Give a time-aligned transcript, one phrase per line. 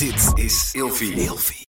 [0.00, 1.66] Dit is Ilfie.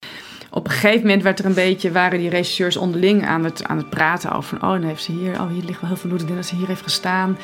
[0.51, 3.77] Op een gegeven moment werd er een beetje, waren die regisseurs onderling aan het, aan
[3.77, 4.56] het praten over...
[4.56, 6.21] oh, dan heeft ze hier, oh, hier ligt wel heel veel bloed.
[6.21, 7.38] Ik denk dat ze hier heeft gestaan.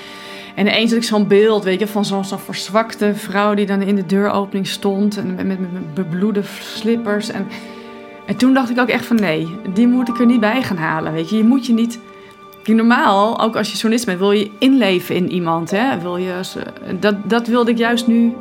[0.55, 3.55] En ineens had ik zo'n beeld, weet je, van zo'n zo'n verzwakte vrouw...
[3.55, 7.31] die dan in de deuropening stond en met, met, met bebloede slippers.
[7.31, 7.47] En,
[8.27, 10.77] en toen dacht ik ook echt van nee, die moet ik er niet bij gaan
[10.77, 11.37] halen, weet je.
[11.37, 11.99] Je moet je niet...
[12.65, 15.71] Normaal, ook als je journalist bent, wil je inleven in iemand.
[15.71, 16.01] Hè?
[16.01, 16.41] Wil je,
[17.01, 18.35] dat, dat wilde ik juist nu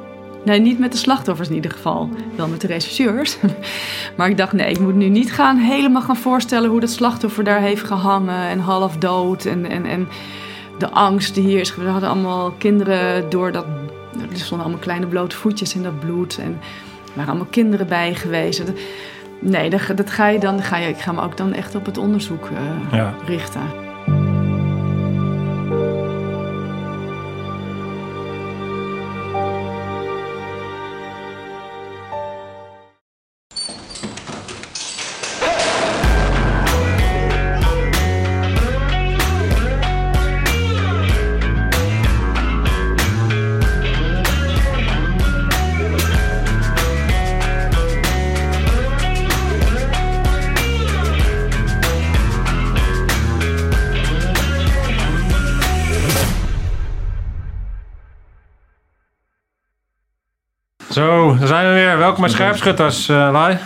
[0.46, 2.10] Nee, niet met de slachtoffers in ieder geval.
[2.36, 3.38] Wel met de rechercheurs.
[4.18, 7.44] Maar ik dacht, nee, ik moet nu niet gaan helemaal gaan voorstellen hoe dat slachtoffer
[7.44, 9.46] daar heeft gehangen en half dood.
[9.46, 10.08] En, en, en
[10.78, 11.76] de angst die hier is.
[11.76, 13.66] We hadden allemaal kinderen door dat.
[14.32, 16.38] Er stonden allemaal kleine blote voetjes in dat bloed.
[16.38, 16.60] En
[17.06, 18.64] er waren allemaal kinderen bij geweest.
[19.40, 20.62] Nee, dat, dat ga je dan.
[20.62, 22.58] Ga je, ik ga me ook dan echt op het onderzoek uh,
[22.92, 23.14] Ja.
[23.26, 23.62] richten.
[61.44, 61.98] Daar zijn we weer.
[61.98, 63.58] Welkom bij Scherpschutters, eh Lai.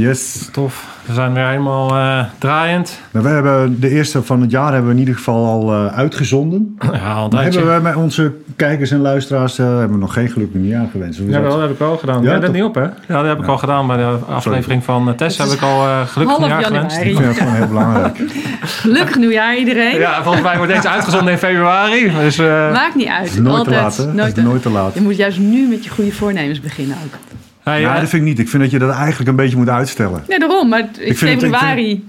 [0.00, 0.48] Yes.
[0.52, 0.86] Tof.
[1.06, 3.00] We zijn weer helemaal eh, draaiend.
[3.10, 5.86] Nou, we hebben de eerste van het jaar hebben we in ieder geval al eh,
[5.98, 6.78] uitgezonden.
[6.92, 10.54] Ja, al hebben we met onze kijkers en luisteraars eh, hebben we nog geen geluk
[10.54, 11.18] meer aangewenst.
[11.18, 11.50] Hoe is Ja, dat?
[11.50, 12.22] dat heb ik al gedaan.
[12.22, 12.82] Ja, Ja, dat niet op, hè?
[12.82, 15.38] Ja, dat heb ik al gedaan bij de aflevering van Tess.
[15.38, 16.96] Heb ik al eh gelukkig nieuwjaar gewenst.
[16.96, 18.20] Ik vind dat gewoon heel belangrijk.
[18.60, 19.98] Gelukkig nieuwjaar iedereen.
[19.98, 22.12] Ja, volgens mij wordt deze uitgezonden in februari.
[22.20, 23.28] Dus eh, Maakt niet uit.
[23.28, 24.94] Het is nooit te laat, Nooit nooit te laat.
[24.94, 27.14] Je moet juist nu met je goede voornemens beginnen ook.
[27.62, 28.38] Hey, Ja, dat vind ik niet.
[28.38, 30.22] Ik vind dat je dat eigenlijk een beetje moet uitstellen.
[30.28, 30.68] Nee, daarom.
[30.68, 32.08] Maar in vind het- ik vind februari...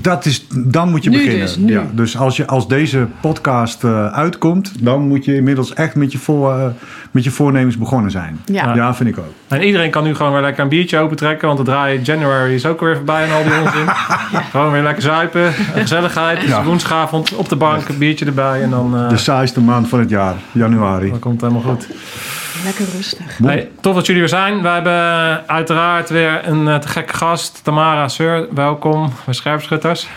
[0.00, 1.40] Dat is, dan moet je Nu beginnen.
[1.46, 1.72] dus, nu.
[1.72, 6.12] Ja, dus als, je, als deze podcast eh, uitkomt, dan moet je inmiddels echt met
[6.12, 6.66] je, voor, eh,
[7.10, 8.40] met je voornemens begonnen zijn.
[8.44, 8.74] Ja.
[8.74, 9.32] Ja, vind ik ook.
[9.48, 11.46] En iedereen kan nu gewoon weer lekker een biertje opentrekken.
[11.46, 13.86] Want het draaien January is ook weer voorbij en al die onzin.
[14.50, 15.52] Gewoon weer lekker zuipen.
[15.52, 16.42] Gezelligheid.
[16.42, 16.64] Ja.
[16.64, 17.88] woensdagavond op de bank.
[17.88, 18.62] Een biertje erbij.
[18.62, 21.10] En dan, eh, De saaiste maand van het jaar, januari.
[21.10, 21.86] dan komt helemaal goed.
[22.64, 23.38] Lekker rustig.
[23.42, 24.62] Hey, tof dat jullie er zijn.
[24.62, 24.92] We hebben
[25.48, 27.60] uiteraard weer een eh, te gekke gast.
[27.62, 30.08] Tamara Seur, welkom bij Scherpschutters.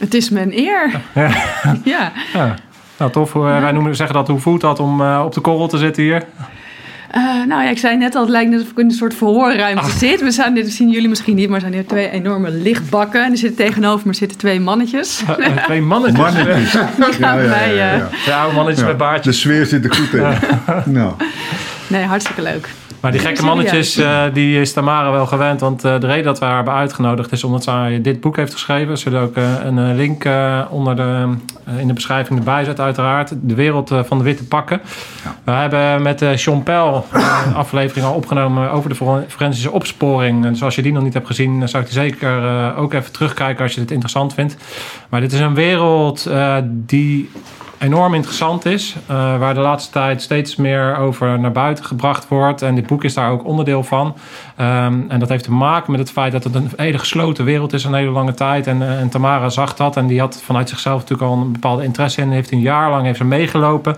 [0.00, 0.90] Het is een eer.
[1.14, 1.30] Ja.
[1.84, 2.12] ja.
[2.34, 2.54] Ja.
[2.98, 3.32] Nou, tof.
[3.32, 6.02] Hoe, Wij noemen, zeggen dat, hoe voelt dat om eh, op de korrel te zitten
[6.02, 6.24] hier?
[7.10, 9.14] Eh, nou ja, ik zei net al, het lijkt net of ik in een soort
[9.14, 9.88] verhoorruimte Ah.
[9.88, 10.20] zit.
[10.20, 13.24] We zijn, dit zien jullie misschien niet, maar er zijn hier twee enorme lichtbakken.
[13.24, 15.22] En er zitten tegenover me zitten twee mannetjes.
[15.38, 16.20] Eh, Twee mannetjes.
[16.20, 16.72] Mannetjes.
[16.72, 17.92] Die gaan mij...
[17.92, 19.34] eh, Twee oude mannetjes Ja, met baardjes.
[19.34, 20.26] De sfeer zit er goed in.
[20.92, 21.12] Nou,
[21.88, 22.68] Nee, hartstikke leuk.
[23.00, 25.60] Maar die gekke mannetjes, eh, die is Tamara wel gewend.
[25.60, 28.52] Want eh, de reden dat we haar hebben uitgenodigd is omdat zij dit boek heeft
[28.52, 28.98] geschreven.
[28.98, 31.34] Zit ook eh, een link eh, onder de,
[31.78, 33.32] in de beschrijving erbij zet uiteraard.
[33.42, 34.80] De wereld van de witte pakken.
[35.44, 40.44] We hebben met eh Sean Pell een aflevering al opgenomen over de for- forensische opsporing.
[40.44, 42.78] En dus als je die nog niet hebt gezien, dan zou ik die zeker eh,
[42.78, 44.56] ook even terugkijken als je dit interessant vindt.
[45.08, 47.30] Maar dit is een wereld eh, die
[47.78, 48.96] enorm interessant is.
[49.06, 52.62] eh, waar de laatste tijd steeds meer over naar buiten gebracht wordt.
[52.62, 54.16] En dit boek is daar ook onderdeel van.
[54.56, 57.72] Ehm, en dat heeft te maken met het feit dat het een hele gesloten wereld
[57.72, 58.66] is een hele lange tijd.
[58.66, 59.96] En, eh, en Tamara zag dat.
[59.96, 62.30] En die had vanuit zichzelf natuurlijk al een bepaalde interesse in.
[62.30, 63.96] Heeft een jaar lang heeft ze meegelopen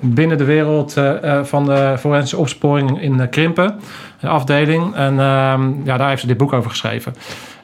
[0.00, 3.80] binnen de wereld eh, van de forensische opsporing in Krimpen.
[4.20, 4.94] Een afdeling.
[4.94, 7.14] En ehm, ja, daar heeft ze dit boek over geschreven.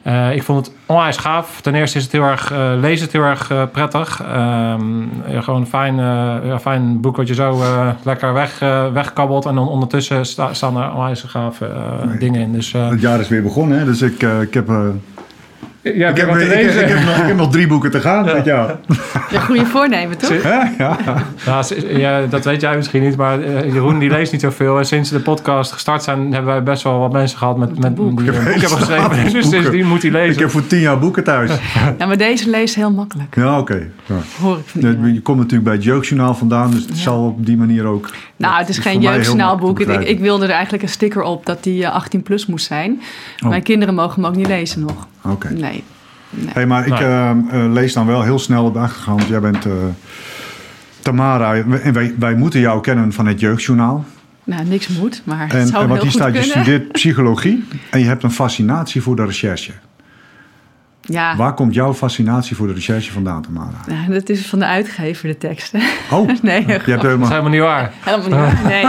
[0.03, 1.61] Eh, ik vond het onwijs gaaf.
[1.61, 4.21] Ten eerste is het heel erg, eh lezen het heel erg eh, prettig.
[4.23, 4.81] Ehm,
[5.39, 5.95] gewoon een fijn,
[6.45, 7.63] ja, fijn boek wat je zo
[8.03, 8.59] lekker weg,
[8.93, 9.45] wegkabbelt.
[9.45, 12.51] En dan ondertussen sta- staan er onwijs gave eh, dingen in.
[12.53, 13.85] Dus het jaar is weer begonnen, hè?
[13.85, 14.69] dus ik, ik heb...
[15.81, 17.99] eh, ja, ik, heb, ik, ik, ik heb nog, ik heb nog drie boeken te
[17.99, 18.75] gaan dit jaar.
[19.29, 20.43] Ja, goede voornemen, toch?
[20.43, 20.71] Ja.
[20.77, 24.77] Ja, ja, dat weet jij misschien niet, maar eh, Jeroen die leest niet zoveel.
[24.77, 27.95] En sinds de podcast gestart zijn, hebben wij best wel wat mensen gehad met, met
[27.95, 29.09] die een boek hebben geschreven.
[29.09, 29.43] Dus Boeken.
[29.49, 30.41] sindsdien moet hij Ik lezen.
[30.41, 31.51] heb voor tien jaar boeken thuis.
[31.97, 33.35] Ja, maar deze leest heel makkelijk.
[33.35, 33.87] Ja, oké.
[34.05, 34.15] Ja.
[34.41, 37.57] Hoor ik van Je komt natuurlijk bij het Jeugdjournaal vandaan, dus het zal op die
[37.57, 38.09] manier ook...
[38.35, 39.79] Nou, het is geen jeugdjournaalboek.
[39.79, 43.01] Ik, ik wilde er eigenlijk een sticker op dat die eh, 18 plus moest zijn.
[43.43, 43.49] Oh.
[43.49, 45.07] Mijn kinderen mogen hem ook niet lezen nog.
[45.21, 45.49] Oké.
[45.49, 45.83] Nee.
[46.29, 46.49] nee.
[46.53, 47.01] Hey, maar ik Nee.
[47.01, 49.27] eh, eh, lees dan wel heel snel op de achtergrond.
[49.27, 49.71] Jij bent eh,
[50.99, 54.05] Tamara en wij, wij moeten jou kennen van het Jeugdjournaal.
[54.43, 56.91] Nou, niks moet, maar het En, zou en heel wat hier goed staat, je studeert
[56.91, 59.71] psychologie en je hebt een fascinatie voor de recherche.
[61.01, 63.77] Ja, Waar komt jouw fascinatie voor de recherche vandaan, Tamara?
[63.87, 65.71] Nou, dat is van de uitgever, de tekst.
[65.71, 65.79] hè?
[66.15, 67.29] Oh, Nee, je hebt Dat is helemaal...
[67.29, 67.93] helemaal niet waar.
[67.99, 68.35] helemaal niet.
[68.35, 68.65] waar.
[68.65, 68.85] Nee.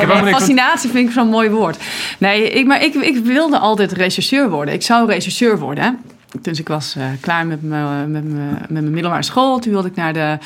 [0.00, 1.78] Ik niks fascinatie vind ik zo'n mooi woord.
[2.18, 4.74] Nee, ik, maar ik, ik wilde altijd rechercheur worden.
[4.74, 5.98] Ik zou rechercheur worden.
[6.40, 9.58] Dus ik was uh, klaar met mijn, met, mijn, met mijn middelbare school.
[9.58, 10.38] Toen wilde ik naar de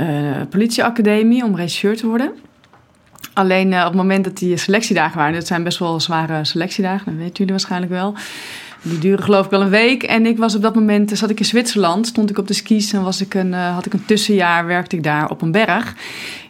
[0.00, 0.06] uh,
[0.50, 2.32] politieacademie om rechercheur te worden.
[3.32, 7.04] Alleen uh, op het moment dat die selectiedagen waren, dat zijn best wel zware selectiedagen,
[7.04, 8.14] dat weten jullie waarschijnlijk wel.
[8.84, 10.02] Die duren geloof ik wel een week.
[10.02, 12.92] En ik was op dat moment, zat ik in Zwitserland, stond ik op de skis
[12.92, 15.94] en was ik een, uh, had ik een tussenjaar, werkte ik daar op een berg.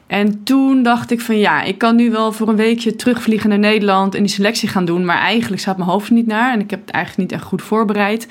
[0.06, 3.58] En toen dacht ik van ja, ik kan nu wel voor een weekje terugvliegen naar
[3.58, 5.04] Nederland en die selectie gaan doen.
[5.04, 7.48] Maar eigenlijk staat mijn hoofd er niet naar en ik heb het eigenlijk niet echt
[7.48, 8.28] goed voorbereid.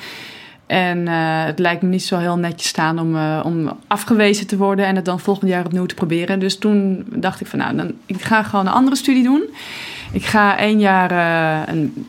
[0.65, 4.85] En uh, het lijkt me niet zo heel netjes staan om, om afgewezen te worden
[4.85, 6.39] en het dan volgend jaar opnieuw te proberen.
[6.39, 9.43] Dus toen dacht ik van nou, dan, ik ga gewoon een andere studie doen.
[10.13, 12.07] Ik ga één jaar uh, een,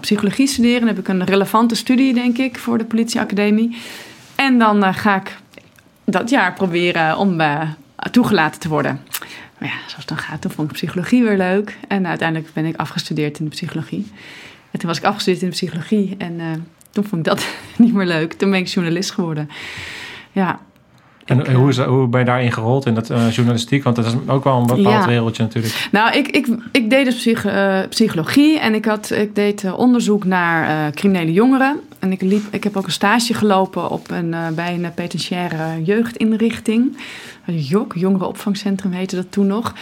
[0.00, 0.78] psychologie studeren.
[0.78, 3.76] Dan heb ik een relevante studie, denk ik, voor de politieacademie.
[4.34, 5.36] En dan ga ik
[6.04, 7.40] dat jaar proberen om
[8.10, 9.00] toegelaten te worden.
[9.58, 11.78] Maar ja, zoals het dan gaat, toen vond ik psychologie weer leuk.
[11.88, 14.06] En uiteindelijk ben ik afgestudeerd in de psychologie.
[14.70, 17.46] En toen was ik afgestudeerd in de psychologie en toen vond ik dat
[17.76, 18.32] niet meer leuk.
[18.32, 19.50] Toen ben ik journalist geworden.
[20.32, 20.60] Ja.
[21.26, 23.84] En hoe, is, hoe ben je daarin gerold in dat uh, journalistiek?
[23.84, 25.06] Want dat is ook wel een bepaald ja.
[25.06, 25.88] wereldje natuurlijk.
[25.92, 29.78] Nou, ik, ik, ik deed dus psych, uh, psychologie en ik, had, ik deed uh,
[29.78, 31.80] onderzoek naar criminele jongeren.
[31.98, 36.96] En ik, liep, ik heb ook een stage gelopen op een, bij een penitentiaire jeugdinrichting.
[37.46, 39.74] JOK, Jongerenopvangcentrum heette dat toen nog.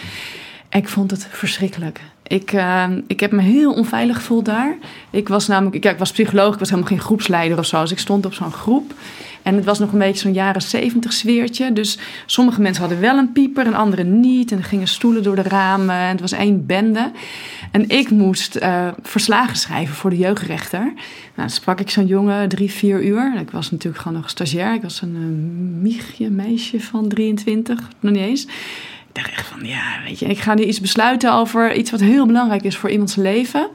[0.69, 2.01] En ik vond het verschrikkelijk.
[2.27, 4.75] Ik, uh, ik heb me heel onveilig gevoeld daar.
[5.09, 7.81] Ik was namelijk, ik, ik was psycholoog, ik was helemaal geen groepsleider of zo.
[7.81, 8.93] Dus ik stond op zo'n groep.
[9.45, 11.73] En het was nog een beetje zo'n jaren zeventig sfeertje.
[11.73, 14.51] Dus sommige mensen hadden wel een pieper en anderen niet.
[14.51, 15.95] En er gingen stoelen door de ramen.
[15.95, 17.11] En het was één bende.
[17.71, 20.79] En ik moest uh, verslagen schrijven voor de jeugdrechter.
[20.79, 20.93] Nou,
[21.35, 23.39] dan sprak ik zo'n jongen drie, vier uur.
[23.39, 24.73] Ik was natuurlijk gewoon nog stagiair.
[24.73, 28.47] Ik was een uh, michje, meisje van 23, nog niet eens
[29.11, 32.25] dacht echt van, ja, weet je, ik ga nu iets besluiten over iets wat heel
[32.25, 33.69] belangrijk is voor iemands leven.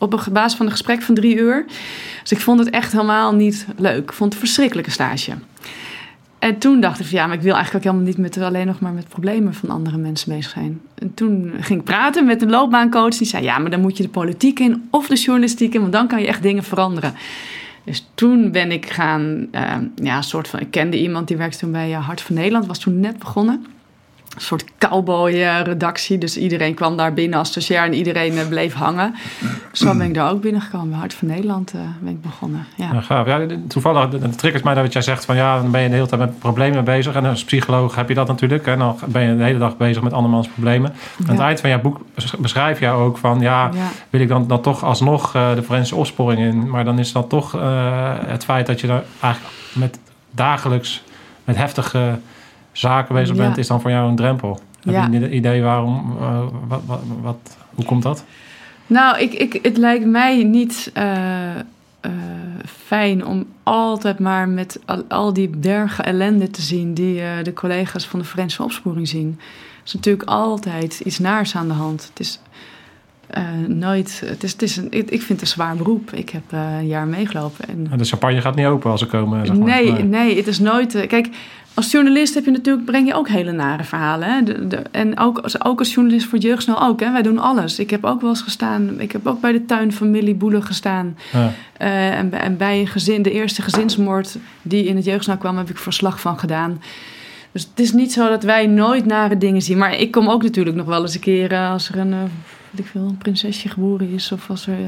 [0.00, 1.64] Op een basis van een gesprek van drie uur.
[2.22, 4.02] Dus ik vond het echt helemaal niet leuk.
[4.02, 5.32] Ik vond het een verschrikkelijke stage.
[6.38, 8.66] En toen dacht ik van ja, maar ik wil eigenlijk ook helemaal niet met, alleen
[8.66, 10.80] nog maar met problemen van andere mensen bezig zijn.
[10.94, 13.16] En toen ging ik praten met een loopbaancoach.
[13.16, 15.92] Die zei ja, maar dan moet je de politiek in of de journalistiek in, want
[15.92, 17.14] dan kan je echt dingen veranderen.
[17.84, 21.58] Dus toen ben ik gaan, uh, ja, een soort van, ik kende iemand die werkte
[21.58, 23.64] toen bij Hart van Nederland, was toen net begonnen
[24.40, 26.18] een soort cowboy-redactie.
[26.18, 29.14] Dus iedereen kwam daar binnen als stagiair en iedereen eh, bleef hangen.
[29.72, 30.88] Zo ben ik daar ook binnengekomen.
[30.88, 32.66] Bij Hart van Nederland uh, ben ik begonnen.
[32.76, 32.90] Ja.
[32.92, 33.26] Ja, gaaf.
[33.26, 36.06] Ja, toevallig het triggert mij dat jij zegt van ja, dan ben je de hele
[36.06, 37.14] tijd met problemen bezig.
[37.14, 38.66] En als psycholoog heb je dat natuurlijk.
[38.66, 40.92] En dan ben je de hele dag bezig met andermans problemen.
[41.16, 41.24] Ja.
[41.26, 42.00] Aan het eind van jouw boek
[42.38, 43.88] beschrijf je ook van ja, ja.
[44.10, 46.70] wil ik dan, dan toch alsnog uh, de forensische opsporing in.
[46.70, 47.52] Maar dan is dat toch
[48.26, 49.98] het feit dat je daar eigenlijk met
[50.30, 51.02] dagelijks
[51.44, 52.18] met heftige
[52.72, 54.60] zaken bezig bent, is dan voor jou een drempel.
[54.84, 56.16] Heb je een idee waarom?
[56.20, 58.24] Uh, wat, wat, wat, hoe komt dat?
[58.86, 62.12] Nou, ik, ik, het lijkt mij niet uh, uh,
[62.66, 68.06] fijn om altijd maar met al, al, die bergen ellende te zien die de collega's
[68.06, 69.36] van de forensische opsporing zien.
[69.38, 72.06] Er is natuurlijk altijd iets naars aan de hand.
[72.08, 72.40] Het is
[73.66, 74.22] nooit.
[74.24, 76.12] Het is, het is een, ik, ik vind het een zwaar beroep.
[76.12, 77.68] Ik heb een jaar meegelopen.
[77.68, 77.98] En...
[77.98, 79.46] De champagne gaat niet open als ze komen.
[79.46, 79.66] Zeg maar.
[79.66, 81.06] nee, nee, nee, het is nooit.
[81.06, 81.28] kijk,
[81.80, 84.28] als journalist heb je natuurlijk, breng je ook hele nare verhalen.
[84.28, 84.42] Hè?
[84.42, 87.00] De, de, en ook, ook als journalist voor jeugdsnel ook.
[87.00, 87.12] Hè?
[87.12, 87.78] Wij doen alles.
[87.78, 89.00] Ik heb ook wel eens gestaan.
[89.00, 91.18] Ik heb ook bij de tuinfamilie Boelen gestaan.
[91.32, 91.52] Ja.
[91.82, 95.70] Uh, en, en, bij een gezin, de eerste gezinsmoord die in het jeugdsnel kwam, heb
[95.70, 96.82] ik verslag van gedaan.
[97.52, 99.78] Dus het is niet zo dat wij nooit nare dingen zien.
[99.78, 102.12] Maar ik kom ook natuurlijk nog wel eens een keer uh, als er een.
[102.12, 102.18] Uh,
[102.74, 104.78] ik veel, een prinsesje geboren is of als er.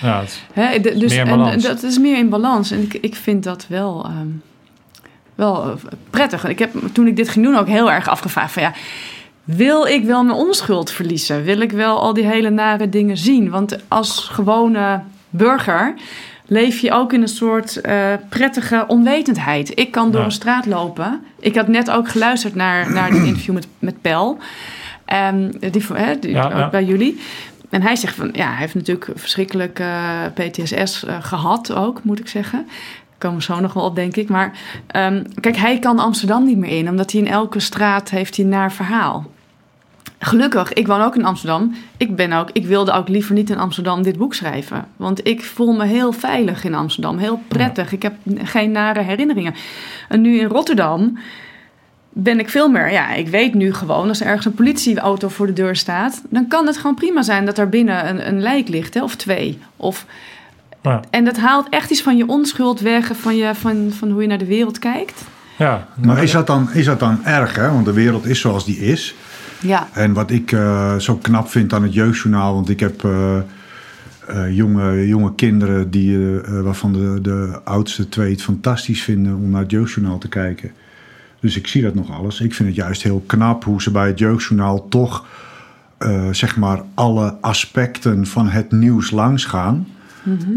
[0.00, 1.26] ja, het hè, dus, meer.
[1.26, 2.70] En, dat is meer in balans.
[2.70, 4.06] En ik, ik vind dat wel.
[4.06, 4.42] Um,
[5.38, 5.72] wel eh,
[6.10, 6.48] prettig.
[6.48, 8.72] Ik heb toen ik dit ging doen ook heel erg afgevraagd van ja,
[9.44, 11.42] wil ik wel mijn onschuld verliezen?
[11.42, 13.50] Wil ik wel al die hele nare dingen zien?
[13.50, 15.94] Want als gewone burger
[16.46, 19.78] leef je ook in een soort uh, prettige onwetendheid.
[19.78, 20.26] Ik kan door ja.
[20.26, 21.20] een straat lopen.
[21.40, 24.38] Ik had net ook geluisterd naar, naar dit interview met, met Pel.
[25.32, 26.68] Um, die, hè, die, ja, ja.
[26.68, 27.20] bij jullie.
[27.70, 32.18] En hij zegt van, ja, hij heeft natuurlijk verschrikkelijk uh, PTSS uh, gehad ook, moet
[32.18, 32.66] ik zeggen
[33.18, 34.28] komen we zo nog wel op, denk ik.
[34.28, 34.58] Maar
[34.96, 38.44] um, kijk, hij kan Amsterdam niet meer in, omdat hij in elke straat heeft hij
[38.44, 39.26] een naar verhaal.
[40.18, 41.74] Gelukkig, ik woon ook in Amsterdam.
[41.96, 44.88] Ik, ben ook, ik wilde ook liever niet in Amsterdam dit boek schrijven.
[44.96, 47.92] Want ik voel me heel veilig in Amsterdam, heel prettig.
[47.92, 49.54] Ik heb geen nare herinneringen.
[50.08, 51.18] En nu in Rotterdam
[52.08, 52.92] ben ik veel meer.
[52.92, 56.48] Ja, ik weet nu gewoon, als er ergens een politieauto voor de deur staat, dan
[56.48, 59.58] kan het gewoon prima zijn dat er binnen een, een lijk ligt, hè, of twee.
[59.76, 60.06] Of
[60.82, 61.00] ja.
[61.10, 64.28] En dat haalt echt iets van je onschuld weg, van, je, van, van hoe je
[64.28, 65.24] naar de wereld kijkt.
[65.58, 65.88] Ja.
[66.04, 67.70] Maar is dat, dan, is dat dan erg, hè?
[67.70, 69.14] Want de wereld is zoals die is.
[69.60, 69.88] Ja.
[69.92, 73.36] En wat ik uh, zo knap vind aan het Jeugdjournaal, want ik heb uh,
[74.28, 79.34] eh, jonge, jonge kinderen die, eh, eh, waarvan de, de oudste twee het fantastisch vinden
[79.34, 80.72] om naar het jeugdjournaal te kijken.
[81.40, 82.40] Dus ik zie dat nog alles.
[82.40, 85.26] Ik vind het juist heel knap hoe ze bij het jeugdjournaal toch
[85.98, 89.86] eh, zeg maar alle aspecten van het nieuws langsgaan.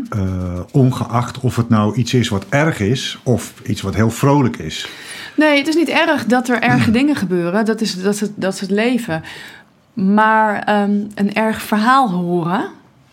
[0.09, 4.57] Eh, ongeacht of het nou iets is wat erg is of iets wat heel vrolijk
[4.57, 4.89] is.
[5.35, 7.65] Nee, het is niet erg dat er erge dingen gebeuren.
[7.65, 9.23] Dat is, dat is, het, dat is het leven.
[9.93, 12.69] Maar ehm, een erg verhaal horen,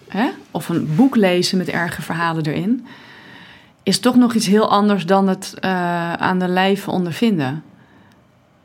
[0.09, 0.29] hè?
[0.51, 2.87] of een boek lezen met erge verhalen erin,
[3.83, 7.63] is toch nog iets heel anders dan het eh, aan de lijve ondervinden.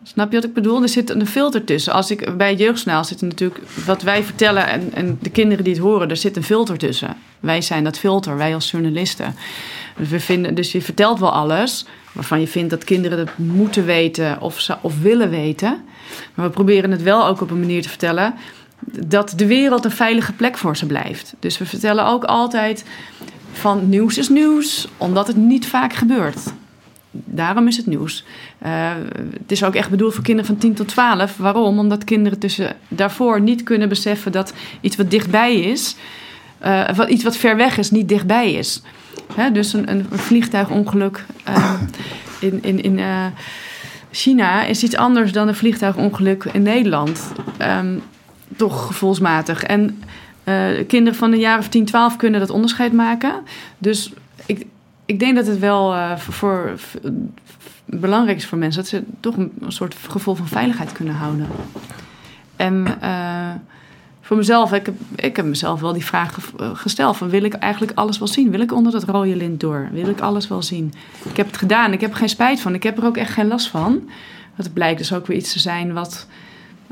[0.03, 0.81] Snap je wat ik bedoel?
[0.81, 1.93] Er zit een filter tussen.
[1.93, 5.81] Als ik bij jeugdsnaal zit natuurlijk wat wij vertellen en, en de kinderen die het
[5.81, 7.15] horen, er zit een filter tussen.
[7.39, 9.35] Wij zijn dat filter, wij als journalisten.
[9.97, 13.85] Dus, we vinden, dus je vertelt wel alles waarvan je vindt dat kinderen het moeten
[13.85, 15.83] weten of, ze- of willen weten.
[16.33, 18.33] Maar we proberen het wel ook op een manier te vertellen
[19.07, 21.33] dat de wereld een veilige plek voor ze blijft.
[21.39, 22.85] Dus we vertellen ook altijd
[23.51, 26.39] van nieuws is nieuws, omdat het niet vaak gebeurt.
[27.15, 28.23] Daarom is het nieuws.
[28.59, 28.91] Eh,
[29.39, 31.37] het is ook echt bedoeld voor kinderen van 10 tot 12.
[31.37, 31.79] Waarom?
[31.79, 35.95] Omdat kinderen tussen daarvoor niet kunnen beseffen dat iets wat dichtbij is,
[36.57, 38.81] eh, wat, iets wat ver weg is, niet dichtbij is.
[39.35, 41.81] Hè, dus een, een vliegtuigongeluk eh,
[42.39, 42.99] in, in, in
[44.11, 47.31] China is iets anders dan een vliegtuigongeluk in Nederland.
[47.57, 47.97] Ehm,
[48.55, 49.63] toch gevoelsmatig.
[49.63, 50.03] En
[50.87, 53.33] kinderen van een jaar of 10, 12 kunnen dat onderscheid maken.
[53.77, 54.11] Dus
[55.05, 56.79] ik, denk dat het wel eh, voor,
[57.85, 61.47] belangrijk is voor mensen dat ze toch een, soort gevoel van veiligheid kunnen houden.
[62.55, 63.51] En eh,
[64.21, 67.53] voor mezelf, ik heb, ik heb mezelf wel die vraag eh, gesteld: van wil ik
[67.53, 68.51] eigenlijk alles wel zien?
[68.51, 69.89] Wil ik onder dat rode lint door?
[69.91, 70.93] Wil ik alles wel zien?
[71.29, 73.33] Ik heb het gedaan, ik heb er geen spijt van, ik heb er ook echt
[73.33, 74.09] geen last van.
[74.55, 76.27] Het blijkt dus ook weer iets te zijn wat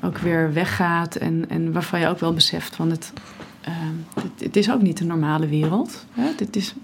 [0.04, 3.14] ook weer weggaat en, en waarvan je ook wel beseft van het.
[3.62, 3.72] Eh,
[4.16, 6.06] het, het is ook niet de normale wereld.
[6.12, 6.24] Hè?
[6.38, 6.76] Dit is,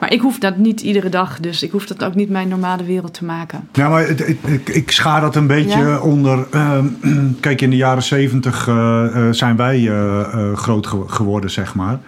[0.00, 2.84] maar ik hoef dat niet iedere dag, dus ik hoef dat ook niet mijn normale
[2.84, 3.68] wereld te maken.
[3.72, 5.98] Ja, maar het, ik, ik schaar dat een beetje Ja.
[6.00, 6.46] onder.
[6.50, 6.86] ehm,
[7.40, 11.98] kijk, in de jaren zeventig eh, eh, zijn wij eh, groot ge- geworden, zeg maar.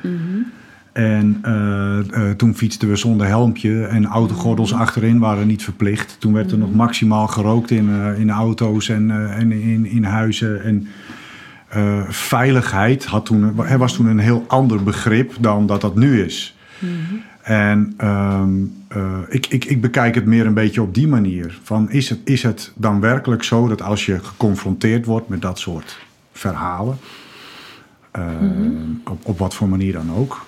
[0.92, 6.16] En eh, eh, toen fietsten we zonder helmpje en autogordels achterin waren niet verplicht.
[6.18, 10.62] Toen werd er nog maximaal gerookt in, in auto's en, en in, in huizen.
[10.64, 10.86] En
[11.72, 16.56] eh, veiligheid had toen, was toen een heel ander begrip dan dat dat nu is.
[17.42, 18.50] En ehm,
[18.88, 21.58] eh, ik, ik, ik bekijk het meer een beetje op die manier.
[21.62, 25.58] Van is, het, is het dan werkelijk zo dat als je geconfronteerd wordt met dat
[25.58, 25.98] soort
[26.32, 26.98] verhalen,
[28.10, 28.24] eh,
[29.04, 30.46] op, op wat voor manier dan ook,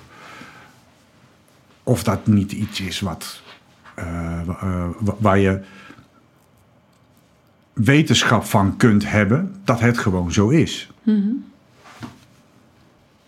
[1.82, 3.42] of dat niet iets is wat,
[3.94, 5.60] eh, wa- wa- waar je
[7.72, 10.88] wetenschap van kunt hebben, dat het gewoon zo is.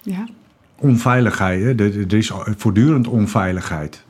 [0.02, 0.28] Ja.
[0.76, 1.80] onveiligheid.
[1.80, 4.04] Er, is voortdurend onveiligheid.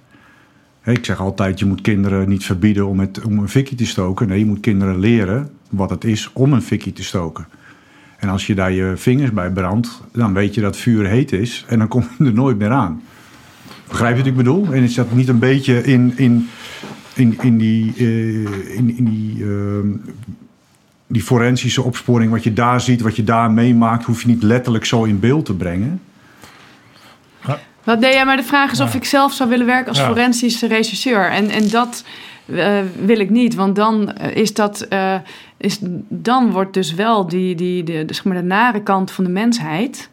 [0.84, 4.28] Ik zeg altijd, je moet kinderen niet verbieden om, het, om een fikkie te stoken.
[4.28, 7.46] Nee, je moet kinderen leren wat het is om een fikkie te stoken.
[8.16, 11.64] En als je daar je vingers bij brandt, dan weet je dat vuur heet is.
[11.68, 13.02] En dan kom je er nooit meer aan.
[13.88, 14.72] Begrijp je wat ik bedoel?
[14.72, 16.48] En is dat niet een beetje in, in,
[17.14, 19.88] in, in die, eh, in, in die, ehm,
[21.06, 22.30] die forensische opsporing...
[22.30, 24.04] wat je daar ziet, wat je daar meemaakt...
[24.04, 26.00] hoef je niet letterlijk zo in beeld te brengen...
[27.84, 28.24] Wat deed jij?
[28.24, 30.06] Maar de vraag is of ik zelf zou willen werken als Ja.
[30.06, 31.30] forensische rechercheur.
[31.30, 32.04] En, en dat
[32.54, 34.80] eh, wil ik niet, want dan eh, is dat.
[34.80, 35.14] eh,
[35.56, 39.24] is, dan wordt dus wel die, die, de, de, zeg maar de nare kant van
[39.24, 40.08] de mensheid.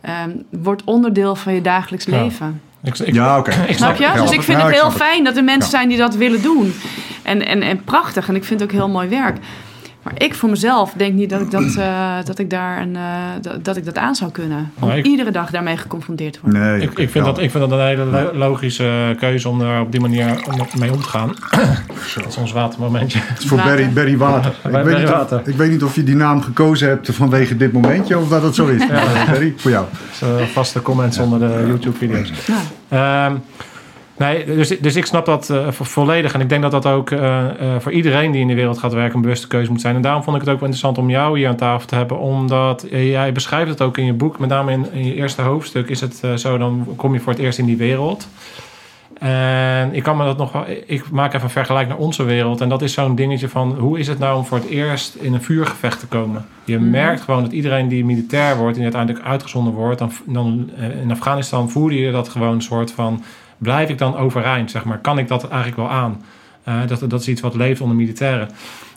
[0.00, 2.22] ehm, wordt onderdeel van je dagelijks Ja.
[2.22, 2.60] leven.
[2.82, 3.50] Ik, ik, Ja, oké.
[3.68, 4.02] Ik Snap je?
[4.02, 5.76] Ja, dus ik vind ja, het heel fijn dat er mensen Ja.
[5.76, 6.72] zijn die dat willen doen.
[7.22, 8.28] En, en, en prachtig.
[8.28, 9.36] En ik vind het ook heel mooi werk.
[10.06, 13.02] Maar ik voor mezelf denk niet dat ik dat, eh, dat, ik daar een, eh,
[13.40, 14.72] dat, dat ik dat aan zou kunnen.
[14.80, 16.60] Om ik- iedere dag daarmee geconfronteerd te worden.
[16.60, 19.80] Nee, ik, ik, vind dat, ik vind dat een hele lo- logische keuze om daar
[19.80, 20.26] op die manier
[20.78, 21.34] mee om te gaan.
[22.16, 23.18] Dat is ons watermomentje.
[23.22, 23.74] Het is voor Water.
[23.76, 24.50] Barry, Barry Water.
[24.64, 25.42] Ik Barry weet, niet of, Water.
[25.44, 28.54] ik weet niet of je die naam gekozen hebt vanwege dit momentje of dat het
[28.54, 28.88] zo is.
[28.88, 29.84] Maar, Barry, voor jou.
[30.20, 32.32] Dat is, vaste comments onder de YouTube-video's.
[32.46, 33.26] Ja.
[33.26, 33.36] Ehm,
[34.16, 36.34] nee, dus, dus ik snap dat eh, vo- volledig.
[36.34, 38.92] En ik denk dat dat ook eh, eh, voor iedereen die in de wereld gaat
[38.92, 39.94] werken een bewuste keuze moet zijn.
[39.94, 42.18] En daarom vond ik het ook wel interessant om jou hier aan tafel te hebben.
[42.18, 44.38] Omdat jij beschrijft het ook in je boek.
[44.38, 46.58] Met name in, in je eerste hoofdstuk is het zo.
[46.58, 48.28] Dan kom je voor het eerst in die wereld.
[49.18, 50.64] En ik kan me dat nog wel.
[50.86, 52.60] Ik maak even een vergelijk naar onze wereld.
[52.60, 55.34] En dat is zo'n dingetje van hoe is het nou om voor het eerst in
[55.34, 56.46] een vuurgevecht te komen?
[56.64, 60.70] Je merkt gewoon dat iedereen die militair wordt en die uiteindelijk uitgezonden wordt, dan, dan
[61.02, 63.22] in Afghanistan voelde je dat gewoon een soort van.
[63.58, 64.98] Blijf ik dan overeind, zeg maar?
[64.98, 66.22] Kan ik dat eigenlijk wel aan?
[66.64, 68.48] Eh, dat, dat is iets wat leeft onder militairen.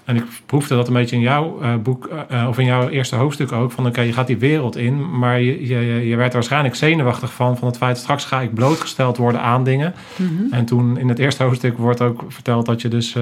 [0.06, 3.16] en ik proefde dat een beetje in jouw eh, boek, uh, of in jouw eerste
[3.16, 3.72] hoofdstuk ook.
[3.72, 7.34] Van oké, je gaat die wereld in, maar je, je, je werd er waarschijnlijk zenuwachtig
[7.34, 7.58] van.
[7.58, 9.94] Van het feit, straks ga ik blootgesteld worden aan dingen.
[10.16, 10.54] Mhm.
[10.54, 13.16] En toen in het eerste hoofdstuk wordt ook verteld dat je dus...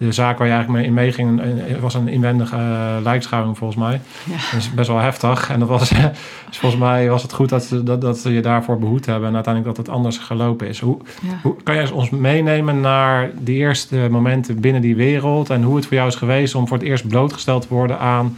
[0.00, 1.42] De zaak waar je eigenlijk mee in meeging
[1.80, 4.00] was een inwendige uh, lijkschouwing volgens mij.
[4.24, 4.36] Ja.
[4.52, 5.50] Dat is best wel heftig.
[5.50, 5.88] En dat was,
[6.48, 9.28] dus volgens mij was het goed dat, dat, dat ze je daarvoor behoed hebben.
[9.28, 10.80] En uiteindelijk dat het anders gelopen is.
[10.80, 11.38] Hoe, Ja.
[11.42, 15.50] hoe kan jij ons meenemen naar die eerste momenten binnen die wereld?
[15.50, 18.36] En hoe het voor jou is geweest om voor het eerst blootgesteld te worden aan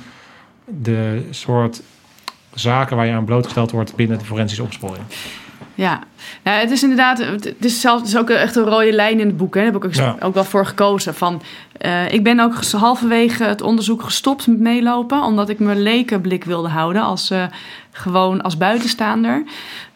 [0.65, 1.83] de soort
[2.55, 5.05] zaken waar je aan blootgesteld wordt binnen de forensische opsporing?
[5.75, 6.01] Ja,
[6.43, 9.27] nou, het is inderdaad, het is, zelf, het is ook echt een rode lijn in
[9.27, 9.55] het boek.
[9.55, 9.63] Hè.
[9.63, 10.17] Daar heb ik ook, Ja.
[10.21, 11.15] ook wel voor gekozen.
[11.15, 11.43] Van,
[11.79, 16.69] eh, ik ben ook halverwege het onderzoek gestopt met meelopen, omdat ik mijn lekenblik wilde
[16.69, 17.45] houden als, eh,
[17.91, 19.43] gewoon als buitenstaander.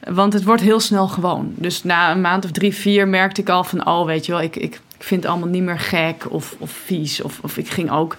[0.09, 1.52] Want het wordt heel snel gewoon.
[1.54, 4.40] Dus na een maand of drie, vier merkte ik al van, oh weet je wel,
[4.40, 7.23] ik, ik, vind het allemaal niet meer gek of, of vies.
[7.23, 8.16] Of, of ik ging ook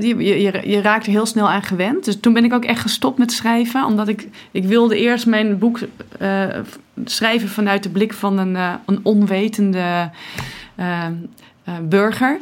[0.00, 2.04] je, je, je raakt er heel snel aan gewend.
[2.04, 3.84] Dus toen ben ik ook echt gestopt met schrijven.
[3.84, 5.78] Omdat ik, ik wilde eerst mijn boek
[6.22, 6.44] uh,
[7.04, 10.10] schrijven vanuit de blik van een, uh, een onwetende
[10.76, 11.06] uh,
[11.82, 12.38] burger.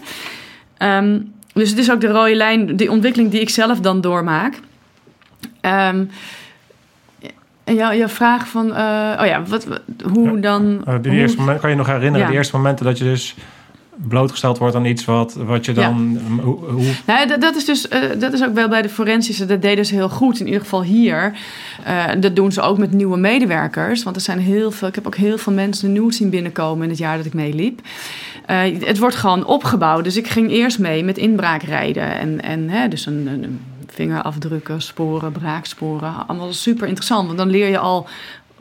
[0.79, 4.55] Um, dus het is ook de rode lijn, die ontwikkeling die ik zelf dan doormaak.
[5.61, 6.11] Um,
[7.65, 9.67] en jouw, jouw vraag van, oh ja, wat,
[10.13, 10.85] hoe dan...
[11.03, 12.27] De eerste moment, kan je nog herinneren, ja.
[12.27, 13.37] de eerste momenten dat je dus
[14.09, 16.19] blootgesteld wordt aan iets wat, wat je dan...
[16.37, 16.43] Ja.
[16.43, 16.93] Hoe, hoe...
[17.07, 19.87] Nou, dat, dat, is dus, uh, dat is ook wel bij de forensische, dat deden
[19.87, 20.41] ze heel goed.
[20.41, 21.33] In ieder geval hier.
[21.87, 24.03] Uh, dat doen ze ook met nieuwe medewerkers.
[24.03, 26.91] Want er zijn heel veel, ik heb ook heel veel mensen nieuw zien binnenkomen in
[26.91, 27.81] het jaar dat ik meeliep.
[28.51, 30.05] Uh, het wordt gewoon opgebouwd.
[30.05, 32.19] Dus ik ging eerst mee met inbraakrijden.
[32.19, 36.15] En, en hè, dus een, een vingerafdrukken, sporen, braaksporen.
[36.27, 37.27] Allemaal super interessant.
[37.27, 38.09] Want dan leer je al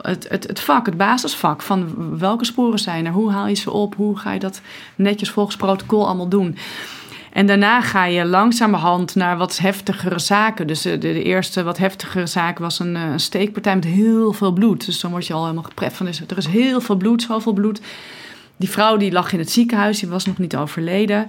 [0.02, 3.70] het, het, het vak, het basisvak van welke sporen zijn er, hoe haal je ze
[3.70, 4.60] op, hoe ga je dat
[4.94, 6.56] netjes volgens protocol allemaal doen.
[7.32, 10.66] En daarna ga je langzamerhand naar wat heftigere zaken.
[10.66, 14.86] Dus de, de, eerste wat heftigere zaak was een, een, steekpartij met heel veel bloed.
[14.86, 17.80] Dus dan word je al helemaal geprept van, er is heel veel bloed, zoveel bloed.
[18.56, 21.26] Die vrouw die lag in het ziekenhuis, die was nog niet overleden.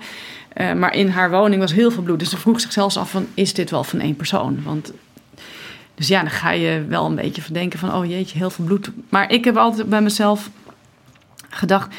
[0.58, 2.20] Uh, maar in haar woning was heel veel bloed.
[2.20, 4.60] Dus ze vroeg zich zelfs af van, is dit wel van één persoon?
[4.64, 4.94] Want
[6.02, 8.92] dus ja, dan ga je wel een beetje verdenken van, oh jeetje, heel veel bloed.
[9.10, 10.50] Maar ik heb altijd bij mezelf
[11.50, 11.96] gedacht,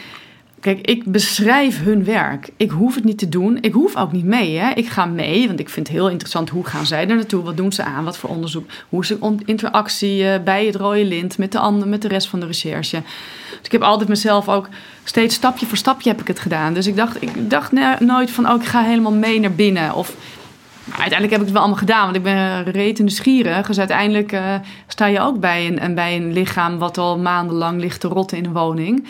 [0.60, 2.50] kijk, ik beschrijf hun werk.
[2.56, 3.58] Ik hoef het niet te doen.
[3.60, 4.58] Ik hoef ook niet mee.
[4.58, 4.70] Hè?
[4.70, 6.50] Ik ga mee, want ik vind het heel interessant.
[6.50, 7.42] Hoe gaan zij er naartoe?
[7.42, 8.04] Wat doen ze aan?
[8.04, 8.70] Wat voor onderzoek?
[8.88, 12.28] Hoe is de interactie uh, bij het rode lint met de, andere, met de rest
[12.28, 13.02] van de recherche?
[13.48, 14.68] Dus ik heb altijd mezelf ook
[15.04, 16.74] steeds stapje voor stapje heb ik het gedaan.
[16.74, 19.94] Dus ik dacht, ik dacht nooit van, oh, ik ga helemaal mee naar binnen.
[19.94, 20.16] Of
[20.98, 23.66] uiteindelijk heb ik het wel allemaal gedaan, want ik ben rete nieuwsgierig.
[23.66, 24.54] Dus uiteindelijk uh,
[24.86, 28.44] sta je ook bij een, bij een lichaam wat al maandenlang ligt te rotten in
[28.44, 29.06] een woning.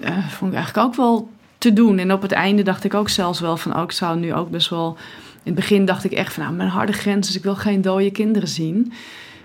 [0.00, 1.98] Uh, vond ik eigenlijk ook wel te doen.
[1.98, 4.50] En op het einde dacht ik ook zelfs wel van, oh, ik zou nu ook
[4.50, 4.96] best wel...
[5.42, 7.82] In het begin dacht ik echt van, nou, mijn harde grens, dus ik wil geen
[7.82, 8.92] dode kinderen zien.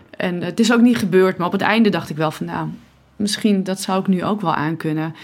[0.09, 2.67] En het is ook niet gebeurd, maar op het einde dacht ik wel van, nou,
[3.15, 5.15] misschien dat zou ik nu ook wel aankunnen.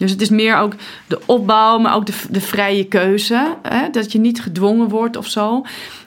[0.00, 0.74] Dus het is meer ook
[1.06, 3.56] de opbouw, maar ook de, de vrije keuze.
[3.62, 3.90] Hè?
[3.90, 5.62] Dat je niet gedwongen wordt of zo.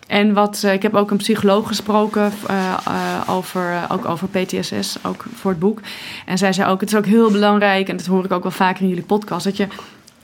[0.08, 4.98] En wat, uh, ik heb ook een psycholoog gesproken uh, uh, over, ook over PTSS,
[5.02, 5.80] ook voor het boek.
[6.26, 8.52] En zij zei ook, het is ook heel belangrijk, en dat hoor ik ook wel
[8.52, 9.68] vaker in jullie podcast, dat je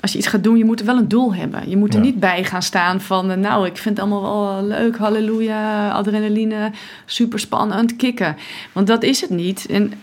[0.01, 1.69] als je iets gaat doen, je moet er wel een doel hebben.
[1.69, 2.05] Je moet er ja.
[2.05, 6.71] niet bij gaan staan van, nou, ik vind het allemaal wel leuk, halleluja, adrenaline,
[7.05, 8.35] super spannend, kicken.
[8.71, 9.65] Want dat is het niet.
[9.69, 9.93] En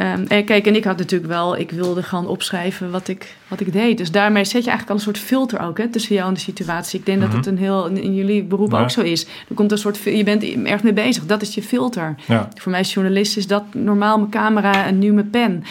[0.00, 3.60] Um, en kijk, en ik had natuurlijk wel, ik wilde gewoon opschrijven wat ik, wat
[3.60, 3.98] ik deed.
[3.98, 6.40] Dus daarmee zet je eigenlijk al een soort filter ook hè, tussen jou en de
[6.40, 6.98] situatie.
[6.98, 7.34] Ik denk mm -hmm.
[7.34, 8.80] dat het een heel, in jullie beroep ja.
[8.80, 9.24] ook zo is.
[9.24, 12.14] Er komt een soort, je bent erg mee bezig, dat is je filter.
[12.26, 12.48] Ja.
[12.54, 15.64] Voor mij als journalist is dat normaal mijn camera en nu mijn pen.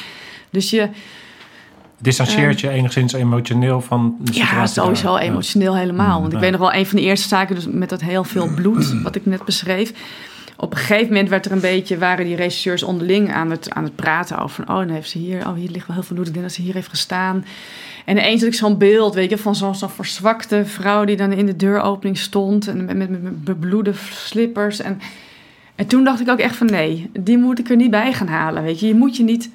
[0.49, 0.89] Dus je...
[2.01, 4.57] Distancieert je enigszins emotioneel van de situatie?
[4.57, 5.21] Ja, sowieso daar.
[5.21, 6.21] emotioneel helemaal.
[6.21, 8.49] Want ik weet nog wel, een van de eerste zaken dus met dat heel veel
[8.55, 9.93] bloed, wat ik net beschreef
[10.61, 13.83] op een gegeven moment werd er een beetje, waren die regisseurs onderling aan het, aan
[13.83, 14.69] het praten over.
[14.69, 16.27] Oh, dan heeft ze hier, oh, hier ligt wel heel veel bloed.
[16.27, 17.45] Ik denk dat ze hier heeft gestaan.
[18.05, 21.31] En ineens had ik zo'n beeld, weet je, van zo'n zo verzwakte vrouw die dan
[21.31, 22.67] in de deuropening stond.
[22.67, 24.79] En met, met, met bebloede slippers.
[24.79, 24.99] En,
[25.75, 28.27] en toen dacht ik ook echt van nee, die moet ik er niet bij gaan
[28.27, 28.63] halen.
[28.63, 29.49] Weet je, je moet je niet.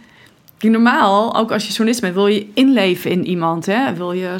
[0.60, 3.66] Normaal, ook als je journalist bent, wil je inleven in iemand.
[3.66, 3.94] Hè?
[3.94, 4.36] Wil je,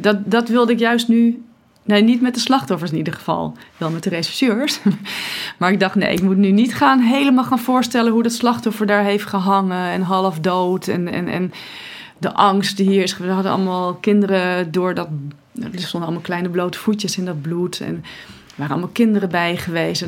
[0.00, 1.42] dat, dat wilde ik juist nu
[1.98, 3.56] Niet met de slachtoffers in ieder geval.
[3.76, 4.80] Wel met de rechercheurs.
[5.58, 8.86] Maar ik dacht, nee, ik moet nu niet gaan helemaal gaan voorstellen hoe dat slachtoffer
[8.86, 10.88] daar heeft gehangen en half dood.
[10.88, 11.52] En, en, en
[12.18, 13.18] de angst die hier is.
[13.18, 15.08] We hadden allemaal kinderen door dat.
[15.54, 17.80] Er stonden allemaal kleine blote voetjes in dat bloed.
[17.80, 20.06] En er waren allemaal kinderen bij geweest.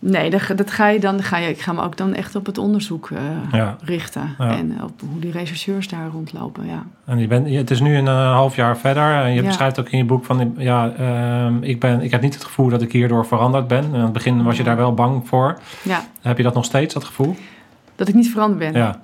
[0.00, 2.46] Nee, dat, dat ga je dan, ga je, ik ga me ook dan echt op
[2.46, 3.18] het onderzoek eh,
[3.52, 3.76] Ja.
[3.84, 4.34] richten.
[4.38, 4.56] Ja.
[4.56, 6.82] En op hoe die rechercheurs daar rondlopen, ja.
[7.04, 9.14] En je bent, het is nu een eh, half jaar verder.
[9.22, 9.46] En je Ja.
[9.46, 10.54] beschrijft ook in je boek van...
[10.56, 13.84] Ja, ehm, ik, ben, ik heb niet het gevoel dat ik hierdoor veranderd ben.
[13.84, 15.58] En aan het begin was je daar wel bang voor.
[15.82, 17.36] Ja, Heb je dat nog steeds, dat gevoel?
[17.96, 18.82] dat ik niet veranderd ben.
[18.82, 18.98] Ja.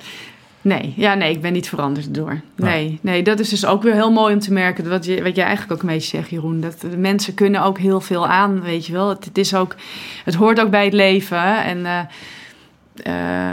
[0.65, 2.41] Nee, ja, nee, ik ben niet veranderd door.
[2.57, 4.89] Nee, nee, dat is dus ook weer heel mooi om te merken.
[4.89, 6.61] Wat, je, wat jij eigenlijk ook een beetje zegt, Jeroen.
[6.61, 9.09] Dat de mensen kunnen ook heel veel aan, weet je wel.
[9.09, 9.75] Het, het is ook,
[10.25, 11.65] het hoort ook bij het leven.
[11.65, 12.01] En eh,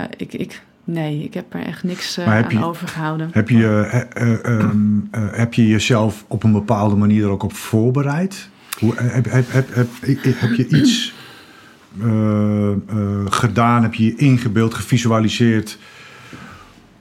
[0.02, 3.30] eh, ik, ik, nee, ik heb er echt niks heb aan je- overgehouden.
[3.32, 4.78] Heb je, eh, eh, ehm,
[5.12, 8.50] eh, heb je jezelf op een bepaalde manier er ook op voorbereid?
[8.80, 9.88] Hoe, heb, heb, heb, heb,
[10.24, 11.14] heb je iets
[13.30, 13.84] gedaan?
[13.84, 15.78] Heb je je ingebeeld, gevisualiseerd?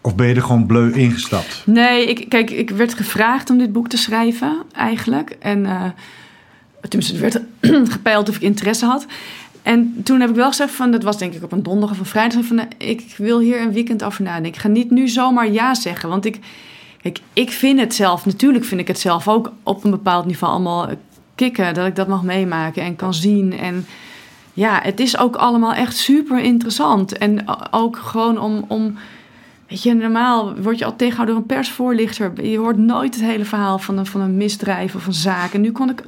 [0.01, 1.63] Of ben je er gewoon bleu ingestapt?
[1.67, 5.37] Nee, ik, kijk, ik werd gevraagd om dit boek te schrijven, eigenlijk.
[5.39, 5.85] En uh,
[6.89, 7.41] tenminste, werd
[7.97, 9.07] gepeild of ik interesse had.
[9.63, 11.99] En toen heb ik wel gezegd van, dat was denk ik op een donderdag of
[11.99, 14.53] een vrijdag, van, ik wil hier een weekend over nadenken.
[14.53, 16.41] Ik ga niet nu zomaar ja zeggen, want ik,
[17.33, 20.89] ik vind het zelf, natuurlijk vind ik het zelf ook op een bepaald niveau allemaal
[21.35, 23.59] kicken, dat ik dat mag meemaken en kan zien.
[23.59, 23.87] En
[24.53, 27.19] ja, het is ook allemaal echt super interessant.
[27.19, 28.99] En ook gewoon om, om
[29.71, 32.45] Weet je, normaal word je al tegengehouden door een persvoorlichter.
[32.45, 35.53] Je hoort nooit het hele verhaal van een, van een misdrijf of een zaak.
[35.53, 36.03] En nu kon ik.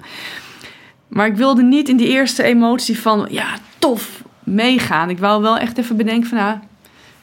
[1.09, 3.47] Maar ik wilde niet in die eerste emotie van ja,
[3.79, 5.11] tof meegaan.
[5.11, 6.59] Ik wou wel echt even bedenken van nou,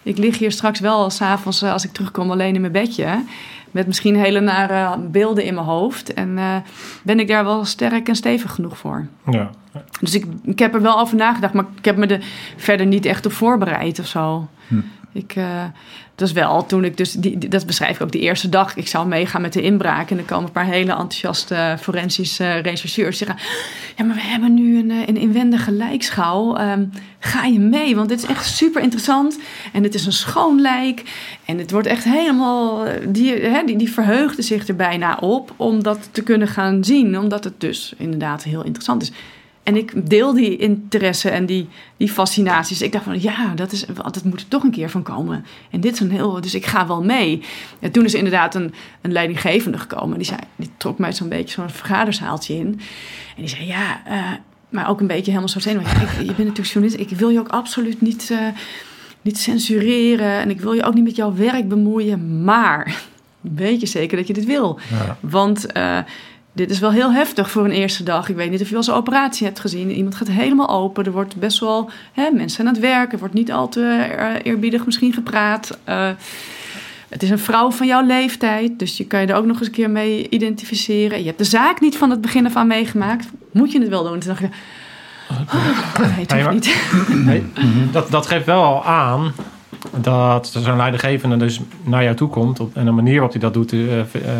[0.03, 3.23] ik lig hier straks wel s'avonds als ik terugkom alleen in mijn bedje.
[3.71, 6.13] Met misschien hele nare beelden in mijn hoofd.
[6.13, 6.55] En uh,
[7.03, 9.07] ben ik daar wel sterk en stevig genoeg voor.
[9.31, 9.49] Ja.
[9.99, 12.23] Dus ik, ik heb er wel over nagedacht, maar ik heb me er
[12.57, 14.47] verder niet echt op voorbereid of zo.
[14.67, 14.75] Hm.
[15.11, 15.63] Ik, uh,
[16.21, 18.75] is wel toen ik dus, die, dat beschrijf ik ook de eerste dag.
[18.75, 23.17] Ik zou meegaan met de inbraak en er komen een paar hele enthousiaste forensische rechercheurs.
[23.17, 23.45] Die zeggen,
[23.95, 26.59] ja maar we hebben nu een, een inwendige lijkschouw.
[26.59, 27.95] Um, ga je mee?
[27.95, 29.39] Want dit is echt super interessant.
[29.73, 31.03] En het is een schoon lijk.
[31.45, 36.09] En het wordt echt helemaal, die, die, die verheugde zich er bijna op om dat
[36.11, 37.19] te kunnen gaan zien.
[37.19, 39.11] Omdat het dus inderdaad heel interessant is.
[39.63, 41.67] En ik deel die interesse en die,
[41.97, 42.81] die fascinaties.
[42.81, 45.45] Ik dacht van ja, dat, is, dat moet er toch een keer van komen.
[45.69, 46.41] En dit is een heel.
[46.41, 47.41] Dus ik ga wel mee.
[47.79, 50.17] En toen is inderdaad een, een leidinggevende gekomen.
[50.17, 52.67] Die, zei, die trok mij zo'n beetje zo'n vergaderzaaltje in.
[53.35, 54.31] En die zei ja, uh,
[54.69, 56.13] maar ook een beetje helemaal zo zenuwachtig.
[56.13, 56.99] Ja, je bent natuurlijk journalist.
[56.99, 58.39] Ik wil je ook absoluut niet, uh,
[59.21, 60.39] niet censureren.
[60.39, 62.43] En ik wil je ook niet met jouw werk bemoeien.
[62.43, 63.01] Maar
[63.41, 64.79] weet je zeker dat je dit wil?
[64.89, 65.17] Ja.
[65.19, 65.77] Want.
[65.77, 65.99] Uh,
[66.59, 68.29] dit is wel heel heftig voor een eerste dag.
[68.29, 69.91] Ik weet niet of je wel zo'n operatie hebt gezien.
[69.91, 71.05] Iemand gaat helemaal open.
[71.05, 73.13] Er wordt best wel hè, mensen aan het werk.
[73.13, 75.77] Er wordt niet al te eerbiedig misschien gepraat.
[75.89, 76.09] Uh,
[77.09, 78.79] het is een vrouw van jouw leeftijd.
[78.79, 81.19] Dus je kan je er ook nog eens een keer mee identificeren.
[81.19, 83.27] Je hebt de zaak niet van het begin af aan meegemaakt.
[83.51, 84.13] Moet je het wel doen?
[84.13, 84.49] En toen dacht je...
[85.31, 86.75] Oh, nee, maar, niet.
[87.07, 87.43] Nee,
[87.91, 89.33] dat, dat geeft wel al aan
[89.95, 92.59] dat zo'n leidinggevende dus naar jou toe komt.
[92.59, 93.91] Op, en de manier waarop hij dat doet, uh,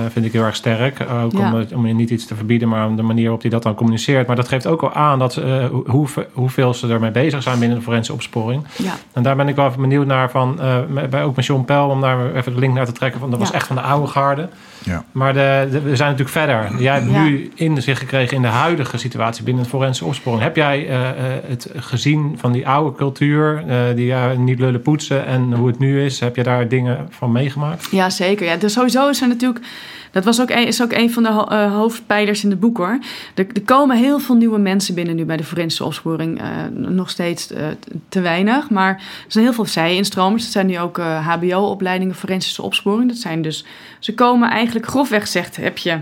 [0.09, 1.05] vind ik heel erg sterk.
[1.23, 1.53] Ook ja.
[1.53, 4.27] om, om je niet iets te verbieden, maar de manier waarop hij dat dan communiceert.
[4.27, 7.77] Maar dat geeft ook al aan dat, uh, hoe, hoeveel ze ermee bezig zijn binnen
[7.77, 8.63] de forensische opsporing.
[8.75, 8.93] Ja.
[9.13, 11.87] En daar ben ik wel even benieuwd naar van, uh, bij, ook met John Pel,
[11.87, 13.19] om daar even de link naar te trekken.
[13.19, 14.49] Van, dat was echt van de oude garde.
[14.83, 15.03] Ja.
[15.11, 16.81] Maar de, de- we zijn natuurlijk verder.
[16.81, 17.21] Jij hebt Ja.
[17.23, 20.43] nu inzicht gekregen in de huidige situatie binnen de forensische opsporing.
[20.43, 21.15] Heb jij eh, eh,
[21.47, 25.79] het gezien van die oude cultuur, eh, die uh, niet lullen poetsen en hoe het
[25.79, 26.19] nu is?
[26.19, 27.87] Heb je daar dingen van meegemaakt?
[27.91, 28.45] Ja, zeker.
[28.45, 29.65] Ja, dus sowieso is er natuurlijk.
[30.11, 32.77] Dat was ook een, is ook een van de ho- eh, hoofdpijlers in het boek
[32.77, 32.99] hoor.
[33.35, 36.41] Er, er komen heel veel nieuwe mensen binnen nu bij de forensische opsporing.
[36.41, 37.65] Eh, nog steeds eh,
[38.09, 38.69] te weinig.
[38.69, 40.43] Maar er zijn heel veel zij-instromers.
[40.43, 43.09] Dat zijn nu ook HBO-opleidingen forensische opsporing.
[43.09, 43.65] Dat zijn dus.
[43.99, 45.55] Ze komen eigenlijk grofweg gezegd.
[45.57, 45.97] Heb je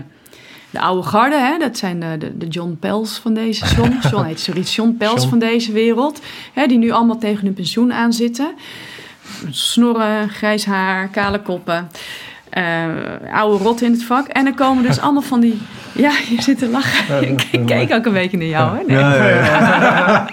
[0.70, 1.58] de oude garde, hè?
[1.58, 3.64] dat zijn de, de, de John Pels van deze.
[3.76, 5.28] John, John heet sorry, John Pels John.
[5.28, 6.20] van deze wereld.
[6.52, 8.54] Hè, die nu allemaal tegen hun pensioen aanzitten.
[9.50, 11.90] Snorren, grijs haar, kale koppen.
[12.50, 12.86] eh,
[13.32, 14.26] oude rot in het vak.
[14.26, 15.60] En dan komen dus allemaal van die...
[15.92, 17.28] Ja, je zit te lachen.
[17.50, 18.76] Ik keek ook een beetje naar jou.
[18.78, 18.84] Hè?
[18.84, 18.96] Nee.
[18.98, 20.28] Ja, ja, ja.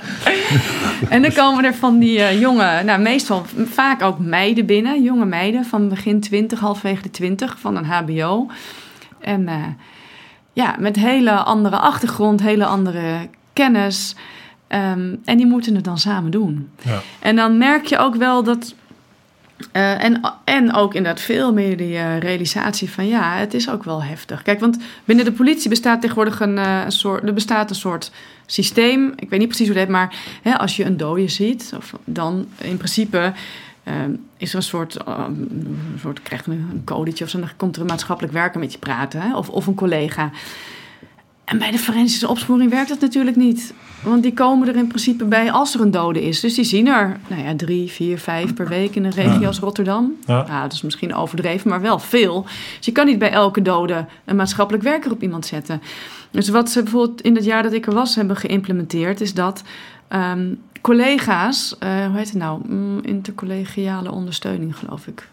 [1.10, 5.04] En dan komen er van die eh, jonge, nou meestal vaak ook meiden binnen.
[5.04, 8.48] Jonge meiden van begin 20, halfwege de 20 van een HBO.
[9.20, 9.56] En eh,
[10.54, 14.16] ja, met hele andere achtergrond, hele andere kennis.
[14.68, 16.70] Ehm, en die moeten het dan samen doen.
[16.82, 17.02] Ja.
[17.20, 18.76] En dan merk je ook wel dat.
[19.72, 23.84] Eh, en, en ook inderdaad veel meer die eh, realisatie van ja, het is ook
[23.84, 24.42] wel heftig.
[24.42, 27.24] Kijk, want binnen de politie bestaat tegenwoordig een, eh, soort.
[27.24, 28.12] Er bestaat een soort
[28.46, 29.14] systeem.
[29.16, 32.48] Ik weet niet precies hoe dat maar hè, als je een dode ziet, of, dan
[32.58, 33.34] in principe.
[33.84, 37.50] ehm, is er een soort, eh, een soort krijgt een, een codetje of zo, dan
[37.58, 40.32] komt er een maatschappelijk werker met je praten, hè, of, of een collega.
[41.46, 43.74] En bij de forensische opsporing werkt dat natuurlijk niet.
[44.04, 46.40] Want die komen er in principe bij als er een dode is.
[46.40, 49.60] Dus die zien er nou ja, drie, vier, vijf per week in een regio als
[49.60, 50.14] Rotterdam.
[50.26, 50.46] Ja.
[50.48, 52.44] Nou, dat is misschien overdreven, maar wel veel.
[52.78, 55.82] Dus je kan niet bij elke dode een maatschappelijk werker op iemand zetten.
[56.32, 59.22] Dus wat ze bijvoorbeeld in het jaar dat ik er was hebben geïmplementeerd...
[59.22, 59.64] is dat
[60.08, 62.62] ehm, collega's, eh, hoe heet het nou?
[62.68, 65.28] Mm, intercollegiale ondersteuning, geloof ik.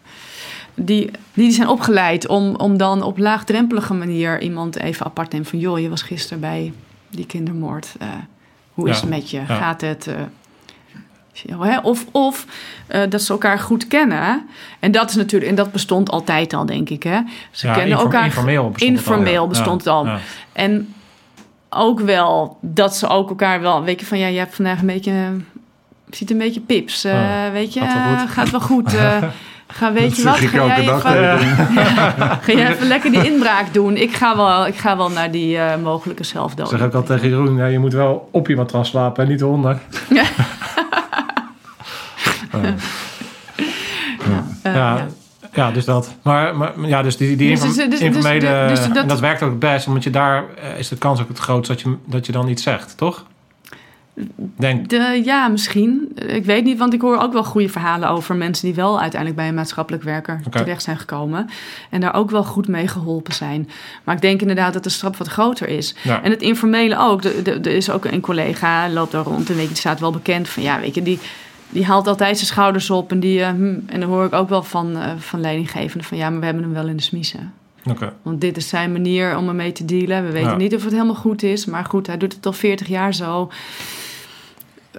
[0.74, 5.50] Die, die zijn opgeleid om, om dan op laagdrempelige manier iemand even apart te nemen.
[5.50, 6.72] Van joh, je was gisteren bij
[7.10, 7.94] die kindermoord.
[7.98, 8.08] Eh,
[8.74, 9.36] hoe is het met je?
[9.38, 9.44] ja.
[9.56, 10.06] Gaat het?
[10.06, 10.14] eh?
[11.82, 12.46] Of, of
[12.86, 14.46] eh, dat ze elkaar goed kennen.
[14.80, 17.02] En dat is natuurlijk, en dat bestond altijd al, denk ik.
[17.02, 17.18] Hè?
[17.50, 18.24] Ze Ja, kennen elkaar.
[18.24, 19.48] informeel bestond al, informeel ja.
[19.48, 20.14] bestond Ja, het al.
[20.14, 20.18] ja.
[20.52, 20.94] En
[21.70, 24.86] ook wel dat ze ook elkaar wel, weet je, van ja, je hebt vandaag een
[24.86, 25.12] beetje,
[26.10, 28.30] ziet een beetje pips, Ja, weet je, gaat wel goed.
[28.30, 28.94] gaat wel goed.
[29.72, 31.38] ga, weet Dat je wat, ga jij, dag even,
[32.44, 33.96] ga jij even lekker die inbraak doen.
[33.96, 36.68] Ik ga wel, ik ga wel naar die eh, mogelijke zelfdood.
[36.68, 39.42] zeg ook al tegen Jeroen, ja, je moet wel op je matras slapen en niet
[39.42, 39.78] onder.
[40.08, 40.24] Ja.
[42.62, 42.74] Ja.
[44.62, 45.06] Eh, ja, ja.
[45.52, 46.14] ja, dus dat.
[46.22, 48.66] Maar, maar ja, dus die, die Dus- inform- dus- dus- informele...
[48.68, 51.38] dus- dat- werkt ook het best, omdat je daar eh, is de kans ook het
[51.38, 53.24] grootst dat je, dat je dan iets zegt, toch?
[54.56, 56.12] Denk, De, ja, misschien.
[56.26, 59.40] Ik weet niet, want ik hoor ook wel goede verhalen over mensen die wel uiteindelijk
[59.40, 61.48] bij een maatschappelijk werker terecht zijn gekomen.
[61.90, 63.68] En daar ook wel goed mee geholpen zijn.
[64.04, 65.94] Maar ik denk inderdaad dat de straf wat groter is.
[66.02, 66.22] ja.
[66.22, 67.24] En het informele ook.
[67.24, 70.48] Er is ook een collega, loopt daar rond en weet je, die staat wel bekend
[70.48, 71.18] van, ja, weet je, die,
[71.68, 73.10] die haalt altijd zijn schouders op.
[73.10, 76.18] En, die, eh, hm, en dan hoor ik ook wel van, eh, van leidinggevenden van,
[76.18, 77.52] ja, maar we hebben hem wel in de smiezen.
[77.90, 78.12] Oké.
[78.22, 80.26] Want dit is zijn manier om ermee te dealen.
[80.26, 80.56] We weten Ja.
[80.56, 81.64] niet of het helemaal goed is.
[81.66, 83.50] Maar goed, hij doet het al 40 jaar zo.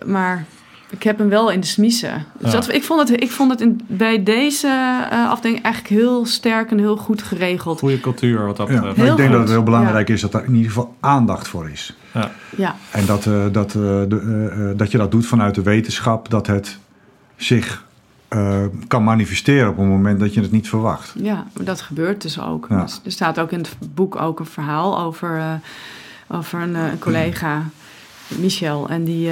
[0.06, 0.46] Maar
[0.90, 2.26] ik heb hem wel in de smiezen.
[2.38, 2.60] Dus Ja.
[2.60, 4.68] dat, ik vond het, ik vond het in, bij deze
[5.12, 7.80] eh, afdeling eigenlijk heel sterk en heel goed geregeld.
[7.80, 8.98] Goede cultuur wat dat Ja, betreft.
[8.98, 11.70] ik denk goed, dat het heel belangrijk is dat daar in ieder geval aandacht voor
[11.70, 11.94] is.
[12.58, 13.74] Ja, En dat, eh, dat, eh,
[14.08, 16.78] de, dat je dat doet vanuit de wetenschap, dat het
[17.36, 17.84] zich
[18.28, 21.14] eh, kan manifesteren op een moment dat je het niet verwacht.
[21.18, 22.66] ja, dat gebeurt dus ook.
[22.70, 22.82] Ja.
[22.82, 25.54] Dus er staat ook in het boek ook een verhaal over, eh,
[26.28, 27.64] over een, eh, een collega,
[28.28, 28.90] Michel.
[28.90, 29.30] En die...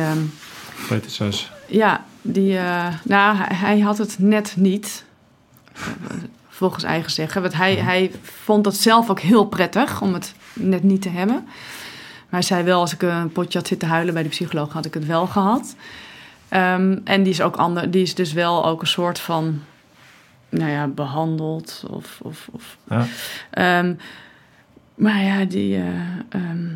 [0.88, 1.52] Peter 6.
[1.68, 5.06] Ja, die, eh, nou, hij, had het net niet.
[6.50, 7.42] Volgens eigen zeggen.
[7.42, 11.44] Want hij, hij vond dat zelf ook heel prettig om het net niet te hebben.
[12.32, 14.86] Maar hij zei wel, als ik een potje had zitten huilen bij de psycholoog, had
[14.86, 15.76] ik het wel gehad.
[16.50, 19.62] Ehm, en die is ook ander, die is dus wel ook een soort van,
[20.50, 21.84] nou ja, behandeld.
[21.90, 23.06] Of, of, of Ja.
[23.50, 23.94] Ehm,
[24.96, 25.84] maar ja, die, eh,
[26.30, 26.68] ehm,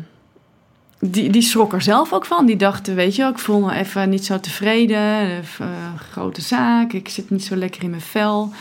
[1.10, 2.46] die, die schrok er zelf ook van.
[2.46, 5.38] Die dacht, weet je, wel, ik voel me even niet zo tevreden.
[5.38, 8.52] Even, eh, grote zaak, ik zit niet zo lekker in mijn vel.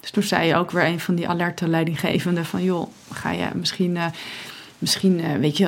[0.00, 2.62] Dus toen zei je ook weer een van die alerte leidinggevenden van...
[2.62, 4.06] joh, ga je misschien, eh,
[4.78, 5.64] misschien eh, weet je.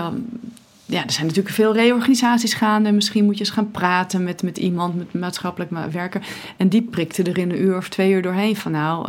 [0.84, 2.92] Ja, er zijn natuurlijk veel reorganisaties gaande.
[2.92, 6.26] Misschien moet je eens gaan praten met, met iemand, met maatschappelijk ma- werker.
[6.56, 8.72] En die prikte er in een uur of twee uur doorheen van...
[8.72, 9.08] nou,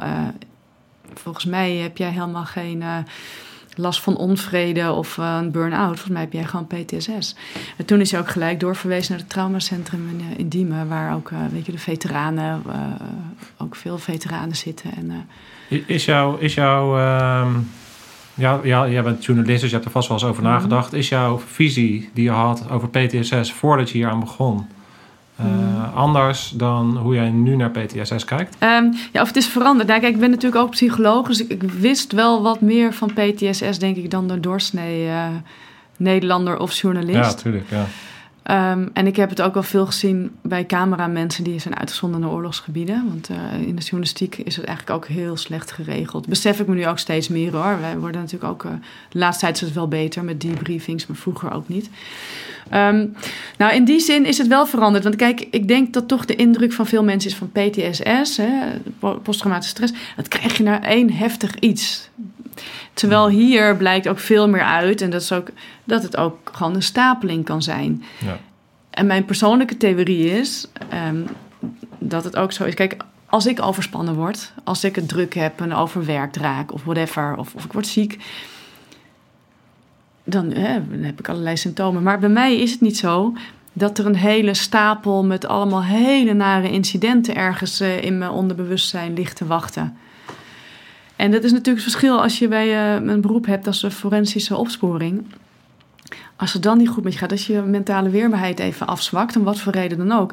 [1.13, 2.83] volgens mij heb jij helemaal geen
[3.75, 5.85] last van onvrede of eh, een burn-out.
[5.87, 7.35] Volgens mij heb jij gewoon PTSS.
[7.77, 10.87] En toen is hij ook gelijk doorverwezen naar het traumacentrum in, eh, in Diemen...
[10.87, 12.61] waar ook, eh, weet je, de veteranen,
[13.57, 14.91] ook veel veteranen zitten.
[14.95, 15.27] En,
[15.85, 16.37] Is jouw...
[16.37, 17.51] Is jouw ehm,
[18.33, 20.51] ja, ja, jij bent journalist, dus je hebt er vast wel eens over Mhm.
[20.51, 20.93] nagedacht.
[20.93, 24.67] Is jouw visie die je had over PTSS voordat je hier aan begon...
[25.39, 25.95] eh, Mhm.
[25.97, 28.55] anders dan hoe jij nu naar PTSS kijkt?
[28.59, 29.87] Ehm, ja, of het is veranderd.
[29.87, 33.11] Nou, kijk, ik ben natuurlijk ook psycholoog, dus ik, ik wist wel wat meer van
[33.13, 35.25] PTSS, denk ik, dan de doorsnee eh,
[35.97, 37.15] Nederlander of journalist.
[37.15, 37.69] Ja, tuurlijk.
[37.69, 37.85] Ja.
[38.43, 42.29] Ehm, en ik heb het ook wel veel gezien bij cameramensen die zijn uitgezonden naar
[42.29, 43.03] oorlogsgebieden.
[43.07, 46.27] Want eh, in de journalistiek is het eigenlijk ook heel slecht geregeld.
[46.27, 47.79] Besef ik me nu ook steeds meer hoor.
[47.79, 48.63] Wij worden natuurlijk ook.
[48.63, 48.71] eh,
[49.09, 51.89] de laatste tijd is het wel beter met debriefings, maar vroeger ook niet.
[52.69, 53.05] Ehm,
[53.57, 55.03] nou, in die zin is het wel veranderd.
[55.03, 58.41] Want kijk, ik denk dat toch de indruk van veel mensen is van PTSS,
[59.23, 59.93] posttraumatische stress.
[60.15, 62.09] Dat krijg je naar één heftig iets.
[62.99, 65.47] Terwijl hier blijkt ook veel meer uit, en dat, is ook,
[65.83, 68.03] dat het ook gewoon een stapeling kan zijn.
[68.25, 68.39] Ja.
[68.89, 71.21] En mijn persoonlijke theorie is ehm,
[71.99, 72.73] dat het ook zo is.
[72.73, 77.35] Kijk, als ik overspannen word, als ik het druk heb en overwerkt raak of whatever,
[77.37, 78.17] of, of ik word ziek,
[80.23, 82.03] dan, hè, dan heb ik allerlei symptomen.
[82.03, 83.33] Maar bij mij is het niet zo
[83.73, 89.13] dat er een hele stapel met allemaal hele nare incidenten ergens eh, in mijn onderbewustzijn
[89.13, 89.97] ligt te wachten.
[91.19, 93.91] En dat is natuurlijk het verschil als je bij eh, een beroep hebt als de
[93.91, 95.25] forensische opsporing.
[96.35, 99.43] Als het dan niet goed met je gaat, als je mentale weerbaarheid even afzwakt, om
[99.43, 100.31] wat voor reden dan ook.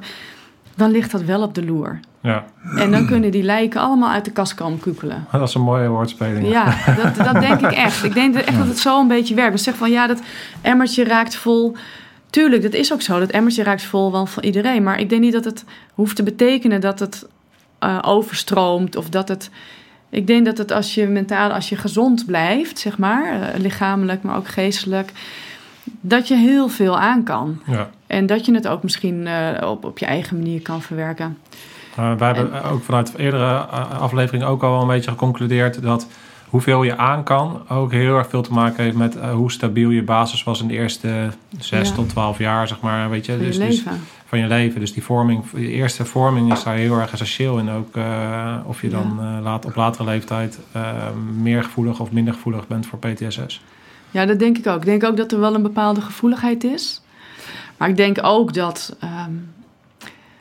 [0.74, 2.00] dan ligt dat wel op de loer.
[2.20, 2.44] Ja,
[2.76, 5.26] En dan kunnen die lijken allemaal uit de kast komen kukelen.
[5.32, 6.48] dat is een mooie woordspeling.
[6.48, 8.04] Ja, dat, dat denk ik echt.
[8.04, 9.52] Ik denk echt dat het zo een beetje werkt.
[9.52, 10.20] Dus zeg van ja, dat
[10.60, 11.76] emmertje raakt vol.
[12.30, 13.18] Tuurlijk, dat is ook zo.
[13.18, 14.82] Dat emmertje raakt vol van, van iedereen.
[14.82, 17.26] Maar ik denk niet dat het hoeft te betekenen dat het
[17.78, 19.50] eh, overstroomt of dat het.
[20.16, 24.22] Ik denk dat het als je mentaal, als je gezond blijft, zeg maar, eh, lichamelijk,
[24.22, 25.12] maar ook geestelijk,
[26.00, 27.62] dat je heel veel aan kan.
[27.66, 27.90] Ja.
[28.06, 31.38] En dat je het ook misschien eh, op, op je eigen manier kan verwerken.
[31.98, 36.06] Uh, wij hebben ook vanuit eerdere uh, afleveringen ook al een beetje geconcludeerd dat
[36.48, 39.90] hoeveel je aan kan ook heel erg veel te maken heeft met uh, hoe stabiel
[39.90, 41.94] je basis was in de eerste 6 Ja.
[41.94, 43.10] tot 12 jaar, zeg maar.
[43.10, 44.00] Weet je, je dus, dus leven.
[44.26, 44.80] Van je leven.
[44.80, 47.70] Dus die vorming, je eerste vorming is daar heel erg essentieel in.
[47.70, 50.92] Ook uh, of je dan uh, laat, op latere leeftijd uh,
[51.40, 53.62] meer gevoelig of minder gevoelig bent voor PTSS.
[54.10, 54.76] Ja, dat denk ik ook.
[54.76, 57.02] Ik denk ook dat er wel een bepaalde gevoeligheid is.
[57.76, 58.96] Maar ik denk ook dat.
[59.04, 59.54] Um,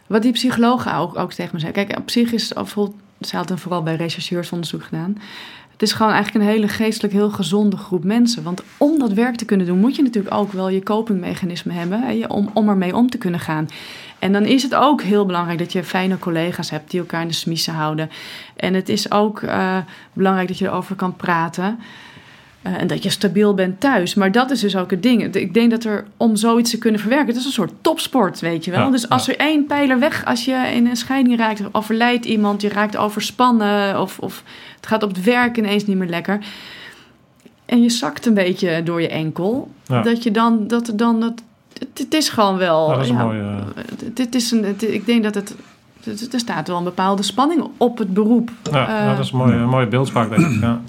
[0.07, 1.85] wat die psychologen ook, ook tegen me zeggen.
[1.85, 3.03] Kijk, op zich is bijvoorbeeld.
[3.19, 5.17] Ze hadden vooral bij rechercheurs onderzoek gedaan.
[5.75, 8.43] Het is gewoon eigenlijk een hele geestelijk heel gezonde groep mensen.
[8.43, 12.29] Want om dat werk te kunnen doen, moet je natuurlijk ook wel je copingmechanisme hebben.
[12.29, 13.67] Om, om ermee om te kunnen gaan.
[14.19, 17.27] En dan is het ook heel belangrijk dat je fijne collega's hebt die elkaar in
[17.27, 18.09] de smiezen houden.
[18.55, 19.77] En het is ook uh,
[20.13, 21.79] belangrijk dat je erover kan praten.
[22.67, 24.13] Uh, en dat je stabiel bent thuis.
[24.13, 25.35] Maar dat is dus ook het ding.
[25.35, 28.65] Ik denk dat er om zoiets te kunnen verwerken, het is een soort topsport, weet
[28.65, 28.79] je wel.
[28.79, 29.33] Ja, dus als ja.
[29.33, 34.01] er één pijler weg, als je in een scheiding raakt, overlijdt iemand, je raakt overspannen
[34.01, 34.43] of, of
[34.75, 36.39] het gaat op het werk ineens niet meer lekker.
[37.65, 39.71] En je zakt een beetje door je enkel.
[39.85, 40.01] Ja.
[40.01, 41.43] Dat je dan, dat er dan, dat,
[41.79, 42.87] het, het is gewoon wel.
[42.87, 43.43] Dat is een ja, mooie.
[44.15, 45.55] Het, is een, het, ik denk dat het.
[46.31, 48.51] Er staat wel een bepaalde spanning op het beroep.
[48.71, 50.61] Ja, uh, ja dat is een mooie, een mooie beeldspraak, denk ik.
[50.61, 50.81] Ja.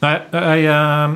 [0.00, 1.08] Nou, hey, uh,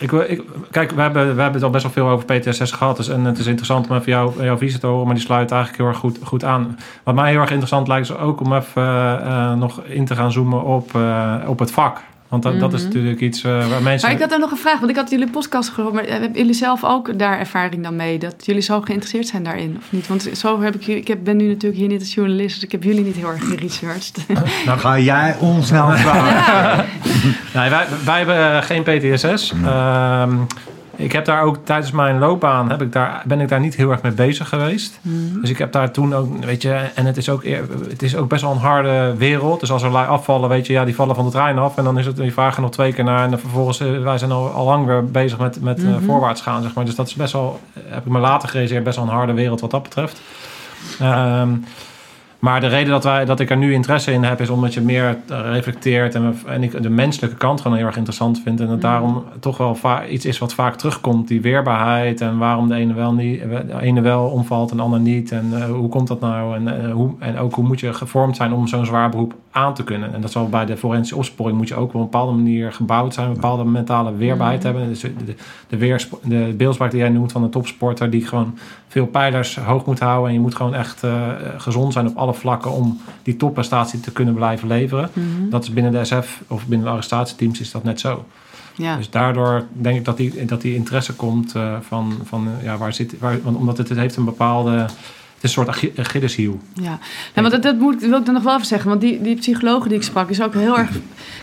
[0.00, 2.96] ik, ik, kijk, we hebben, we hebben het al best wel veel over PTSS gehad.
[2.96, 5.50] Dus, en het is interessant om even jou, jouw visie te horen, maar die sluit
[5.50, 6.78] eigenlijk heel erg goed, goed aan.
[7.02, 8.82] Wat mij heel erg interessant lijkt, is ook om even
[9.24, 12.00] uh, nog in te gaan zoomen op, uh, op het vak.
[12.30, 12.70] Want dat, mm -hmm.
[12.70, 14.08] dat is natuurlijk iets uh, waar mensen.
[14.08, 15.94] Maar ik had er nog een vraag, want ik had jullie podcast gehoord.
[15.94, 18.18] Maar hebben jullie zelf ook daar ervaring dan mee?
[18.18, 20.06] Dat jullie zo geïnteresseerd zijn daarin, of niet?
[20.06, 21.00] Want zo heb ik jullie.
[21.00, 23.28] Ik heb, ben nu natuurlijk hier niet als journalist, dus ik heb jullie niet heel
[23.28, 24.26] erg geresearched.
[24.66, 26.32] Nou, ga jij ons nou vragen?
[26.32, 26.84] ja.
[27.54, 29.52] nee, wij, wij hebben geen PTSS.
[29.52, 29.64] Mm.
[29.64, 30.28] Uh,
[31.00, 33.90] ik heb daar ook tijdens mijn loopbaan heb ik daar, ben ik daar niet heel
[33.90, 34.98] erg mee bezig geweest.
[35.02, 35.40] Mm.
[35.40, 37.44] Dus ik heb daar toen ook, weet je, en het is ook,
[37.88, 39.60] het is ook best wel een harde wereld.
[39.60, 41.76] Dus als er lui afvallen, weet je, ja, die vallen van de trein af.
[41.76, 43.24] En dan is het, die vragen nog twee keer naar.
[43.24, 45.94] En dan vervolgens, wij zijn al, al lang weer bezig met, met mm -hmm.
[45.94, 46.84] uh, voorwaarts gaan, zeg maar.
[46.84, 49.60] Dus dat is best wel, heb ik me later gerealiseerd, best wel een harde wereld
[49.60, 50.20] wat dat betreft.
[51.02, 51.64] Um,
[52.40, 54.80] maar de reden dat, wij, dat ik er nu interesse in heb, is omdat je
[54.80, 58.60] meer reflecteert en, en ik de menselijke kant gewoon heel erg interessant vind.
[58.60, 58.80] En dat mm.
[58.80, 59.76] daarom toch wel
[60.08, 64.00] iets is wat vaak terugkomt, die weerbaarheid en waarom de ene wel, niet, de ene
[64.00, 65.32] wel omvalt en de ander niet.
[65.32, 66.54] En uh, hoe komt dat nou?
[66.56, 69.74] En, uh, hoe, en ook hoe moet je gevormd zijn om zo'n zwaar beroep aan
[69.74, 70.14] te kunnen?
[70.14, 73.14] En dat zal bij de forensische opsporing moet je ook op een bepaalde manier gebouwd
[73.14, 74.66] zijn, een bepaalde mentale weerbaarheid mm.
[74.66, 74.88] hebben.
[74.88, 75.34] Dus de, de,
[75.68, 78.58] de, weer, de beeldspraak die jij noemt van een topsporter die gewoon
[78.88, 82.34] veel pijlers hoog moet houden en je moet gewoon echt uh, gezond zijn op alle
[82.34, 85.10] vlakken om die topprestatie te kunnen blijven leveren.
[85.12, 85.50] Mm -hmm.
[85.50, 88.24] Dat is binnen de SF of binnen de arrestatieteams is dat net zo.
[88.80, 88.96] Ja.
[88.96, 92.76] Dus daardoor denk ik dat die, dat die interesse komt uh, van, van uh, ja,
[92.76, 94.86] waar zit, waar, want omdat het, het heeft een bepaalde,
[95.40, 96.60] een soort Achilleshiel.
[96.74, 96.98] Ja,
[97.34, 99.88] nou, want dat, moet, wil ik dan nog wel even zeggen, want die, die psychologen
[99.88, 100.90] die ik sprak is ook heel erg.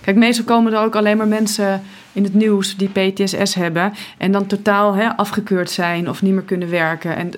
[0.01, 1.81] Kijk, meestal komen er ook alleen maar mensen
[2.11, 6.41] in het nieuws die PTSS hebben en dan totaal hè, afgekeurd zijn of niet meer
[6.41, 7.15] kunnen werken.
[7.15, 7.31] En,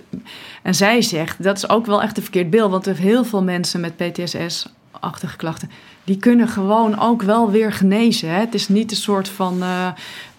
[0.62, 3.44] en zij zegt, dat is ook wel echt een verkeerd beeld, want er heel veel
[3.44, 5.70] mensen met PTSS-achtige klachten,
[6.04, 8.30] die kunnen gewoon ook wel weer genezen.
[8.30, 8.40] Hè?
[8.40, 9.88] Het is niet een soort van, uh,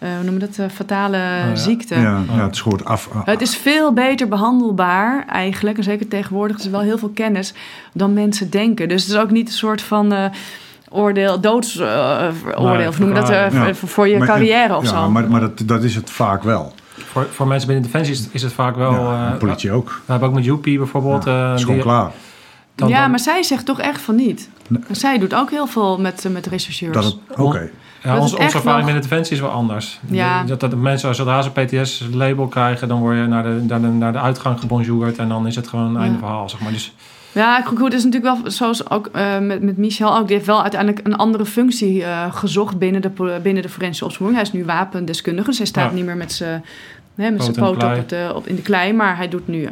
[0.00, 1.54] hoe noem je dat, uh, fatale oh, ja.
[1.54, 1.94] ziekte.
[1.94, 3.08] Ja, ja, het is gewoon af.
[3.24, 7.54] Het is veel beter behandelbaar eigenlijk, en zeker tegenwoordig is er wel heel veel kennis,
[7.92, 8.88] dan mensen denken.
[8.88, 10.30] Dus het is ook niet een soort van
[10.88, 13.74] oordeel, doodsoordeel, nee, of noem je dat, ja.
[13.74, 15.10] voor je maar, carrière of ja, zo.
[15.10, 16.74] Maar, maar dat, dat is het vaak wel.
[17.10, 18.92] Voor, voor mensen binnen Defensie is, is het vaak wel...
[18.92, 19.88] Ja, politie ook.
[19.88, 21.24] We hebben ook met Joepie bijvoorbeeld...
[21.24, 22.10] Ja, is gewoon die, klaar.
[22.74, 24.48] Dan, ja, maar zij zegt toch echt van niet.
[24.68, 24.82] Nee.
[24.90, 27.16] Zij doet ook heel veel met, met rechercheurs.
[27.30, 27.42] Oké.
[27.42, 27.70] Okay.
[28.02, 28.84] Ja, onze, onze ervaring nog...
[28.84, 30.00] binnen Defensie is wel anders.
[30.06, 30.44] Ja.
[30.44, 32.88] Dat, dat de mensen, zodra ze PTS-label krijgen...
[32.88, 35.18] dan word je naar de, naar de, naar de uitgang gebonjourd...
[35.18, 36.72] en dan is het gewoon een einde verhaal, zeg maar.
[36.72, 36.92] Dus,
[37.32, 40.26] ja, goed, het is natuurlijk wel zoals ook uh, met, met Michel ook.
[40.26, 44.36] Die heeft wel uiteindelijk een andere functie uh, gezocht binnen de, binnen de forensische opsporing.
[44.36, 45.96] Hij is nu wapendeskundige, dus hij staat ja.
[45.96, 48.92] niet meer met zijn poot op, op, in de klei.
[48.92, 49.68] Maar hij doet nu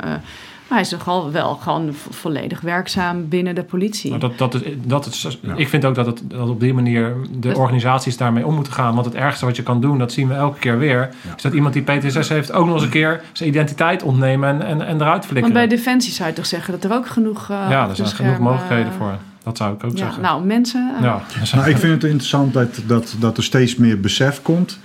[0.69, 4.11] Maar hij is nogal wel gewoon vo- volledig werkzaam binnen de politie.
[4.11, 5.55] Maar dat, dat is, dat is, Ja.
[5.57, 8.95] Ik vind ook dat, het, dat op die manier de organisaties daarmee om moeten gaan.
[8.95, 11.09] Want het ergste wat je kan doen, dat zien we elke keer weer...
[11.23, 11.35] Ja.
[11.37, 14.63] is dat iemand die PTSS heeft ook nog eens een keer zijn identiteit ontnemen en,
[14.67, 15.43] en, en eruit flikkeren.
[15.43, 17.43] Want bij Defensie zou je toch zeggen dat er ook genoeg.
[17.51, 19.17] eh, ja, er zijn genoeg schermen, mogelijkheden eh, voor.
[19.43, 20.23] Dat zou ik ook Ja, zeggen.
[20.23, 20.93] nou, mensen.
[20.97, 21.23] eh, ja.
[21.55, 24.79] Nou, ik vind het interessant dat, dat, dat er steeds meer besef komt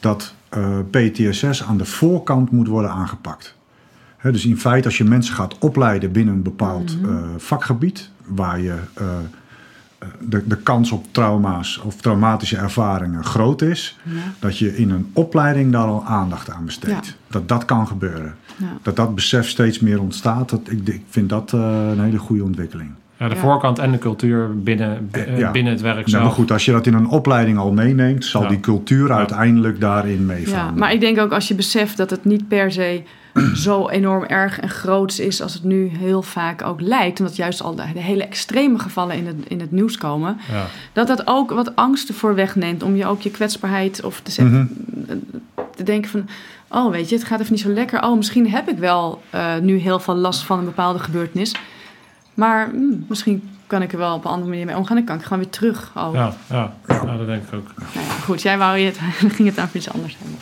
[0.00, 3.54] dat eh, PTSS aan de voorkant moet worden aangepakt.
[4.22, 7.12] Dus in feite, als je mensen gaat opleiden binnen een bepaald Mhm.
[7.12, 9.06] eh, vakgebied, waar je eh,
[9.98, 14.90] eh, de, de kans op trauma's of traumatische ervaringen groot is, ja, dat je in
[14.90, 17.06] een opleiding daar al aandacht aan besteedt.
[17.06, 17.12] Ja.
[17.28, 18.34] Dat dat kan gebeuren.
[18.56, 18.66] ja.
[18.82, 22.90] Dat dat besef steeds meer ontstaat, dat, ik, ik vind dat een hele goede ontwikkeling.
[23.20, 23.40] Ja, de Ja.
[23.40, 25.50] voorkant en de cultuur binnen, eh, Ja.
[25.50, 26.22] binnen het werk Nou, zelf.
[26.22, 28.48] maar goed, als je dat in een opleiding al meeneemt, zal Ja.
[28.48, 29.16] die cultuur Ja.
[29.16, 30.64] uiteindelijk daarin meevallen.
[30.64, 33.02] Ja, maar ik denk ook als je beseft dat het niet per se
[33.54, 37.18] zo enorm erg en groots is als het nu heel vaak ook lijkt.
[37.20, 40.36] Omdat juist al de, de hele extreme gevallen in het, in het nieuws komen.
[40.52, 40.66] Ja.
[40.92, 42.82] Dat dat ook wat angsten voor wegneemt.
[42.82, 44.70] Om je ook je kwetsbaarheid of te, zeggen,
[45.06, 45.16] Mhm.
[45.76, 46.28] te denken van...
[46.68, 48.02] Oh, weet je, het gaat even niet zo lekker.
[48.02, 51.54] Oh, misschien heb ik wel eh, nu heel veel last van een bepaalde gebeurtenis.
[52.40, 54.96] Maar hm, misschien kan ik er wel op een andere manier mee omgaan.
[54.96, 55.90] Dan kan ik gewoon weer terug.
[55.96, 57.68] Oh, Ja, ja, ja, dat denk ik ook.
[57.76, 60.38] nou ja, goed, jij wou je het, dan ging het over iets anders hebben.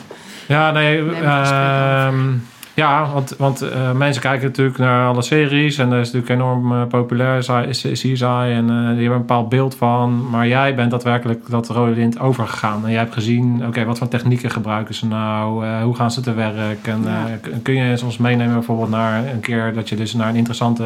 [0.47, 2.33] Ja, nee, ehm,
[2.73, 6.71] ja, want, want eh, mensen kijken natuurlijk naar alle series en dat is natuurlijk enorm
[6.71, 7.39] eh, populair,
[7.69, 10.29] CSI, en eh, die hebben een bepaald beeld van.
[10.29, 14.07] Maar jij bent daadwerkelijk dat rode lint overgegaan en jij hebt gezien, oké, wat voor
[14.07, 17.27] technieken gebruiken ze nou, hoe gaan ze te werk en Ja.
[17.63, 20.83] kun je ons meenemen bijvoorbeeld naar een keer dat je dus naar een interessante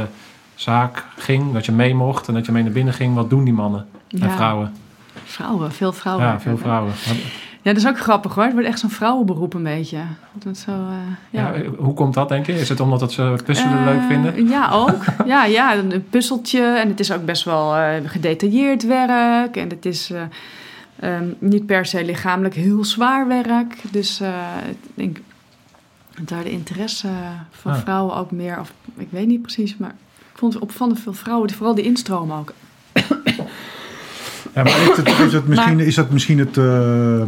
[0.56, 3.44] zaak ging, dat je mee mocht en dat je mee naar binnen ging, wat doen
[3.44, 4.74] die mannen en Ja, vrouwen?
[5.24, 6.26] Vrouwen, veel vrouwen.
[6.26, 6.94] Ja, veel vrouwen.
[7.62, 8.44] Ja, dat is ook grappig hoor.
[8.44, 10.00] Het wordt echt zo'n vrouwenberoep een beetje.
[10.34, 10.88] Dat zo, eh,
[11.30, 11.54] ja.
[11.54, 12.60] Ja, hoe komt dat, denk je?
[12.60, 14.48] Is het omdat dat ze puzzelen Eh, leuk vinden?
[14.48, 15.04] Ja, ook.
[15.26, 16.62] ja, ja, een puzzeltje.
[16.62, 19.56] En het is ook best wel eh, gedetailleerd werk.
[19.58, 20.22] En het is eh,
[21.00, 23.76] ehm, niet per se lichamelijk heel zwaar werk.
[23.92, 24.30] Dus eh,
[24.70, 25.18] ik denk
[26.18, 27.08] dat daar de interesse
[27.52, 27.80] van Ah.
[27.80, 28.60] vrouwen ook meer...
[28.60, 29.96] Of, ik weet niet precies, maar
[30.44, 31.50] vond opvallend veel vrouwen.
[31.54, 32.54] Vooral die instroom ook.
[34.54, 37.22] Ja, maar is, het, is, het misschien, is dat misschien het, eh,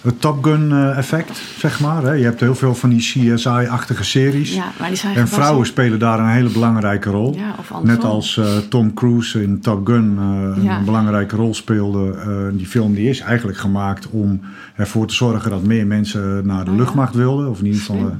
[0.00, 2.02] het Top Gun eh, effect, zeg maar?
[2.02, 2.12] Hè?
[2.12, 4.54] Je hebt heel veel van die CSI-achtige series.
[4.54, 7.34] Ja, maar die zijn en vrouwen spelen daar een hele belangrijke rol.
[7.34, 7.84] Ja, of andersom.
[8.02, 10.18] Net als eh, Tom Cruise in Top Gun
[10.62, 10.78] Ja.
[10.78, 12.14] een belangrijke rol speelde.
[12.52, 14.40] Die film die is eigenlijk gemaakt om
[14.76, 16.76] ervoor te zorgen dat meer mensen naar de Ja.
[16.76, 17.48] luchtmacht wilden.
[17.48, 18.16] Of in ieder geval...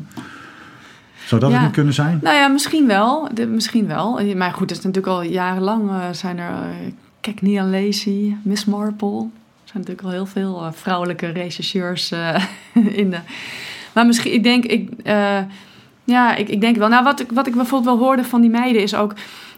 [1.33, 1.57] Eh, zou dat Ja.
[1.57, 2.18] het niet kunnen zijn?
[2.22, 3.28] Nou ja, misschien wel.
[3.35, 4.18] De, misschien wel.
[4.18, 6.51] Eh, Maar goed, het is natuurlijk al jarenlang eh, zijn er...
[6.51, 9.18] Uh, kijk, Nia Lacey, Miss Marple.
[9.64, 12.45] Er zijn natuurlijk al heel veel eh, vrouwelijke rechercheurs eh,
[13.03, 13.18] in de...
[13.93, 14.64] Maar misschien, ik denk...
[14.64, 15.39] Ik, eh,
[16.05, 16.89] ja, ik, ik denk wel.
[16.89, 19.14] Nou, wat ik, wat ik bijvoorbeeld wel hoorde van die meiden is ook...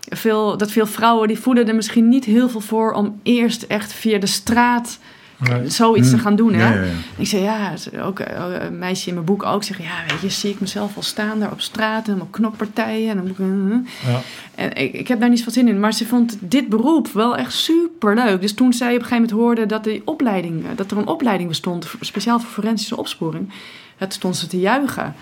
[0.08, 3.92] Veel, dat veel vrouwen die voelen er misschien niet heel veel voor om eerst echt
[3.92, 4.98] via de straat
[5.38, 5.70] Nee.
[5.70, 6.24] zoiets te Hmm.
[6.24, 6.54] gaan doen.
[6.54, 6.68] Hè?
[6.68, 6.92] Ja, ja, ja.
[7.16, 7.72] Ik zei ja,
[8.02, 10.96] ook eh, een meisje in mijn boek ook zeggen, ja, weet je, zie ik mezelf
[10.96, 13.88] al staan daar op straat, helemaal knokpartijen en dan moet ik.
[14.04, 14.20] eh, Ja.
[14.54, 17.36] En ik, ik heb daar niet van zin in, maar ze vond dit beroep wel
[17.36, 18.40] echt super leuk.
[18.40, 21.48] Dus toen zij op een gegeven moment hoorde dat opleiding, eh, dat er een opleiding
[21.48, 23.52] bestond, speciaal voor forensische opsporing,
[23.96, 25.14] het stond ze te juichen.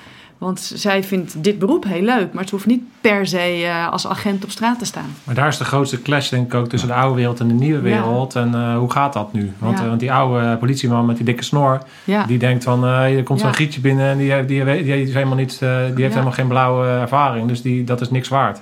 [0.43, 4.07] Want zij vindt dit beroep heel leuk, maar ze hoeft niet per se eh, als
[4.07, 5.15] agent op straat te staan.
[5.25, 7.55] Maar daar is de grootste clash denk ik ook tussen de oude wereld en de
[7.55, 7.95] nieuwe Ja.
[7.95, 8.35] wereld.
[8.37, 9.53] En eh, hoe gaat dat nu?
[9.59, 9.83] Want, Ja.
[9.83, 13.41] eh, want die oude politieman met die dikke snor, Ja, die denkt van, er komt
[13.41, 15.69] zo'n gietje binnen en die, heeft- die, is helemaal niet, die
[16.03, 17.49] heeft helemaal geen blauwe ervaring.
[17.49, 18.61] Dus die, dat is niks waard.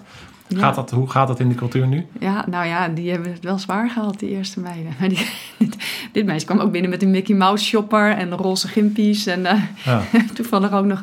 [0.57, 2.07] Gaat dat, hoe gaat dat in de cultuur nu?
[2.21, 4.93] Ja, nou ja, die hebben het wel zwaar gehad, die eerste meiden.
[4.99, 5.27] Maar die,
[5.57, 5.77] dit,
[6.13, 9.27] dit meisje kwam ook binnen met een Mickey Mouse shopper en roze gimpies.
[9.27, 9.47] En
[10.35, 11.03] toevallig ook nog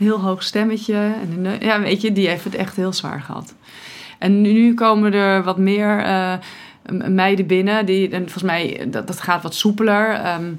[0.00, 0.94] heel hoog stemmetje.
[0.94, 3.54] En ja, weet je, die heeft het echt heel zwaar gehad.
[4.18, 6.34] En nu, komen er wat meer eh,
[7.08, 7.86] meiden binnen.
[7.86, 10.12] Die, en volgens mij, dat, dat gaat wat soepeler.
[10.14, 10.58] Ehm, eh,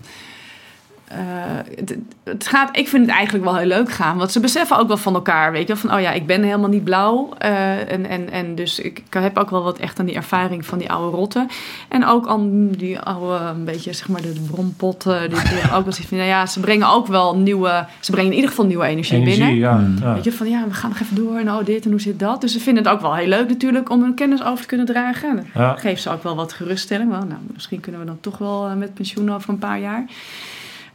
[1.75, 4.17] het, het gaat, ik vind het eigenlijk wel heel leuk gaan.
[4.17, 5.51] Want ze beseffen ook wel van elkaar.
[5.51, 7.29] Weet je, van oh ja, ik ben helemaal niet blauw.
[7.37, 10.65] eh, en, en, en dus ik, ik heb ook wel wat echt aan die ervaring
[10.65, 11.47] van die oude rotten.
[11.89, 15.05] En ook aan die oude, een beetje zeg maar de bronpot.
[15.05, 17.85] eh, die, die ook wel van, nou ja, ze brengen ook wel nieuwe.
[17.99, 19.55] Ze brengen in ieder geval nieuwe energie, Energie, binnen.
[19.57, 19.87] ja.
[20.01, 20.13] Ja.
[20.13, 22.19] Weet je, van ja, we gaan nog even door en oh dit en hoe zit
[22.19, 22.41] dat.
[22.41, 24.85] Dus ze vinden het ook wel heel leuk natuurlijk om hun kennis over te kunnen
[24.85, 25.47] dragen.
[25.53, 25.69] Ja.
[25.69, 27.09] dat geeft ze ook wel wat geruststelling.
[27.09, 30.05] Wel, nou, misschien kunnen we dan toch wel eh, met pensioen over een paar jaar.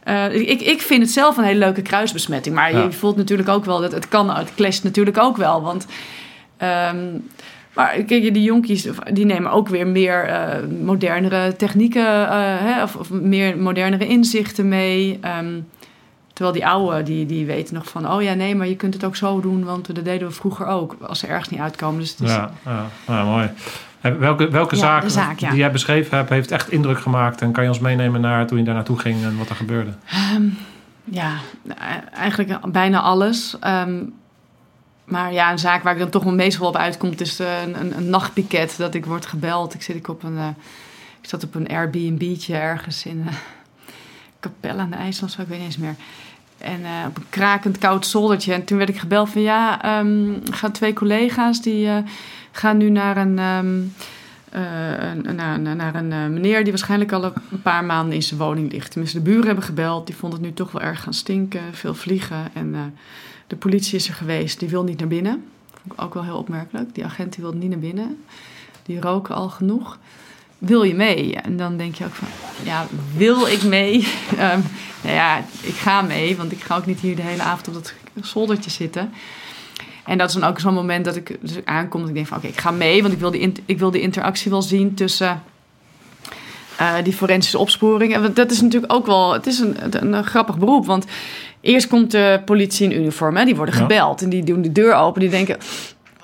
[0.07, 2.55] Eh, ik, ik vind het zelf een hele leuke kruisbesmetting.
[2.55, 2.83] Maar Ja.
[2.83, 4.29] je voelt natuurlijk ook wel dat het kan.
[4.35, 5.61] Het clasht natuurlijk ook wel.
[5.61, 5.85] Want
[6.57, 7.05] ehm,
[7.73, 12.05] maar kijk, die jonkies die nemen ook weer meer eh, modernere technieken.
[12.29, 15.17] eh, hè, of, of meer modernere inzichten mee.
[15.21, 15.59] Ehm,
[16.33, 18.11] Terwijl die oude, die, die weten nog van...
[18.11, 19.63] oh ja, nee, maar je kunt het ook zo doen...
[19.63, 21.99] want dat deden we vroeger ook, als ze ergens niet uitkomen.
[21.99, 23.49] Dus het is, Ja, ja, ja, mooi.
[24.01, 25.49] En Welke, welke Ja, zaak, de zaak, ja.
[25.49, 27.41] die jij beschreven hebt, heeft echt indruk gemaakt?
[27.41, 29.91] En kan je ons meenemen naar toen je daar naartoe ging en wat er gebeurde?
[30.09, 30.43] Ehm,
[31.03, 31.33] ja,
[31.67, 31.73] e-
[32.13, 33.55] eigenlijk bijna alles.
[33.59, 34.03] Ehm,
[35.05, 37.21] maar ja, een zaak waar ik dan toch wel meestal op uitkomt...
[37.21, 39.73] is eh, een, een, een nachtpiket dat ik word gebeld.
[39.73, 40.37] Ik zit ik op een...
[40.37, 40.47] eh,
[41.21, 43.33] ik zat op een Airbnb'tje ergens in uh,
[44.39, 45.95] Capelle aan de IJsland, zo, ik weet niet eens meer.
[46.57, 48.53] En eh, op een krakend koud zoldertje.
[48.53, 50.05] En toen werd ik gebeld van ja, er
[50.51, 51.89] gaan twee collega's die
[52.57, 53.81] gaan nu naar een, ehm,
[54.49, 58.71] eh, naar, naar, een eh, meneer die waarschijnlijk al een paar maanden in zijn woning
[58.71, 58.91] ligt.
[58.91, 60.07] Tenminste, de buren hebben gebeld.
[60.07, 62.49] Die vonden het nu toch wel erg gaan stinken, veel vliegen.
[62.53, 62.81] En eh,
[63.47, 65.43] de politie is er geweest, die wil niet naar binnen.
[65.81, 66.95] Vond ik ook wel heel opmerkelijk.
[66.95, 68.23] Die agent die wil niet naar binnen.
[68.83, 69.97] Die roken al genoeg
[70.57, 71.35] wil je mee?
[71.35, 72.27] En dan denk je ook van,
[72.63, 73.99] ja, wil ik mee?
[74.37, 74.59] Ehm,
[75.03, 77.73] nou ja, ik ga mee, want ik ga ook niet hier de hele avond op
[77.73, 79.13] dat zoldertje zitten.
[80.07, 82.37] En dat is dan ook zo'n moment dat ik dus aankom dat ik denk van,
[82.37, 85.41] oké, ik ga mee, want ik wil, die ik wil die interactie wel zien tussen
[86.77, 88.13] eh, die forensische opsporing.
[88.13, 91.05] En want dat is natuurlijk ook wel, het is een, een, een grappig beroep, want
[91.61, 93.81] eerst komt de politie in uniform, hè, die worden Ja.
[93.81, 95.57] gebeld en die doen de deur open, die denken,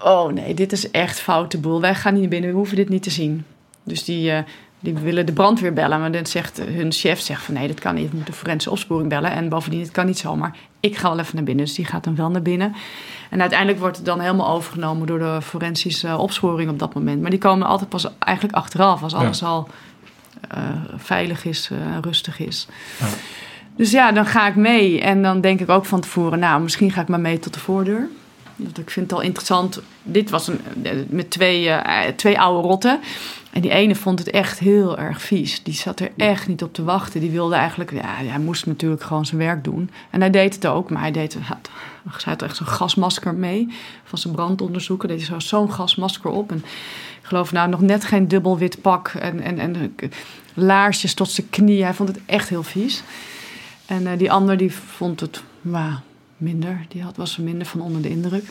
[0.03, 2.89] oh nee, dit is echt foute boel, wij gaan niet naar binnen, we hoeven dit
[2.89, 3.45] niet te zien.
[3.83, 4.43] Dus die, eh,
[4.79, 5.99] die willen de brandweer bellen.
[5.99, 8.09] Maar dan zegt hun chef zegt van nee, dat kan niet.
[8.09, 9.31] We moeten forensische opsporing bellen.
[9.31, 10.55] En bovendien, het kan niet zomaar.
[10.79, 11.65] Ik ga wel even naar binnen.
[11.65, 12.73] Dus die gaat dan wel naar binnen.
[13.33, 17.21] En uiteindelijk wordt het dan helemaal overgenomen door de forensische opsporing op dat moment.
[17.21, 19.03] Maar die komen altijd pas eigenlijk achteraf.
[19.03, 19.67] Als alles al
[20.49, 20.59] eh,
[20.95, 22.67] veilig is, eh, rustig is.
[22.99, 23.05] Ja.
[23.75, 25.01] Dus ja, dan ga ik mee.
[25.01, 27.59] En dan denk ik ook van tevoren, nou, misschien ga ik maar mee tot de
[27.59, 28.07] voordeur.
[28.55, 29.81] Want ik vind het al interessant.
[30.03, 32.99] Dit was een, eh, met twee, eh, twee oude rotten.
[33.53, 35.63] En die ene vond het echt heel erg vies.
[35.63, 37.19] Die zat er echt niet op te wachten.
[37.19, 39.89] Die wilde eigenlijk, ja, hij moest natuurlijk gewoon zijn werk doen.
[40.09, 41.69] En hij deed het ook, maar hij deed, had,
[42.03, 43.67] hij had echt zo'n gasmasker mee.
[44.03, 46.51] Van zijn brandonderzoeken deed hij zo, zo'n gasmasker op.
[46.51, 46.57] En
[47.21, 49.07] ik geloof nou nog net geen dubbel wit pak.
[49.07, 50.09] En, en, en eh,
[50.53, 51.83] laarsjes tot zijn knie.
[51.83, 53.03] Hij vond het echt heel vies.
[53.85, 55.93] En eh, die ander die vond het nou,
[56.43, 56.85] minder.
[56.87, 58.43] Die had, was er minder van onder de indruk.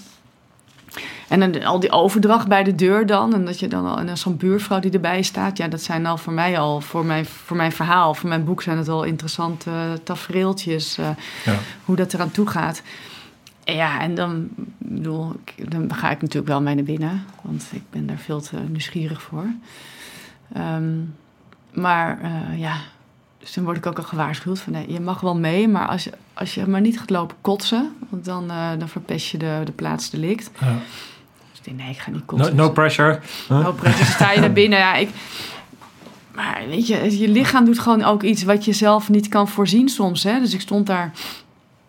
[1.29, 3.35] En dan al die overdracht bij de deur dan.
[3.35, 3.99] En dat je dan al.
[3.99, 5.57] En zo'n buurvrouw die erbij staat.
[5.57, 6.81] Ja, dat zijn al voor mij al.
[6.81, 10.99] Voor mijn, voor mijn verhaal, voor mijn boek zijn het al interessante uh, tafereeltjes.
[10.99, 11.09] eh,
[11.45, 11.55] Ja.
[11.85, 12.83] Hoe dat eraan toe gaat.
[13.65, 15.33] En ja, en dan, bedoel,
[15.69, 17.25] dan ga ik natuurlijk wel mee naar binnen.
[17.43, 19.47] Want ik ben daar veel te nieuwsgierig voor.
[20.53, 20.91] Ehm,
[21.73, 22.77] maar eh, ja,
[23.43, 26.05] dus dan word ik ook al gewaarschuwd van nee, je mag wel mee, maar als
[26.05, 29.61] je, als je maar niet gaat lopen kotsen, want dan, eh, dan verpest je de,
[29.65, 30.51] de plaats delict.
[30.61, 30.67] Ja.
[31.51, 32.57] Dus ik denk, nee, ik ga niet kotsen.
[32.57, 33.21] no pressure.
[33.49, 33.65] Huh?
[33.65, 34.05] No pressure.
[34.05, 34.79] Dus sta je naar binnen.
[34.79, 35.09] Ja, ik,
[36.35, 39.89] maar weet je, je lichaam doet gewoon ook iets wat je zelf niet kan voorzien
[39.89, 40.23] soms.
[40.23, 40.41] Hè?
[40.41, 41.13] Dus ik stond daar.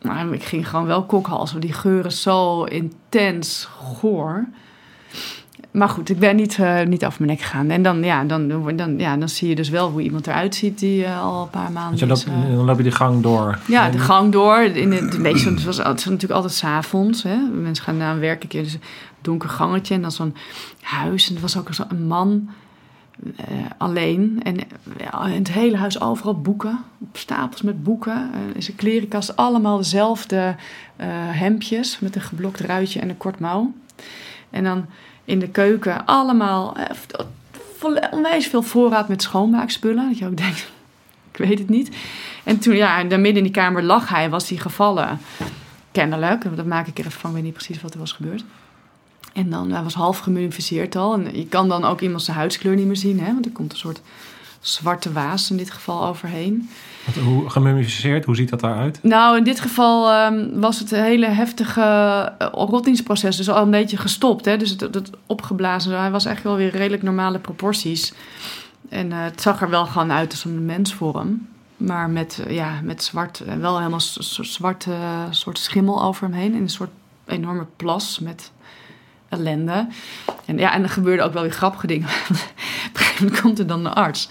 [0.01, 1.59] Nou, ik ging gewoon wel kokhalzen.
[1.59, 4.47] Die geuren zo intens goor.
[5.73, 7.69] Maar goed, ik ben niet, eh, niet over mijn nek gegaan.
[7.69, 10.79] En dan, ja, dan, dan, ja, dan zie je dus wel hoe iemand eruit ziet
[10.79, 13.21] die eh, al een paar maanden je loopt, is, eh, dan loop je die gang
[13.21, 13.59] door.
[13.67, 14.61] ja, de gang door.
[14.61, 17.23] In het, meestal, het, was, het was natuurlijk altijd s'avonds.
[17.53, 18.81] Mensen gaan na een werk een keer dus een
[19.21, 20.35] donker gangetje en dan zo'n
[20.81, 21.29] huis.
[21.29, 22.49] En er was ook een man
[23.77, 24.39] alleen.
[24.43, 24.55] En
[25.25, 26.79] in het hele huis overal boeken.
[26.99, 28.31] Op stapels met boeken.
[28.53, 30.55] In zijn klerenkast allemaal dezelfde
[31.31, 33.73] hemdjes met een geblokt ruitje en een kort mouw.
[34.49, 34.85] En dan
[35.25, 36.85] in de keuken allemaal eh,
[38.11, 40.07] onwijs veel voorraad met schoonmaakspullen.
[40.07, 40.71] Dat je ook denkt,
[41.31, 41.95] ik weet het niet.
[42.43, 45.19] En toen, ja, daar midden in die kamer lag hij, was hij gevallen.
[45.91, 48.43] Kennelijk, dat maak ik er even van, ik weet niet precies wat er was gebeurd.
[49.33, 51.13] En dan, hij was half gemummificeerd al.
[51.13, 53.33] En je kan dan ook iemand zijn huidskleur niet meer zien, hè?
[53.33, 54.01] Want er komt een soort
[54.63, 56.69] zwarte waas in dit geval overheen.
[57.05, 58.99] Wat- Hoe gemummificeerd, hoe ziet dat daaruit?
[59.01, 61.81] Nou, in dit geval ehm, was het een hele heftige
[62.41, 63.35] uh, rottingsproces.
[63.37, 64.45] Dus al een beetje gestopt.
[64.45, 64.57] Hè?
[64.57, 65.99] Dus het, het opgeblazen.
[65.99, 68.13] Hij was echt wel weer redelijk normale proporties.
[68.89, 71.47] En uh, het zag er wel gewoon uit als een mensvorm.
[71.77, 74.01] Maar met, uh, ja, met zwart, wel helemaal
[74.41, 74.91] zwarte
[75.29, 76.53] soort schimmel over hem heen.
[76.55, 76.91] En een soort
[77.25, 78.51] enorme plas met
[79.33, 79.87] ellende.
[80.45, 82.07] En ja, en er gebeurde ook wel weer grappige dingen.
[82.29, 84.29] Op een gegeven moment komt er dan een arts.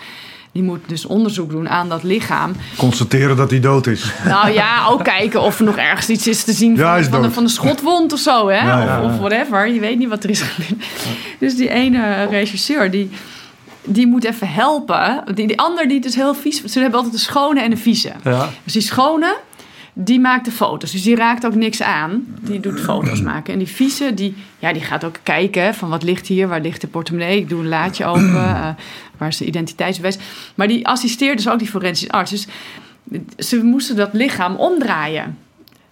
[0.53, 2.53] Die moet dus onderzoek doen aan dat lichaam.
[2.77, 4.13] Constateren dat hij dood is.
[4.25, 7.07] Nou ja, ook kijken of er nog ergens iets is te zien van, Ja, is
[7.07, 8.49] van, de, van de schotwond of zo.
[8.49, 8.67] Hè?
[8.67, 9.69] Ja, ja, of, whatever.
[9.69, 10.85] Je weet niet wat er is gebeurd.
[11.39, 13.11] Dus die ene regisseur, die,
[13.85, 15.25] die moet even helpen.
[15.35, 16.65] Die, die ander die dus heel vies...
[16.65, 18.13] Ze hebben altijd een schone en een vieze.
[18.25, 18.49] Ja.
[18.65, 19.37] Dus die schone,
[19.93, 20.91] die maakt de foto's.
[20.91, 22.27] Dus die raakt ook niks aan.
[22.41, 23.53] Die doet foto's maken.
[23.53, 26.81] En die vieze, die, ja, die gaat ook kijken van wat ligt hier, waar ligt
[26.81, 27.39] de portemonnee.
[27.39, 28.69] Ik doe een laadje open, uh,
[29.19, 30.19] waar is de identiteitsbewijs.
[30.55, 32.31] Maar die assisteert dus ook die forensisch arts.
[32.31, 32.47] Dus
[33.39, 35.39] ze moesten dat lichaam omdraaien.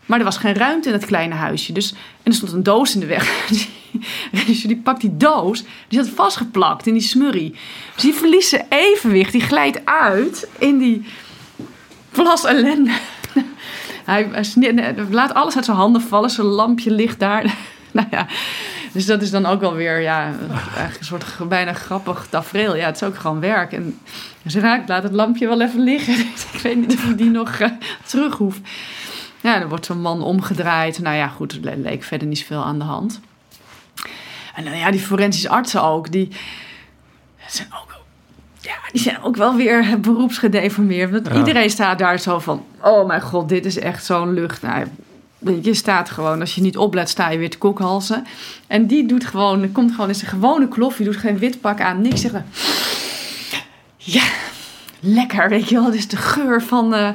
[0.07, 1.73] Maar er was geen ruimte in dat kleine huisje.
[1.73, 3.29] Dus, en er stond een doos in de weg.
[4.47, 7.55] Dus die pakt die doos, die zat vastgeplakt in die smurrie.
[7.95, 11.05] Dus die verliest zijn evenwicht, die glijdt uit in die
[12.11, 12.91] plas ellende.
[14.05, 14.45] Hij,
[15.11, 17.55] laat alles uit zijn handen vallen, zijn lampje ligt daar.
[17.93, 18.27] nou ja,
[18.93, 22.77] dus dat is dan ook wel weer ja, een soort bijna grappig tafereel.
[22.77, 23.73] Ja, het is ook gewoon werk.
[23.73, 23.99] En
[24.47, 26.15] ze raakt, laat het lampje wel even liggen.
[26.53, 27.69] ik weet niet of ik die nog eh,
[28.07, 28.61] terug hoef.
[29.41, 30.99] Ja, dan wordt zo'n man omgedraaid.
[30.99, 33.21] Nou ja, goed, er le- leek verder niet zoveel aan de hand.
[34.55, 36.29] En ja, die forensische artsen ook, die
[37.47, 37.90] zijn ook,
[38.93, 41.11] die zijn ook wel weer beroepsgedeformeerd.
[41.11, 41.37] Want Ja.
[41.37, 44.63] iedereen staat daar zo van, oh mijn god, dit is echt zo'n lucht.
[44.63, 44.87] Nou,
[45.63, 48.27] je, staat gewoon, als je niet oplet, sta je weer te kokhalzen.
[48.67, 51.81] En die doet gewoon, komt gewoon in zijn gewone klof, die doet geen wit pak
[51.81, 52.47] aan, niks zeggen.
[53.97, 54.23] Ja,
[55.01, 55.85] lekker, weet je wel.
[55.85, 57.09] Dit is de geur van, eh,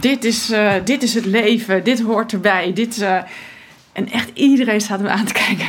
[0.00, 2.72] dit, is, eh, dit is het leven, dit hoort erbij.
[2.72, 3.16] Dit, eh,
[3.92, 5.66] en echt iedereen staat hem aan te kijken.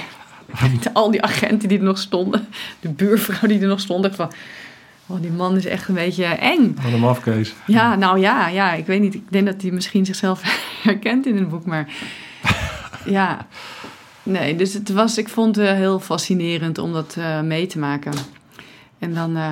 [0.94, 2.48] Al die agenten die er nog stonden,
[2.80, 4.32] de buurvrouw die er nog stond, van...
[5.08, 6.76] Oh, die man is echt een beetje eng.
[6.84, 7.54] Wat een mafkees.
[7.66, 9.14] Ja, nou ja, ja, ik weet niet.
[9.14, 10.42] Ik denk dat hij misschien zichzelf
[10.84, 11.88] herkent in het boek, maar
[13.06, 13.46] ja,
[14.24, 14.56] nee.
[14.56, 18.12] Dus het was, ik vond het heel fascinerend om dat eh, mee te maken.
[19.00, 19.52] En dan, eh,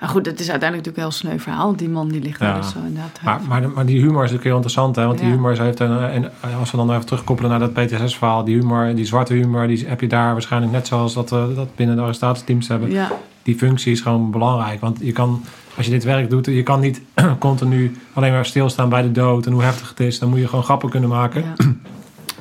[0.00, 1.76] nou goed, het is uiteindelijk natuurlijk een heel sneu verhaal.
[1.76, 2.60] Die man die ligt daar Ja.
[2.60, 3.20] dus zo inderdaad.
[3.22, 5.06] Maar, maar, de- maar die humor is natuurlijk heel interessant, hè?
[5.06, 8.44] Want die humor is- heeft een, en als we dan even terugkoppelen naar dat PTSS-verhaal,
[8.44, 11.74] die humor, die zwarte humor, die heb je daar waarschijnlijk net zoals dat we dat
[11.76, 12.90] binnen de arrestatieteams hebben.
[12.90, 13.10] ja,
[13.48, 15.44] Die functie is gewoon belangrijk, want je kan,
[15.76, 17.00] als je dit werk doet, je kan niet
[17.38, 20.18] continu alleen maar stilstaan bij de dood en hoe heftig het is.
[20.18, 21.42] Dan moet je gewoon grappen kunnen maken.
[21.42, 21.54] ja.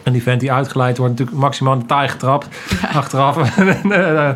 [0.03, 2.47] En die vent die uitgeleid wordt natuurlijk maximaal in de taai getrapt
[2.93, 3.38] achteraf.
[3.89, 4.36] Eh,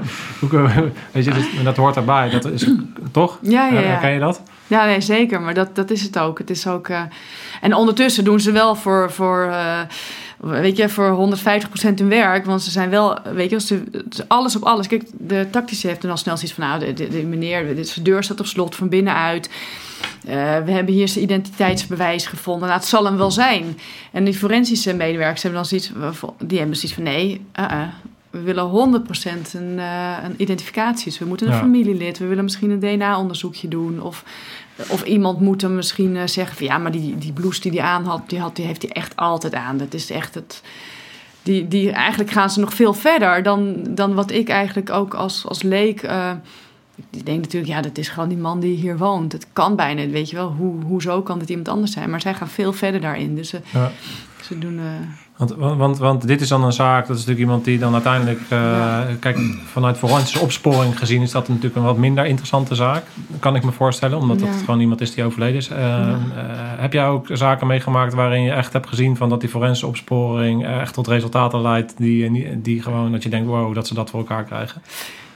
[1.12, 2.30] Weet je, dus, dat hoort erbij.
[2.30, 2.70] Dat is
[3.12, 3.38] toch?
[3.42, 4.08] Ja, ja, ja.
[4.08, 4.42] Je dat?
[4.68, 5.42] Ja, nee, zeker.
[5.42, 6.38] Maar dat, dat is het ook.
[6.38, 7.02] Het is ook eh,
[7.62, 9.80] En ondertussen doen ze wel voor, voor, eh,
[10.42, 12.46] weet je, voor 150% hun werk.
[12.46, 13.84] Want ze zijn wel, weet je, ze,
[14.28, 14.88] alles op alles.
[14.88, 16.68] Kijk, de tactische heeft dan al snel zoiets van...
[16.68, 19.50] nou, de, de, de meneer, de deur staat op slot van binnenuit.
[20.26, 20.34] Eh,
[20.66, 22.68] we hebben hier zijn identiteitsbewijs gevonden.
[22.68, 23.78] Nou, het zal hem wel zijn.
[24.12, 25.92] En die forensische medewerkers hebben dan zoiets...
[26.40, 27.88] die hebben zoiets van, nee, uh-uh.
[28.30, 31.06] We willen 100% een, eh, een identificatie.
[31.06, 31.60] Dus we moeten een Ja.
[31.60, 32.18] familielid.
[32.18, 34.02] We willen misschien een DNA-onderzoekje doen.
[34.02, 34.24] Of,
[34.90, 36.66] of iemand moet hem misschien eh, zeggen van...
[36.66, 39.16] ja, maar die, die blouse die hij aan had, die, had, die heeft hij echt
[39.16, 39.78] altijd aan.
[39.78, 40.62] Dat is echt het...
[41.44, 45.46] Die, die, eigenlijk gaan ze nog veel verder dan, dan wat ik eigenlijk ook als,
[45.48, 46.02] als leek...
[46.04, 46.32] eh,
[47.12, 49.32] ik denk natuurlijk, ja, dat is gewoon die man die hier woont.
[49.32, 50.50] Het kan bijna, weet je wel.
[50.52, 52.10] Hoe, hoezo kan het iemand anders zijn?
[52.10, 53.36] Maar zij gaan veel verder daarin.
[53.36, 53.92] Dus ze, Ja.
[54.42, 54.80] ze doen...
[54.80, 54.86] eh,
[55.42, 58.40] Want, want, want, dit is dan een zaak, dat is natuurlijk iemand die dan uiteindelijk...
[58.50, 59.06] eh, Ja.
[59.20, 63.04] Kijk, vanuit forensische opsporing gezien is dat natuurlijk een wat minder interessante zaak.
[63.40, 64.46] Kan ik me voorstellen, omdat Ja.
[64.48, 65.68] het gewoon iemand is die overleden is.
[65.70, 66.16] Eh, eh,
[66.78, 69.18] heb jij ook zaken meegemaakt waarin je echt hebt gezien...
[69.18, 71.94] van dat die forensische opsporing echt tot resultaten leidt...
[71.98, 74.82] die, die, gewoon, dat je denkt, wow, dat ze dat voor elkaar krijgen?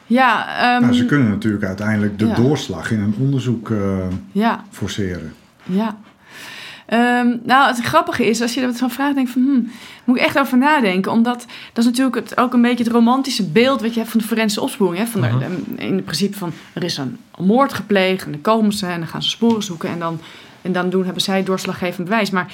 [0.07, 2.35] ja, ehm, Nou, ze kunnen natuurlijk uiteindelijk de Ja.
[2.35, 3.77] doorslag in een onderzoek eh,
[4.31, 5.33] ja, forceren.
[5.63, 5.97] Ja.
[6.85, 9.41] Ehm, nou, het grappige is, als je dat zo'n vraag denkt van...
[9.41, 9.71] Hmm,
[10.03, 11.11] moet ik echt over nadenken.
[11.11, 13.81] Omdat dat is natuurlijk het, ook een beetje het romantische beeld...
[13.81, 14.97] wat je hebt van de forensische opsporing.
[14.97, 15.05] Hè?
[15.05, 15.39] Van de- Mhm.
[15.39, 18.25] de- in het principe van, er is een moord gepleegd...
[18.25, 19.89] en dan komen ze en dan gaan ze sporen zoeken...
[19.89, 20.19] en dan,
[20.61, 22.29] en dan doen, hebben zij doorslaggevend bewijs.
[22.29, 22.53] Maar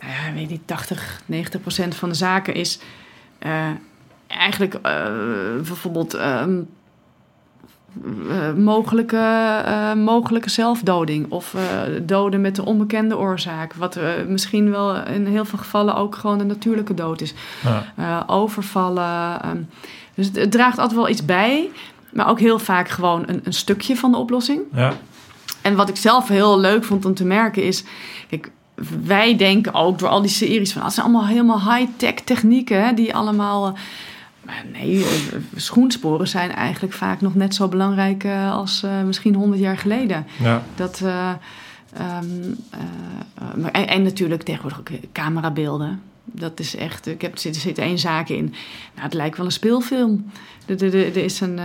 [0.00, 2.78] nou ja, weet je, 80, 90 procent van de zaken is...
[3.38, 3.66] eh,
[4.26, 5.04] eigenlijk eh,
[5.56, 6.14] bijvoorbeeld...
[6.14, 6.60] ehm,
[8.30, 11.62] eh, mogelijke, eh, mogelijke zelfdoding of eh,
[12.02, 13.74] doden met een onbekende oorzaak.
[13.74, 17.34] Wat misschien wel in heel veel gevallen ook gewoon een natuurlijke dood is.
[17.96, 18.24] Ja.
[18.26, 19.42] Overvallen.
[19.42, 19.56] ehm.
[20.14, 21.70] dus het, het draagt altijd wel iets bij,
[22.12, 24.60] maar ook heel vaak gewoon een, een stukje van de oplossing.
[24.72, 24.92] Ja.
[25.62, 27.84] En wat ik zelf heel leuk vond om te merken is...
[28.28, 28.50] Kijk,
[29.04, 30.80] wij denken ook door al die series van...
[30.80, 32.84] ah, het zijn allemaal helemaal high-tech technieken...
[32.84, 33.76] Hè, die allemaal...
[34.46, 35.08] maar nee, eh,
[35.56, 38.24] schoensporen zijn eigenlijk vaak nog net zo belangrijk...
[38.24, 40.26] eh, als eh, misschien 100 jaar geleden.
[40.40, 40.62] Ja.
[40.74, 41.30] Dat, eh,
[41.92, 42.24] ehm,
[42.70, 42.80] eh,
[43.64, 46.02] eh, en, en natuurlijk tegenwoordig ook camerabeelden.
[46.24, 47.06] Dat is echt...
[47.06, 48.44] Ik heb, er zit, er zit één zaak in.
[48.44, 50.30] Nou, het lijkt wel een speelfilm.
[50.66, 51.60] Er, er, is een,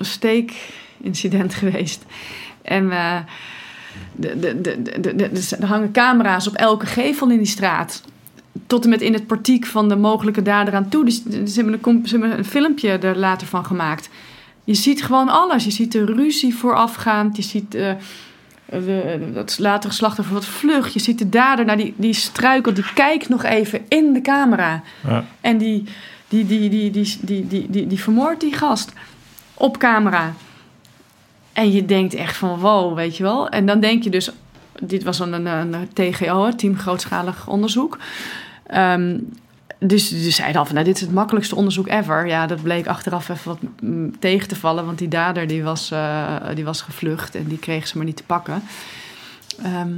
[0.00, 2.04] steekincident geweest.
[2.62, 2.88] En
[4.16, 8.02] de, de, de, de, de- de- er hangen camera's op elke gevel in die straat.
[8.66, 11.04] Tot en met in het portiek van de mogelijke dader aan toe.
[11.04, 14.08] Dus, ze, hebben een, ze hebben een filmpje er later van gemaakt.
[14.64, 15.64] Je ziet gewoon alles.
[15.64, 17.36] Je ziet de ruzie voorafgaand.
[17.36, 17.92] Je ziet eh,
[18.70, 20.92] de, dat latere slachtoffer wat vlug.
[20.92, 24.82] Je ziet de dader, nou, die, die struikelt, die kijkt nog even in de camera.
[25.06, 25.24] Ja.
[25.40, 25.84] En die,
[26.28, 28.92] die, die, die, die, die, die, die, die vermoordt die gast
[29.54, 30.34] op camera.
[31.52, 33.48] En je denkt echt van wow, weet je wel.
[33.48, 34.30] En dan denk je dus,
[34.80, 37.98] dit was een, een, een TGO, team grootschalig onderzoek.
[38.70, 39.18] Ehm,
[39.78, 42.26] dus ze zeiden al van, nou, dit is het makkelijkste onderzoek ever.
[42.26, 44.84] Ja, dat bleek achteraf even wat mm, tegen te vallen.
[44.86, 48.16] Want die dader die was, eh, die was gevlucht en die kregen ze maar niet
[48.16, 48.62] te pakken.
[49.62, 49.90] Ehm,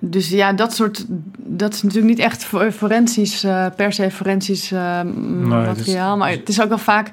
[0.00, 1.04] dus ja, dat soort...
[1.36, 6.16] Dat is natuurlijk niet echt for- forensisch, eh, per se forensisch eh, Nee, is- materiaal.
[6.16, 7.10] maar het is ook wel vaak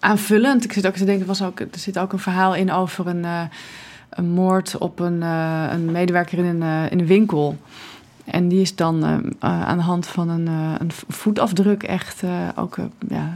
[0.00, 0.64] aanvullend.
[0.64, 3.06] Ik zit ook te denken, er, was ook, er zit ook een verhaal in over
[3.06, 3.24] een,
[4.10, 7.58] een moord op een, een medewerker in een, in een winkel.
[8.30, 12.22] En die is dan eh, eh, aan de hand van een, eh, een voetafdruk echt
[12.22, 12.76] eh, ook
[13.08, 13.32] ja,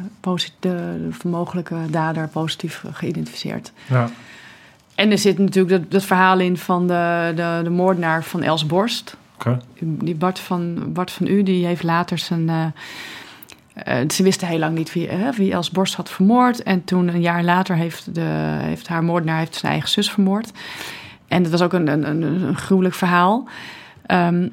[0.61, 3.72] de, mogelijke dader positief geïdentificeerd.
[3.88, 4.09] Ja.
[4.95, 8.66] En er zit natuurlijk dat, dat verhaal in van de, de, de moordenaar van Els
[8.66, 9.16] Borst.
[9.34, 9.61] Oké.
[9.78, 12.74] Die Bart van, Bart van U, die heeft later zijn...
[14.09, 16.62] ze wisten heel lang niet wie, wie Els Borst had vermoord.
[16.62, 20.51] En toen een jaar later heeft, de, heeft haar moordenaar heeft zijn eigen zus vermoord.
[21.28, 23.49] En dat was ook een, een, een, een gruwelijk verhaal.
[24.07, 24.49] Ehm, eh,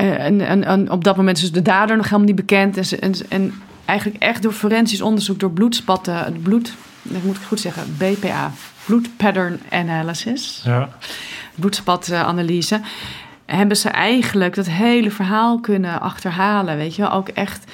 [0.00, 2.76] en, en, en op dat moment is dus de dader nog helemaal niet bekend.
[2.76, 3.52] En, en, en
[3.84, 6.72] eigenlijk echt door forensisch onderzoek, door bloedspatten, het bloed,
[7.02, 8.52] dat moet ik goed zeggen, BPA,
[8.86, 10.88] blood pattern analysis Ja.
[11.54, 12.80] bloedspatanalyse,
[13.46, 16.76] hebben ze eigenlijk dat hele verhaal kunnen achterhalen.
[16.76, 17.12] Weet je, wel.
[17.12, 17.64] ook echt.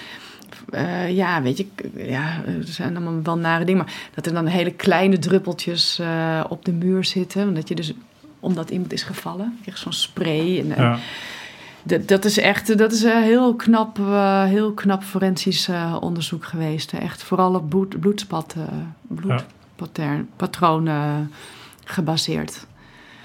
[0.70, 1.66] eh, ja, weet je,
[1.96, 6.44] ja, er zijn allemaal wel nare dingen, maar dat er dan hele kleine druppeltjes eh,
[6.48, 7.92] op de muur zitten, omdat je dus
[8.40, 10.58] omdat iemand is gevallen, krijg zo'n spray.
[10.58, 10.90] En, en Ja.
[10.90, 11.00] dat,
[12.06, 16.92] dat is echt, dat is een heel knap, eh, heel knap forensisch eh, onderzoek geweest.
[16.92, 18.62] Echt vooral op bloed, bloedspat, eh,
[19.00, 21.32] bloedpatronen patronen
[21.84, 22.66] gebaseerd.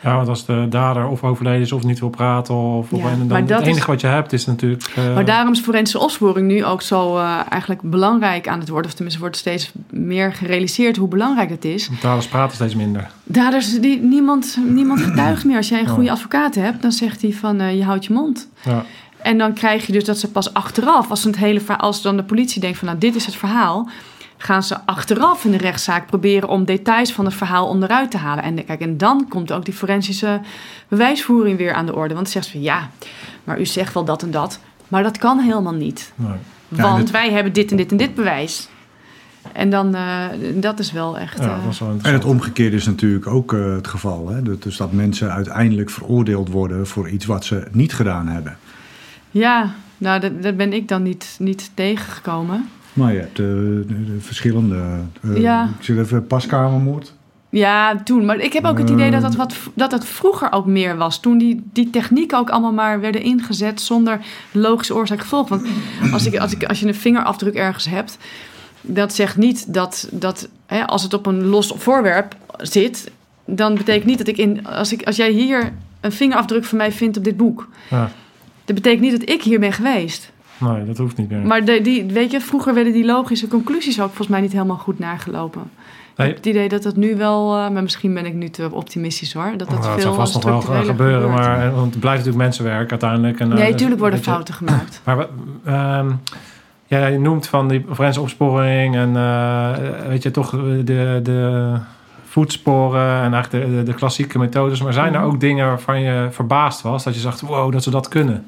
[0.04, 2.56] Ja, want als de dader of overleden is of niet wil praten...
[2.56, 4.92] Of, of Ja, en maar dan dat het enige is- wat je hebt is natuurlijk...
[4.96, 8.86] eh, Maar daarom is forensische opsporing nu ook zo eh, eigenlijk belangrijk aan het worden.
[8.88, 11.90] Of tenminste wordt steeds meer gerealiseerd hoe belangrijk het is.
[12.02, 13.10] Daders praten steeds minder.
[13.24, 15.58] Daders, die, niemand, niemand getuigt meer.
[15.58, 18.48] Als jij een goede advocaat hebt, dan zegt hij van eh, je houdt je mond.
[18.66, 18.84] Ja.
[19.22, 22.24] En dan krijg je dus dat ze pas achteraf, als, het hele, als dan de
[22.24, 23.90] politie denkt van nou dit is het verhaal,
[24.44, 28.44] gaan ze achteraf in de rechtszaak proberen om details van het verhaal onderuit te halen.
[28.44, 30.42] En, kijk, en dan komt ook die forensische
[30.88, 32.14] bewijsvoering weer aan de orde.
[32.14, 32.90] Want dan zegt ze van ja,
[33.44, 36.14] maar u zegt wel dat en dat, maar dat kan helemaal niet.
[36.16, 36.32] Nee.
[36.68, 38.68] Ja, Want wij hebben dit en dit en dit bewijs.
[39.52, 40.26] En dan, eh,
[40.56, 41.38] dat is wel echt...
[41.38, 44.30] Ja, eh, dat is wel En het omgekeerde is natuurlijk ook eh, het geval.
[44.30, 44.42] Hè?
[44.42, 48.58] Dat- Dus dat mensen uiteindelijk veroordeeld worden voor iets wat ze niet gedaan hebben.
[49.32, 52.70] ja, nou, dat, dat ben ik dan niet, niet tegengekomen.
[52.94, 54.82] Maar je hebt eh, de, de verschillende...
[55.22, 55.70] eh, Ja.
[55.80, 57.14] Ik zit even paskamermoord.
[57.50, 58.26] Ja, toen.
[58.26, 61.20] Maar ik heb ook het idee dat dat, wat, dat het vroeger ook meer was.
[61.20, 64.20] Toen die, die technieken ook allemaal maar werden ingezet zonder
[64.52, 65.50] logische oorzaak-gevolg.
[65.50, 65.66] Want
[66.14, 68.18] als, ik, als, ik, als je een vingerafdruk ergens hebt,
[68.82, 73.12] dat zegt niet dat, dat hè, als het op een los voorwerp zit,
[73.46, 74.68] dan betekent niet dat ik in.
[74.68, 78.12] Als, ik, als jij hier een vingerafdruk van mij vindt op dit boek, Ja.
[78.66, 80.32] dat betekent niet dat ik hier ben geweest.
[80.64, 81.40] Nee, dat hoeft niet meer.
[81.42, 84.78] Maar de, die, weet je, vroeger werden die logische conclusies ook volgens mij niet helemaal
[84.78, 85.62] goed nagelopen.
[86.18, 86.28] Nee.
[86.28, 88.70] Ik heb het idee dat dat nu wel, eh, maar misschien ben ik nu te
[88.72, 89.52] optimistisch hoor.
[89.58, 92.44] Dat dat Nou, veel zal vast nog wel gebeuren, maar eh, want het blijft natuurlijk
[92.44, 93.40] mensenwerk uiteindelijk.
[93.40, 95.02] En, eh, Nee, tuurlijk worden fouten gemaakt.
[95.04, 95.28] Maar
[95.66, 96.12] ehm,
[96.88, 99.14] ja, je noemt van die forensische opsporing en
[100.10, 100.50] weet je toch
[100.84, 101.72] de, de
[102.26, 104.82] voetsporen en eigenlijk de, de, de klassieke methodes.
[104.82, 105.30] Maar zijn er Mhm.
[105.30, 108.46] ook dingen waarvan je verbaasd was dat je zegt, wow, dat ze dat kunnen?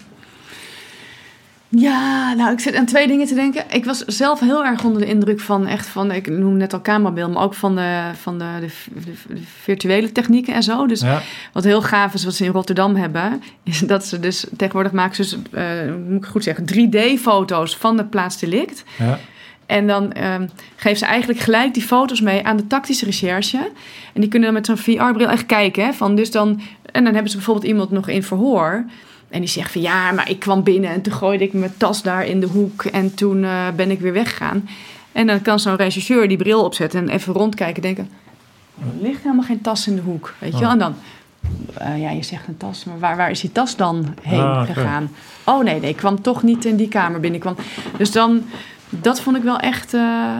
[1.75, 3.63] Ja, nou, ik zit aan twee dingen te denken.
[3.69, 6.81] Ik was zelf heel erg onder de indruk van echt van, ik noem net al
[6.81, 8.69] camerabeeld, maar ook van de, van de, de,
[9.61, 10.87] virtuele technieken en zo.
[10.87, 11.21] Dus Ja,
[11.53, 15.25] Wat heel gaaf is, wat ze in Rotterdam hebben, is dat ze dus tegenwoordig maken
[15.25, 15.59] ze dus,
[16.07, 18.83] moet ik goed zeggen, 3D-foto's van de plaatsdelict.
[18.97, 19.19] ja,
[19.65, 23.71] En dan ehm geven ze eigenlijk gelijk die foto's mee aan de tactische recherche.
[24.13, 25.85] En die kunnen dan met zo'n VR-bril echt kijken.
[25.85, 26.61] Hè, van dus dan,
[26.91, 28.85] en dan hebben ze bijvoorbeeld iemand nog in verhoor.
[29.29, 32.01] En die zegt van ja, maar ik kwam binnen en toen gooide ik mijn tas
[32.01, 32.83] daar in de hoek.
[32.83, 34.69] En toen eh, ben ik weer weggegaan.
[35.11, 37.81] En dan kan zo'n rechercheur die bril opzetten en even rondkijken.
[37.81, 38.09] Denken,
[38.79, 40.33] er ligt helemaal geen tas in de hoek.
[40.39, 40.67] Weet je wel?
[40.67, 40.73] Oh.
[40.73, 40.95] En dan,
[41.73, 44.65] eh, ja, je zegt een tas, maar waar, waar is die tas dan heen Ah,
[44.65, 45.11] gegaan?
[45.43, 47.39] Oh nee, nee, ik kwam toch niet in die kamer binnen.
[47.39, 47.55] Kwam,
[47.97, 48.43] dus dan,
[48.89, 50.37] dat vond ik wel echt eh,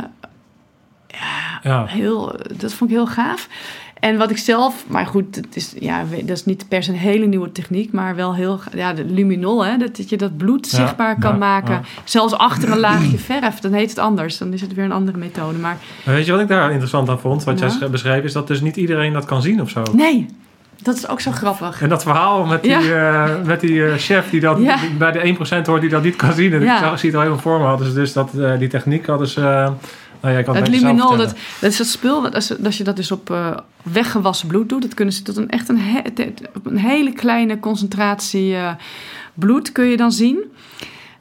[1.63, 1.85] ja.
[1.85, 3.47] heel, dat vond ik heel gaaf.
[4.05, 6.97] En wat ik zelf, maar goed, het is, ja, dat is niet per se een
[6.97, 10.71] hele nieuwe techniek, maar wel heel, ja, de luminol, hè, dat, dat je dat bloed
[10.71, 11.73] Ja, zichtbaar kan ja, maken.
[11.73, 11.81] ja.
[12.03, 14.37] Zelfs achter een laagje verf, dan heet het anders.
[14.37, 15.57] Dan is het weer een andere methode.
[15.57, 17.43] Maar Maar weet je wat ik daar interessant aan vond?
[17.43, 19.83] Wat jij beschreef, is dat dus niet iedereen dat kan zien of zo.
[19.93, 20.25] nee,
[20.81, 21.81] dat is ook zo grappig.
[21.81, 24.77] En dat verhaal met die, eh, met die eh, chef die dat Ja.
[24.97, 26.53] bij de 1% hoort die dat niet kan zien.
[26.53, 26.73] En Ja.
[26.73, 27.65] ik zag, zie het al helemaal voor me.
[27.65, 29.71] Hadden ze dus dat, eh, die techniek hadden ze,
[30.25, 32.77] Oh, ja, ik kan het Het luminol, dat, dat is dat spul, dat als, als
[32.77, 35.79] je dat dus op eh, weggewassen bloed doet, dat kunnen ze tot een echt een,
[35.79, 38.71] he- te- op een hele kleine concentratie eh,
[39.33, 40.37] bloed kun je dan zien.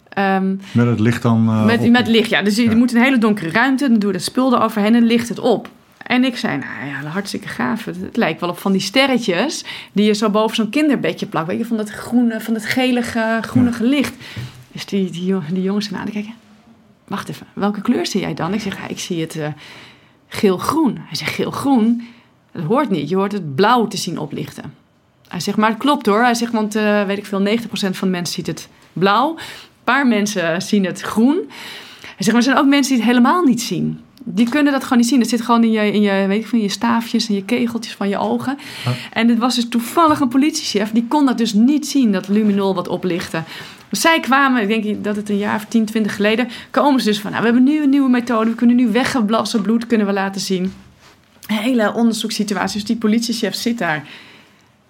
[0.09, 1.89] Ehm, Met het licht dan eh, met, op.
[1.91, 2.43] met licht, ja.
[2.43, 2.77] Dus je Ja.
[2.77, 5.69] moet een hele donkere ruimte, dan doe je dat spul eroverheen en licht het op.
[6.07, 7.85] En ik zei, nou ja, hartstikke gaaf.
[7.85, 11.47] Het, het lijkt wel op van die sterretjes die je zo boven zo'n kinderbedje plakt.
[11.47, 14.15] Weet je, van dat groene, van dat gelige, groenige licht.
[14.73, 16.35] Dus die, die, die jongens zijn aan te kijken.
[17.05, 18.55] Wacht even, welke kleur zie jij dan?
[18.55, 19.49] Ik zeg, ja, ik zie het eh,
[20.29, 20.97] geel-groen.
[21.01, 22.09] Hij zegt, geel-groen?
[22.53, 23.09] Dat hoort niet.
[23.09, 24.75] Je hoort het blauw te zien oplichten.
[25.29, 26.23] Hij zegt, maar het klopt hoor.
[26.23, 29.31] Hij zegt, want eh, weet ik veel, 90% van de mensen ziet het blauw.
[29.31, 31.37] Een paar mensen zien het groen.
[32.01, 34.01] Hij zegt, maar er zijn ook mensen die het helemaal niet zien.
[34.25, 35.21] Die kunnen dat gewoon niet zien.
[35.21, 37.95] Het zit gewoon in je, in je, weet ik, veel, je staafjes en je kegeltjes
[37.95, 38.59] van je ogen.
[39.13, 40.91] En dit was dus toevallig een politiechef.
[40.91, 43.43] Die kon dat dus niet zien, dat luminol wat oplichtte.
[43.97, 47.21] Zij kwamen, ik denk dat het een jaar of 10, 20 geleden, komen ze dus
[47.21, 48.51] van, nou, we hebben nu een nieuwe methode.
[48.51, 50.73] We kunnen nu weggeblassen bloed kunnen we laten zien.
[51.47, 52.79] Een hele onderzoekssituatie.
[52.79, 54.05] Dus die politiechef zit daar.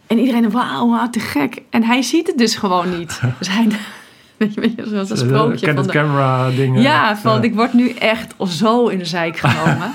[0.07, 1.63] En iedereen, wauw, wauw, te gek.
[1.71, 3.21] En hij ziet het dus gewoon niet.
[3.39, 3.67] Dus hij,
[4.37, 5.93] weet je, weet je zoals een sprookje van de...
[5.93, 6.83] camera dingen.
[6.83, 7.43] Ja, van Ja.
[7.43, 9.93] ik word nu echt zo in de zijk genomen.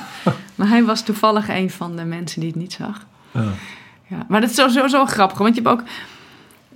[0.56, 3.06] maar hij was toevallig een van de mensen die het niet zag.
[3.32, 3.44] Ja.
[4.10, 5.38] Ja, maar dat is sowieso zo grappig.
[5.38, 5.88] Want je hebt ook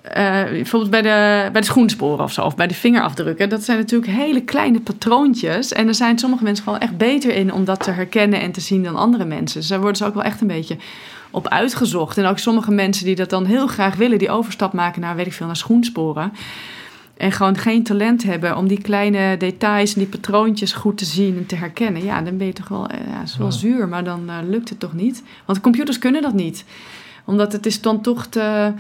[0.04, 3.49] eh, bijvoorbeeld bij de, bij de schoensporen of zo, of bij de vingerafdrukken.
[3.49, 5.72] Dat zijn natuurlijk hele kleine patroontjes.
[5.72, 8.62] En er zijn sommige mensen gewoon echt beter in om dat te herkennen en te
[8.62, 9.60] zien dan andere mensen.
[9.60, 10.78] Dus daar worden ze ook wel echt een beetje
[11.32, 12.18] op uitgezocht.
[12.18, 15.26] En ook sommige mensen die dat dan heel graag willen, die overstap maken naar, weet
[15.26, 16.34] ik veel, naar schoensporen.
[17.18, 21.38] En gewoon geen talent hebben om die kleine details en die patroontjes goed te zien
[21.38, 22.04] en te herkennen.
[22.04, 24.70] Ja, dan ben je toch wel, eh, ja, is wel zuur, maar dan eh, lukt
[24.70, 25.24] het toch niet.
[25.45, 26.66] Want computers kunnen dat niet.
[27.26, 28.74] Omdat het is dan toch te,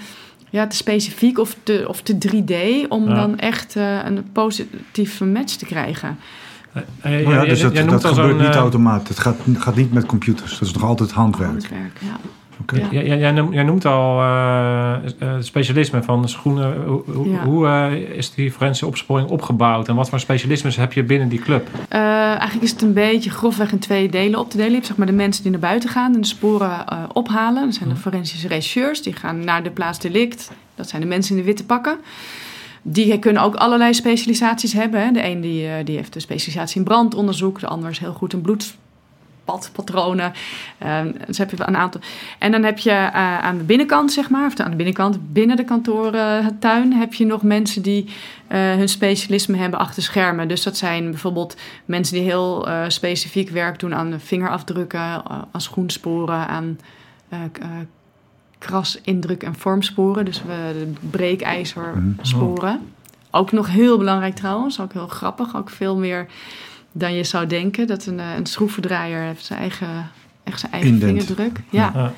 [0.53, 3.15] ja, te specifiek of te, of te 3D om Ja.
[3.15, 6.17] dan echt eh, een positieve match te krijgen.
[6.73, 9.07] Eh, eh, Maar ja, dus dat, dat gebeurt niet automatisch.
[9.09, 10.51] Het gaat, gaat niet met computers.
[10.51, 11.51] Dat is nog altijd handwerk.
[11.51, 12.17] Handwerk, ja.
[12.91, 13.01] Ja.
[13.15, 14.95] Jij, noemt, jij noemt al eh,
[15.39, 16.83] specialisme van schoenen.
[16.85, 17.43] Hoe, hoe, Ja.
[17.43, 19.87] hoe, eh, is die forensische opsporing opgebouwd?
[19.87, 21.67] En wat voor specialismes heb je binnen die club?
[21.89, 24.69] Eigenlijk is het een beetje grofweg in twee delen op te delen.
[24.71, 27.65] Je hebt zeg maar de mensen die naar buiten gaan en de sporen ophalen.
[27.65, 28.03] Dat zijn de Mhm.
[28.03, 29.01] forensische rechercheurs.
[29.01, 30.51] Die gaan naar de plaats delict.
[30.75, 31.97] Dat zijn de mensen in de witte pakken.
[32.81, 35.05] Die kunnen ook allerlei specialisaties hebben.
[35.05, 35.11] Hè.
[35.11, 37.59] De een die, die heeft een specialisatie in brandonderzoek.
[37.59, 38.41] De ander is heel goed in
[39.45, 40.33] bloedpadpatronen.
[40.77, 42.01] Ehm, dus heb je een aantal.
[42.39, 45.57] En dan heb je eh, aan de binnenkant, zeg maar, of aan de binnenkant binnen
[45.57, 48.09] de kantoortuin, heb je nog mensen die
[48.47, 50.47] eh, hun specialisme hebben achter schermen.
[50.47, 55.61] Dus dat zijn bijvoorbeeld mensen die heel eh, specifiek werk doen aan vingerafdrukken, eh, aan
[55.61, 56.77] schoensporen, aan
[57.29, 57.69] eh, eh,
[58.57, 60.25] kras, indruk en vormsporen.
[60.25, 62.93] Dus we breekijzersporen.
[63.31, 66.27] Ook nog heel belangrijk trouwens, ook heel grappig, ook veel meer
[66.93, 67.87] dan je zou denken.
[67.87, 70.09] Dat een, eh, een schroevendraaier heeft zijn eigen,
[70.43, 71.11] echt zijn eigen Indent.
[71.11, 71.59] vingerdruk.
[71.69, 71.91] Ja.
[71.95, 72.11] Ja.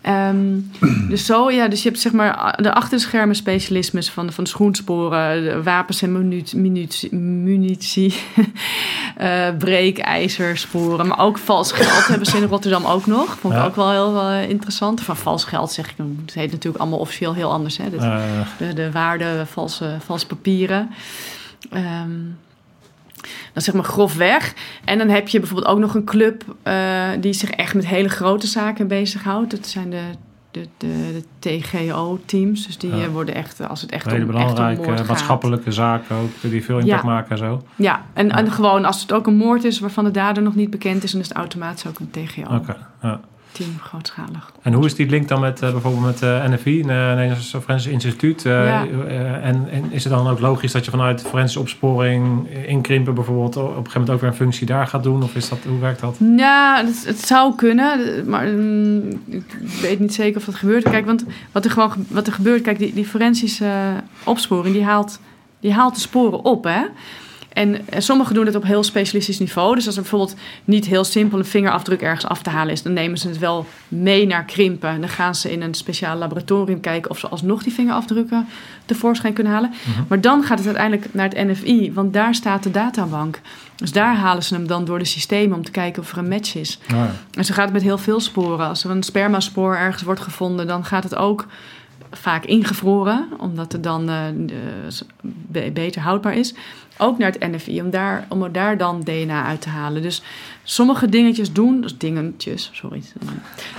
[0.00, 0.58] Ehm,
[1.08, 5.62] dus zo, ja, dus je hebt zeg maar de achterschermen specialismes van, van schoensporen, de
[5.62, 7.14] wapens en munitie, munitie,
[7.48, 8.14] munitie
[9.16, 13.38] eh, breekijzersporen, maar ook vals geld hebben ze in Rotterdam ook nog.
[13.38, 13.66] Vond ik Ja.
[13.66, 15.00] ook wel heel interessant.
[15.00, 17.76] Van vals geld zeg ik, het heet natuurlijk allemaal officieel heel anders.
[17.76, 17.90] Hè?
[17.90, 18.00] Dat-
[18.58, 20.90] de, de waarde, valse, valse papieren.
[21.70, 22.10] Ehm
[23.22, 24.54] dat is zeg maar grofweg.
[24.84, 28.08] En dan heb je bijvoorbeeld ook nog een club eh, die zich echt met hele
[28.08, 29.50] grote zaken bezighoudt.
[29.50, 30.02] Dat zijn de,
[30.50, 32.66] de, de, de TGO-teams.
[32.66, 33.02] Dus die Ja.
[33.04, 35.06] eh, worden echt, als het echt hele om, echt om belangrijke gaat.
[35.06, 37.08] maatschappelijke zaken ook, die veel impact Ja.
[37.08, 37.62] maken en zo.
[37.76, 40.70] Ja, en, en gewoon als het ook een moord is waarvan de dader nog niet
[40.70, 42.76] bekend is, dan is het automatisch ook een TGO-team Oké.
[43.02, 43.20] ja.
[43.80, 44.52] Grootschalig.
[44.62, 47.54] En hoe is die link dan met eh, bijvoorbeeld met eh NFI, een uh, Nederlands
[47.62, 48.46] Forensisch Instituut?
[48.46, 48.86] Eh, Ja.
[49.08, 53.14] eh, en, en is het dan ook logisch dat je vanuit forensische opsporing eh, inkrimpen
[53.14, 55.22] bijvoorbeeld op een gegeven moment ook weer een functie daar gaat doen?
[55.22, 56.16] Of is dat, hoe werkt dat?
[56.36, 59.44] Ja, het, het zou kunnen, maar mm, ik
[59.80, 60.82] weet niet zeker of dat gebeurt.
[60.84, 63.70] Kijk, want wat er gewoon ge- wat er gebeurt, kijk, die, die forensische
[64.24, 65.18] opsporing die haalt,
[65.60, 66.80] die haalt de sporen op, hè.
[67.52, 69.74] En sommigen doen het op heel specialistisch niveau.
[69.74, 72.92] Dus als er bijvoorbeeld niet heel simpel een vingerafdruk ergens af te halen is, dan
[72.92, 75.00] nemen ze het wel mee naar krimpen.
[75.00, 78.46] Dan gaan ze in een speciaal laboratorium kijken of ze alsnog die vingerafdrukken
[78.86, 79.70] tevoorschijn kunnen halen.
[79.84, 80.02] Mhm.
[80.08, 83.40] Maar dan gaat het uiteindelijk naar het NFI, want daar staat de databank.
[83.76, 86.28] Dus daar halen ze hem dan door de systemen om te kijken of er een
[86.28, 86.78] match is.
[86.88, 87.10] Nou ja.
[87.34, 88.68] En zo gaat het met heel veel sporen.
[88.68, 91.46] Als er een spermaspoor ergens wordt gevonden, dan gaat het ook
[92.10, 94.34] vaak ingevroren, omdat het dan eh, eh,
[95.22, 96.54] be- beter houdbaar is.
[96.98, 100.02] Ook naar het NFI, om daar, om er daar dan DNA uit te halen.
[100.02, 100.22] Dus
[100.62, 103.02] sommige dingetjes doen, dus dingetjes, sorry.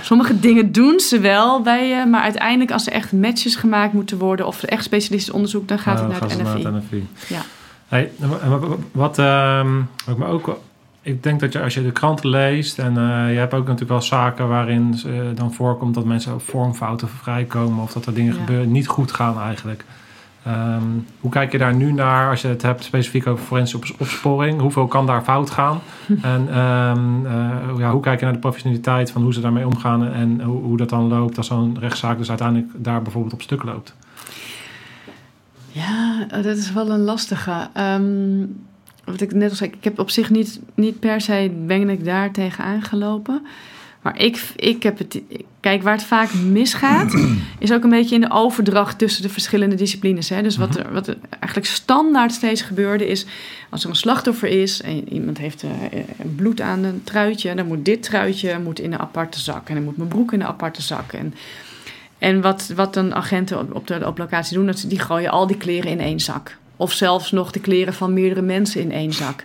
[0.00, 4.18] Sommige dingen doen ze wel bij je, maar uiteindelijk als er echt matches gemaakt moeten
[4.18, 6.68] worden of echt specialistisch onderzoek, dan gaat het dan naar het ze NFI.
[6.68, 7.06] NFI.
[7.34, 7.40] Ja.
[7.88, 8.10] Hey,
[8.48, 9.18] wat, wat
[10.08, 10.58] ik me ook
[11.04, 13.90] ik denk dat je als je de kranten leest en eh, je hebt ook natuurlijk
[13.90, 18.34] wel zaken waarin uh, dan voorkomt dat mensen op vormfouten vrijkomen of dat er dingen
[18.34, 18.38] Ja.
[18.38, 19.84] gebeuren niet goed gaan eigenlijk.
[20.44, 20.82] Ehm,
[21.20, 24.60] hoe kijk je daar nu naar als je het hebt specifiek over forensische ops- opsporing?
[24.60, 25.80] Hoeveel kan daar fout gaan?
[26.22, 30.06] en ehm, eh, ja, hoe kijk je naar de professionaliteit van hoe ze daarmee omgaan
[30.06, 33.62] en hoe, hoe dat dan loopt als zo'n rechtszaak dus uiteindelijk daar bijvoorbeeld op stuk
[33.62, 33.94] loopt?
[35.70, 37.68] Ja, eh, dat is wel een lastige.
[37.72, 38.46] Ehm,
[39.04, 42.04] wat ik net al zei, ik heb op zich niet, niet per se ben ik
[42.04, 43.42] daar tegen aangelopen.
[44.04, 45.20] Maar ik, ik heb het.
[45.60, 47.14] Kijk, waar het vaak misgaat,
[47.58, 50.28] is ook een beetje in de overdracht tussen de verschillende disciplines.
[50.28, 50.42] Hè?
[50.42, 53.26] Dus wat er, wat er eigenlijk standaard steeds gebeurde, is
[53.70, 55.70] als er een slachtoffer is en iemand heeft eh,
[56.36, 59.84] bloed aan een truitje, dan moet dit truitje moet in een aparte zak en dan
[59.84, 61.12] moet mijn broek in een aparte zak.
[61.12, 61.34] En,
[62.18, 65.30] en wat, wat dan agenten op, op, de, op locatie doen, dat ze, die gooien
[65.30, 66.56] al die kleren in één zak.
[66.76, 69.44] Of zelfs nog de kleren van meerdere mensen in één zak.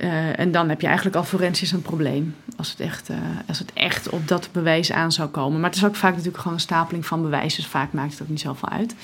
[0.00, 2.34] Uh, en dan heb je eigenlijk al forensisch een probleem.
[2.56, 3.16] Als het, echt, uh,
[3.48, 5.60] als het echt op dat bewijs aan zou komen.
[5.60, 7.54] Maar het is ook vaak natuurlijk gewoon een stapeling van bewijs.
[7.54, 8.94] Dus vaak maakt het ook niet zoveel uit.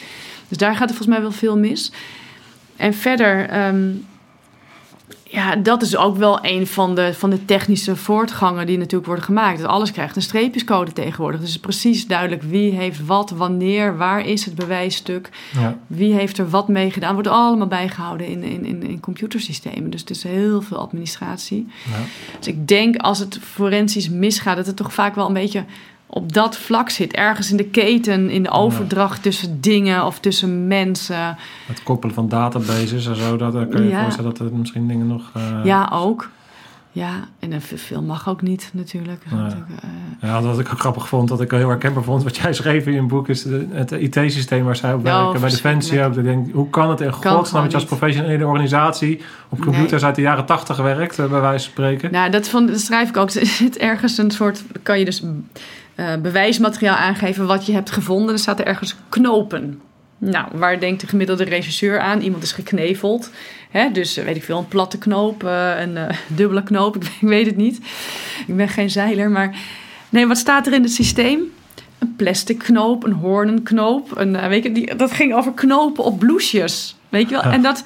[0.48, 1.92] Dus daar gaat er volgens mij wel veel mis.
[2.76, 4.06] En verder, um,
[5.34, 9.24] ja, dat is ook wel een van de, van de technische voortgangen die natuurlijk worden
[9.24, 9.58] gemaakt.
[9.58, 11.40] Dat alles krijgt een streepjescode tegenwoordig.
[11.40, 15.30] Dus het is precies duidelijk wie heeft wat, wanneer, waar is het bewijsstuk.
[15.58, 15.78] Ja.
[15.86, 17.12] Wie heeft er wat mee gedaan.
[17.12, 19.90] Wordt allemaal bijgehouden in, in, in, in computersystemen.
[19.90, 21.66] Dus het is heel veel administratie.
[21.84, 21.98] Ja.
[22.38, 25.64] Dus ik denk als het forensisch misgaat, dat het toch vaak wel een beetje
[26.14, 27.12] op dat vlak zit.
[27.12, 31.36] Ergens in de keten, in de overdracht tussen dingen of tussen mensen.
[31.66, 34.02] Het koppelen van databases en zo, dat kun je Ja.
[34.02, 35.30] voorstellen dat er misschien dingen nog...
[35.34, 36.30] eh, Ja, ook.
[36.92, 39.24] Ja, en veel mag ook niet natuurlijk.
[39.30, 39.40] Nee.
[39.40, 39.70] natuurlijk
[40.20, 42.92] Ja, wat ik ook grappig vond, wat ik heel herkenbaar vond, wat jij schreef in
[42.92, 46.16] je boek, is de- het IT-systeem waar zij op Oh, werken, bij Defensie ook.
[46.16, 50.04] Ik denk, hoe kan het in godsnaam dat je als professionele organisatie op computers Nee.
[50.04, 52.12] uit de jaren tachtig werkt, eh, bij wijze van spreken?
[52.12, 53.30] Nou, dat, vond, dat schrijf ik ook.
[53.44, 54.62] Er zit ergens een soort.
[54.82, 55.22] Kan je dus
[55.94, 58.34] eh, bewijsmateriaal aangeven wat je hebt gevonden.
[58.34, 59.80] Er staat er ergens knopen.
[60.18, 62.20] Nou, waar denkt de gemiddelde regisseur aan?
[62.20, 63.30] Iemand is gekneveld.
[63.70, 63.90] Hè?
[63.90, 65.98] Dus eh, weet ik veel, een platte knoop, eh, een
[66.36, 66.96] dubbele knoop.
[67.04, 67.76] Ik, weet het niet.
[68.46, 69.30] Ik ben geen zeiler.
[69.30, 69.56] Maar
[70.08, 71.40] nee, wat staat er in het systeem?
[71.98, 74.16] Een plastic knoop, een hoornenknoop.
[74.16, 76.96] Een, weet je, die, dat ging over knopen op blouses.
[77.08, 77.52] Weet je wel?
[77.52, 77.84] En dat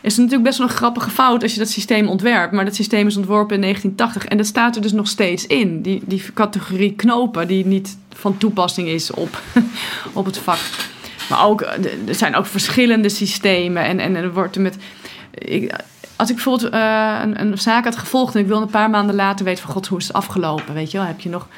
[0.00, 2.52] is natuurlijk best wel een grappige fout als je dat systeem ontwerpt.
[2.52, 5.82] Maar dat systeem is ontworpen in 1980 en dat staat er dus nog steeds in.
[5.82, 9.40] Die, die categorie knopen die niet van toepassing is op,
[10.12, 10.58] op het vak.
[11.28, 14.76] Maar ook, eh, er zijn ook verschillende systemen en, en er wordt er met...
[15.30, 15.74] Ik,
[16.16, 19.14] als ik bijvoorbeeld eh, een, een zaak had gevolgd en ik wil een paar maanden
[19.14, 20.74] later weten van god, hoe is het afgelopen?
[20.74, 21.48] Weet je wel, heb je nog...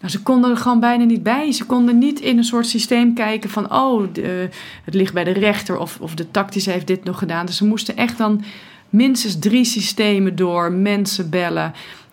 [0.00, 1.52] Nou, ze konden er gewoon bijna niet bij.
[1.52, 3.72] Ze konden niet in een soort systeem kijken van...
[3.74, 4.48] oh, de,
[4.84, 7.46] het ligt bij de rechter of, of de tactische heeft dit nog gedaan.
[7.46, 8.44] Dus ze moesten echt dan
[8.90, 11.72] minstens drie systemen door, mensen bellen.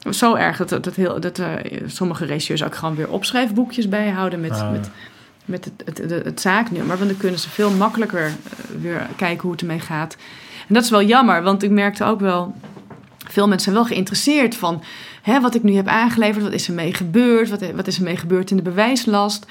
[0.09, 1.47] Zo erg dat, dat, dat, heel, dat eh,
[1.85, 4.39] sommige regisseurs ook gewoon weer opschrijfboekjes bijhouden...
[4.39, 4.71] met, Ah.
[4.71, 4.89] met,
[5.45, 6.97] met het, het, het, het zaaknummer.
[6.97, 8.31] Want dan kunnen ze veel makkelijker eh,
[8.81, 10.17] weer kijken hoe het ermee gaat.
[10.67, 12.55] En dat is wel jammer, want ik merkte ook wel...
[13.31, 14.83] veel mensen zijn wel geïnteresseerd van...
[15.21, 17.49] Hè, wat ik nu heb aangeleverd, wat is er mee gebeurd?
[17.49, 19.45] Wat, wat is er mee gebeurd in de bewijslast?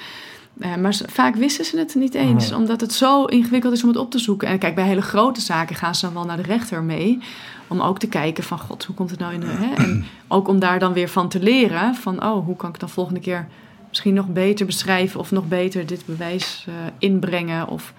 [0.59, 2.59] Eh, maar vaak wisten ze het niet eens, Nee.
[2.59, 4.47] omdat het zo ingewikkeld is om het op te zoeken.
[4.47, 7.19] En kijk, bij hele grote zaken gaan ze dan wel naar de rechter mee.
[7.67, 9.45] Om ook te kijken van, god, hoe komt het nou in de...
[9.49, 9.73] Hè?
[9.83, 11.95] En ook om daar dan weer van te leren.
[11.95, 13.47] Van, oh, hoe kan ik dan volgende keer
[13.89, 15.19] misschien nog beter beschrijven...
[15.19, 17.93] of nog beter dit bewijs eh, inbrengen of...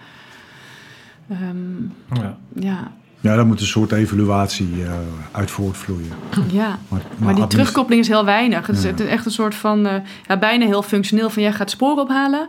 [1.29, 1.83] ehm,
[2.21, 2.37] Ja.
[2.55, 4.93] ja, Ja, daar moet een soort evaluatie eh,
[5.33, 6.13] uit voortvloeien.
[6.51, 6.79] ja.
[6.89, 8.67] Maar, Maar die terugkoppeling is heel weinig.
[8.67, 8.89] Het is Ja.
[8.91, 9.95] het is echt een soort van, eh,
[10.29, 12.49] ja, bijna heel functioneel van jij gaat sporen ophalen.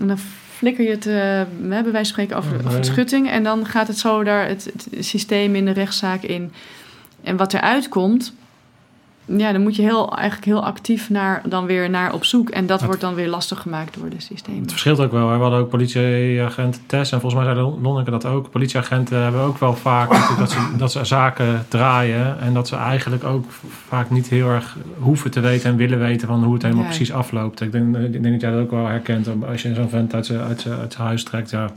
[0.00, 0.18] En dan
[0.56, 2.84] flikker je het, hè, bij wijze van spreken, over, Nee.
[2.84, 3.30] schutting.
[3.30, 6.52] En dan gaat het zo daar het, het systeem in de rechtszaak in.
[7.22, 8.32] En wat eruit komt,
[9.36, 12.48] ja, dan moet je heel, eigenlijk heel actief naar, dan weer naar op zoek.
[12.50, 14.60] En dat wordt dan weer lastig gemaakt door de systemen.
[14.60, 15.28] Het verschilt ook wel.
[15.30, 15.36] hè.
[15.36, 18.50] We hadden ook politieagenten Tess en volgens mij zei Lon- Lonneke dat ook.
[18.50, 23.24] Politieagenten hebben ook wel vaak dat, ze, dat ze zaken draaien en dat ze eigenlijk
[23.24, 23.44] ook
[23.88, 26.88] vaak niet heel erg hoeven te weten en willen weten van hoe het helemaal Ja.
[26.88, 27.60] precies afloopt.
[27.60, 29.28] Ik denk, ik denk dat jij dat ook wel herkent.
[29.48, 31.70] Als je zo'n vent uit zijn, uit, zijn, uit zijn huis trekt, ja,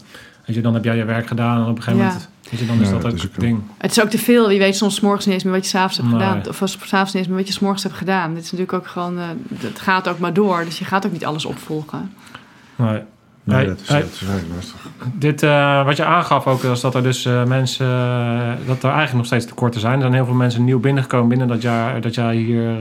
[0.52, 2.08] weet je, dan heb jij je werk gedaan en op een gegeven Ja.
[2.08, 3.60] moment weet je, dan is Ja, dat dat ook is het ding.
[3.78, 4.49] Het is ook te veel.
[4.52, 6.20] Je weet soms 's morgens niet eens meer wat je s'avonds hebt Nee.
[6.20, 6.47] gedaan.
[6.47, 8.34] Of s'avonds niet eens meer wat je 's morgens hebt gedaan.
[8.34, 9.18] Dit is natuurlijk ook gewoon...
[9.18, 9.24] eh,
[9.58, 10.64] het gaat ook maar door.
[10.66, 12.14] Dus je gaat ook niet alles opvolgen.
[12.76, 12.99] Nee.
[13.43, 13.99] Nee, Hey, dat is, hey.
[14.02, 14.88] dat is heel lastig.
[15.14, 17.88] Dit, eh, wat je aangaf ook, is dat er dus eh, mensen,
[18.66, 19.93] dat er eigenlijk nog steeds tekorten zijn.
[19.93, 22.78] Er zijn heel veel mensen nieuw binnengekomen binnen dat jaar dat jij hier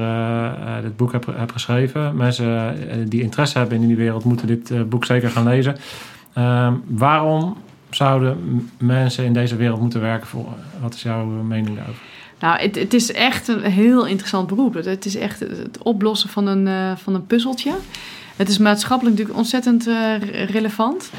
[0.82, 2.16] dit boek hebt, hebt geschreven.
[2.16, 2.76] Mensen
[3.08, 5.76] die interesse hebben in die wereld moeten dit eh, boek zeker gaan lezen.
[6.32, 7.56] Ehm, waarom
[7.90, 10.48] zouden mensen in deze wereld moeten werken voor?
[10.80, 12.02] Wat is jouw mening daarover?
[12.40, 14.74] Nou, het, het is echt een heel interessant beroep.
[14.74, 17.74] Het, is echt het oplossen van een, eh, van een puzzeltje.
[18.36, 21.10] Het is maatschappelijk natuurlijk ontzettend eh, re- relevant.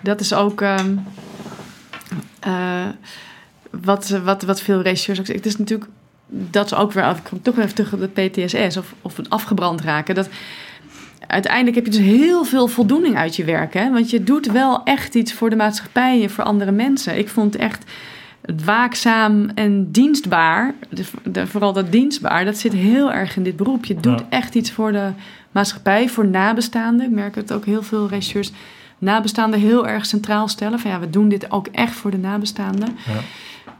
[0.00, 0.96] Dat is ook ehm,
[2.40, 2.86] eh,
[3.70, 5.44] wat, wat, wat veel regisseurs ook zeggen.
[5.44, 5.90] Het is natuurlijk
[6.28, 9.16] dat ze ook weer, ik kom toch weer even terug op de PTSS of, of
[9.16, 10.14] het afgebrand raken.
[10.14, 10.28] Dat
[11.26, 13.74] uiteindelijk heb je dus heel veel voldoening uit je werk.
[13.74, 13.90] Hè?
[13.92, 17.18] Want je doet wel echt iets voor de maatschappij en voor andere mensen.
[17.18, 17.84] Ik vond echt
[18.64, 23.84] waakzaam en dienstbaar, de, de- vooral dat dienstbaar, dat zit heel erg in dit beroep.
[23.84, 24.26] Je doet Ja.
[24.28, 25.08] echt iets voor de
[25.52, 27.06] maatschappij, voor nabestaanden.
[27.06, 28.52] Ik merk het ook heel veel regisseurs
[28.98, 30.78] nabestaanden heel erg centraal stellen.
[30.78, 32.88] Van ja, we doen dit ook echt voor de nabestaanden.
[33.06, 33.12] Ja.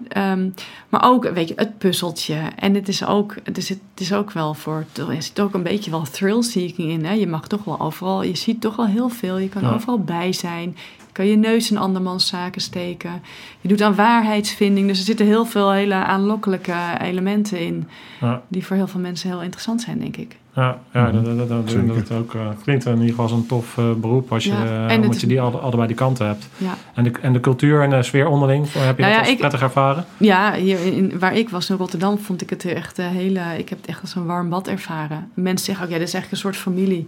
[0.09, 0.49] Ehm,
[0.89, 2.35] maar ook, weet je, het puzzeltje.
[2.57, 5.63] En het is ook, het is, het is ook wel voor, er zit ook een
[5.63, 7.05] beetje wel thrill-seeking in.
[7.05, 7.13] Hè?
[7.13, 9.39] Je mag toch wel overal, je ziet toch wel heel veel.
[9.39, 9.73] Je kan Ja.
[9.75, 10.77] overal bij zijn.
[11.15, 13.23] Je kan je neus in andermans zaken steken.
[13.61, 14.87] Je doet aan waarheidsvinding.
[14.89, 17.89] Dus er zitten heel veel hele aanlokkelijke elementen in.
[18.21, 18.43] Ja.
[18.49, 20.37] Die voor heel veel mensen heel interessant zijn, denk ik.
[20.55, 23.47] Ja, ja dat, dat, dat, dat, het ook, eh, klinkt in ieder geval als een
[23.47, 26.49] tof eh, beroep als je, Ja, eh, omdat je die alle, allebei die kanten hebt.
[26.57, 26.75] Ja.
[26.95, 29.29] En de, en de cultuur en de sfeer onderling, heb je Nou dat ja, als
[29.29, 30.05] ik- prettig ervaren?
[30.17, 33.41] Ja, hier in, waar ik was in Rotterdam vond ik het echt een hele.
[33.59, 35.31] Ik heb het echt als een warm bad ervaren.
[35.35, 37.07] Mensen zeggen ook, ja, dit is eigenlijk een soort familie.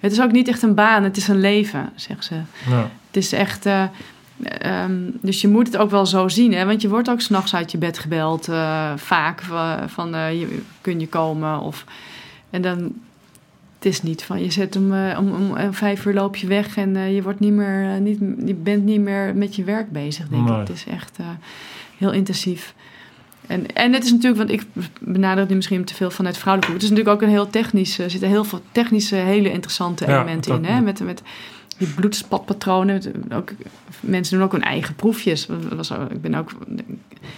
[0.00, 2.34] Het is ook niet echt een baan, het is een leven, zeggen ze.
[2.70, 2.90] Ja.
[3.06, 3.66] Het is echt.
[3.66, 3.84] eh,
[4.58, 6.64] ehm, dus je moet het ook wel zo zien, hè?
[6.64, 9.42] Want je wordt ook s'nachts uit je bed gebeld, eh, vaak
[9.86, 11.60] van eh, je, kun je komen.
[11.60, 11.84] Of,
[12.50, 12.92] en dan.
[13.78, 16.94] Het is niet van je zet om, om, om vijf uur loop je weg en
[17.14, 20.52] je, wordt niet meer, niet, je bent niet meer met je werk bezig, denk Nee.
[20.60, 20.68] ik.
[20.68, 21.18] Het is echt
[21.98, 22.74] heel intensief.
[23.46, 24.62] En, en het is natuurlijk, want ik
[25.00, 26.72] benader het nu misschien te veel vanuit vrouwelijk.
[26.72, 30.14] Het is natuurlijk ook een heel technisch, er zitten heel veel technische, hele interessante Ja,
[30.14, 30.64] elementen dat- in.
[30.74, 30.80] Hè?
[30.80, 31.22] Met, met
[31.78, 33.02] die bloedspatpatronen.
[33.32, 33.50] Ook,
[34.00, 35.46] mensen doen ook hun eigen proefjes.
[35.76, 36.50] Was, ik ben ook,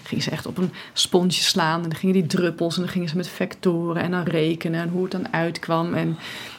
[0.05, 1.83] gingen ze echt op een sponsje slaan.
[1.83, 4.89] En dan gingen die druppels en dan gingen ze met vectoren en dan rekenen en
[4.89, 5.95] hoe het dan uitkwam.
[5.95, 6.17] En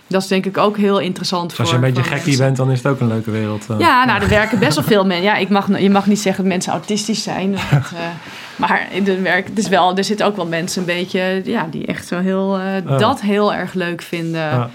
[0.07, 2.38] dat is denk ik ook heel interessant Dus als je voor- een beetje mensen.
[2.38, 3.65] bent, dan is het ook een leuke wereld.
[3.69, 3.80] eh.
[3.80, 5.25] Ja, nou, er werken best wel veel mensen.
[5.25, 7.51] Ja, ik mag, je mag niet zeggen dat mensen autistisch zijn.
[7.51, 7.99] Dat, eh,
[8.61, 11.41] maar er, werk, het is wel, er zitten ook wel mensen een beetje...
[11.45, 14.69] Ja, die echt zo heel, eh, dat heel erg leuk vinden.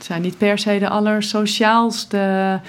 [0.00, 2.60] Het zijn niet per se de allersociaalste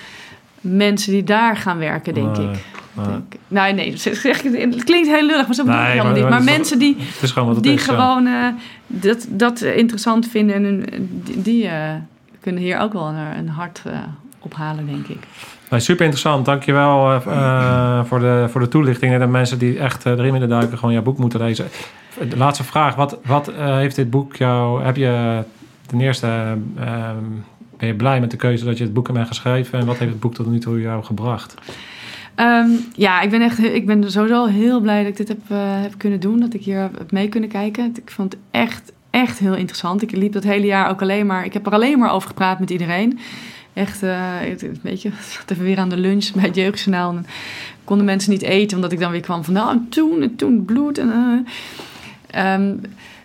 [0.61, 2.51] mensen die daar gaan werken, denk Nee, ik.
[2.93, 3.05] nee.
[3.07, 6.29] Denk, nou, nee, het klinkt heel lullig, maar zo bedoel ik helemaal maar- niet.
[6.29, 7.83] maar mensen die, gewoon die is.
[7.83, 8.47] gewoon eh,
[8.87, 10.55] dat, dat interessant vinden...
[10.55, 10.85] en
[11.23, 11.89] die, die eh,
[12.39, 13.93] kunnen hier ook wel een, een hart eh,
[14.39, 15.19] ophalen, denk ik.
[15.81, 16.45] Super interessant.
[16.45, 19.13] Dankjewel eh eh, voor, de, voor de toelichting.
[19.13, 21.67] En de mensen die echt eh, erin willen duiken, gewoon jouw boek moeten lezen.
[22.29, 22.95] De laatste vraag.
[22.95, 24.83] Wat, wat heeft dit boek jou...
[24.83, 25.41] Heb je
[25.91, 26.57] ten eerste...
[26.77, 27.09] eh,
[27.77, 29.79] ben je blij met de keuze dat je het boek hebt geschreven?
[29.79, 31.53] En wat heeft het boek tot nu toe jou gebracht?
[32.35, 35.57] Ehm, ja, ik ben echt ik ben sowieso heel blij dat ik dit heb, eh,
[35.81, 36.39] heb kunnen doen.
[36.39, 37.85] Dat ik hier heb mee kunnen kijken.
[38.03, 40.01] Ik vond het echt, echt heel interessant.
[40.01, 41.45] Ik liep dat hele jaar ook alleen maar...
[41.45, 43.19] Ik heb er alleen maar over gepraat met iedereen.
[43.73, 46.55] Echt, eh, het- het- weet je, ik zat even weer aan de lunch bij het
[46.55, 47.11] Jeugdjournaal.
[47.15, 47.25] En
[47.83, 49.53] konden mensen niet eten, omdat ik dan weer kwam van...
[49.53, 51.09] Nou, en toen, en toen bloed en...
[51.11, 52.53] eh.
[52.53, 52.73] Ehm,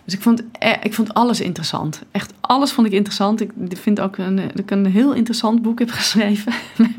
[0.07, 2.01] dus ik vond, eh, ik vond alles interessant.
[2.11, 3.41] Echt alles vond ik interessant.
[3.41, 3.51] Ik
[3.81, 6.53] vind ook een, dat ik een heel interessant boek heb geschreven.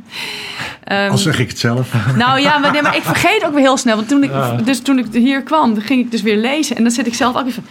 [0.85, 2.15] Ehm, Al zeg ik het zelf.
[2.17, 3.97] nou ja, maar, nee, maar ik vergeet ook weer heel snel.
[3.97, 4.53] Want toen ik, Ja.
[4.57, 6.77] dus toen ik hier kwam, ging ik dus weer lezen.
[6.77, 7.65] En dan zit ik zelf ook weer van...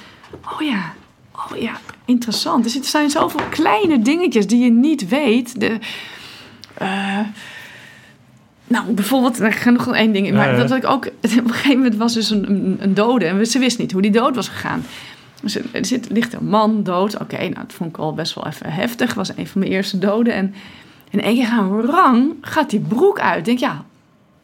[0.53, 0.93] Oh ja,
[1.35, 1.71] oh ja,
[2.05, 2.65] interessant.
[2.65, 5.59] Er zitten- zijn zoveel kleine dingetjes die je niet weet.
[5.59, 5.77] De,
[6.73, 7.19] eh,
[8.67, 10.33] nou, bijvoorbeeld, ik ga nog één ding in.
[10.35, 10.65] Maar Ja, ja.
[10.67, 11.05] dat ik ook...
[11.07, 13.25] Op een gegeven moment was dus een, een, een dode.
[13.25, 14.83] En ze wist niet hoe die dood was gegaan.
[15.41, 17.19] Dus er zit, ligt een man dood.
[17.19, 19.13] Oké, nou, dat vond ik al best wel even heftig.
[19.13, 20.33] was een van mijn eerste doden.
[20.33, 20.53] En
[21.09, 23.45] in één keer gaan rang, gaat die broek uit.
[23.45, 23.85] Denk, ja,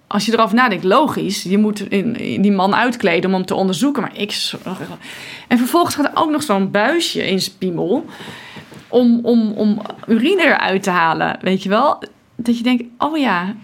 [0.07, 1.43] als je erover nadenkt, logisch.
[1.43, 4.01] Je moet in die man uitkleden om hem te onderzoeken.
[4.01, 4.51] Maar ik...
[5.47, 8.05] En vervolgens gaat er ook nog zo'n buisje in zijn piemel...
[8.87, 12.03] Om, om, om urine eruit te halen, weet je wel?
[12.35, 13.55] Dat je denkt, oh ja...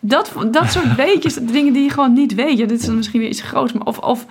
[0.00, 2.58] Dat, dat soort weetjes, dingen die je gewoon niet weet.
[2.58, 3.72] Ja, dit is dan misschien weer iets groots.
[3.72, 4.26] Maar of, of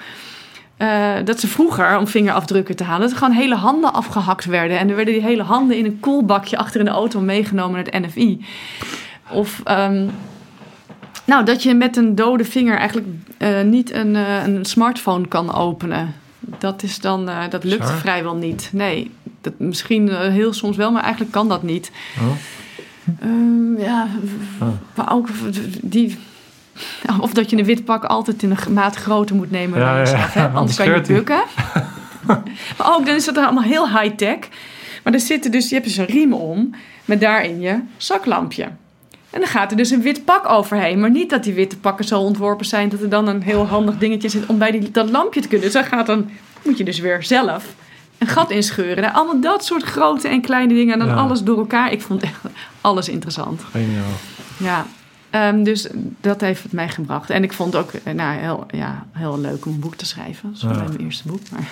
[0.78, 3.02] eh, dat ze vroeger, om vingerafdrukken te halen...
[3.02, 4.80] dat er gewoon hele handen afgehakt werden.
[4.80, 7.94] En er werden die hele handen in een koelbakje achter in de auto meegenomen naar
[7.94, 8.46] het NFI.
[9.30, 9.62] Of...
[9.64, 10.06] ehm,
[11.26, 15.54] nou, dat je met een dode vinger eigenlijk eh, niet een, eh, een smartphone kan
[15.54, 16.14] openen.
[16.40, 18.70] Dat, is dan, dat lukt vrijwel niet.
[18.74, 21.92] Nee, dat, misschien heel soms wel, maar eigenlijk kan dat niet.
[22.20, 22.32] Oh.
[23.20, 24.08] Ehm, ja,
[24.62, 24.68] Oh.
[24.96, 25.28] maar ook
[25.82, 26.18] die...
[27.20, 29.94] Of dat je een wit pak altijd in een maat groter moet nemen Ja, dan
[29.94, 30.34] ja, jezelf.
[30.34, 30.42] Hè?
[30.42, 31.44] ja, Anders kan je bukken.
[32.78, 34.38] maar ook dan is het allemaal heel high-tech.
[35.04, 36.76] Maar er zitten dus, je hebt dus een riem om
[37.06, 38.64] met daarin je zaklampje.
[39.30, 41.00] En dan gaat er dus een wit pak overheen.
[41.00, 43.98] Maar niet dat die witte pakken zo ontworpen zijn dat er dan een heel handig
[43.98, 45.66] dingetje zit om bij die, dat lampje te kunnen.
[45.66, 46.30] Dus dan gaat dan,
[46.64, 47.66] moet je dus weer zelf
[48.18, 49.04] een gat inscheuren.
[49.04, 50.94] Nou, allemaal dat soort grote en kleine dingen.
[50.94, 51.14] En dan Ja.
[51.14, 51.92] alles door elkaar.
[51.92, 52.40] Ik vond echt
[52.82, 53.62] alles interessant.
[53.72, 54.04] Geniaal.
[54.58, 54.86] Ja,
[55.30, 55.88] Ehm, dus
[56.22, 57.30] dat heeft het mij gebracht.
[57.30, 60.06] En ik vond het ook eh, nou, heel, ja, heel leuk om een boek te
[60.06, 60.50] schrijven.
[60.62, 60.84] Dat is Ja.
[60.88, 61.40] mijn eerste boek.
[61.52, 61.68] Maar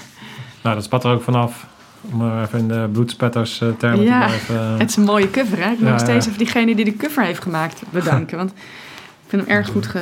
[0.63, 1.65] Nou, dat spat er ook vanaf.
[2.11, 4.55] Om er even in de bloedspetters eh, termen Ja, te blijven.
[4.59, 4.77] eh.
[4.77, 5.57] het is een mooie cover.
[5.63, 5.71] Hè?
[5.71, 8.37] Ik wil Ja, nog steeds even diegene die de cover heeft gemaakt bedanken.
[8.37, 8.57] Want ik
[9.27, 9.87] vind hem erg goed.
[9.87, 10.01] Ge...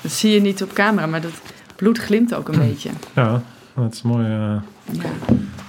[0.00, 1.30] Dat zie je niet op camera, maar dat
[1.76, 2.90] bloed glimt ook een beetje.
[3.14, 3.42] Ja,
[3.74, 4.56] dat is mooi, eh,
[4.92, 5.10] Ja.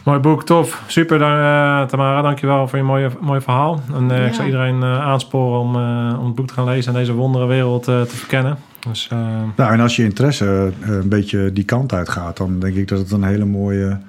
[0.03, 0.43] mooi boek.
[0.45, 0.83] Tof.
[0.87, 2.21] Super, dan, eh, Tamara.
[2.21, 3.81] Dankjewel voor je mooie, mooie verhaal.
[3.93, 6.93] En eh, ik zou iedereen eh, aansporen om, eh, om het boek te gaan lezen
[6.93, 8.57] en deze wondere wereld eh, te verkennen.
[8.79, 9.07] Dus
[9.55, 12.87] Nou, en als je interesse eh, een beetje die kant uit gaat, dan denk ik
[12.87, 13.99] dat het een hele mooie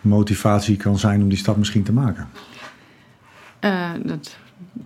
[0.00, 2.28] motivatie kan zijn om die stap misschien te maken.
[3.58, 3.72] Eh,
[4.04, 4.36] dat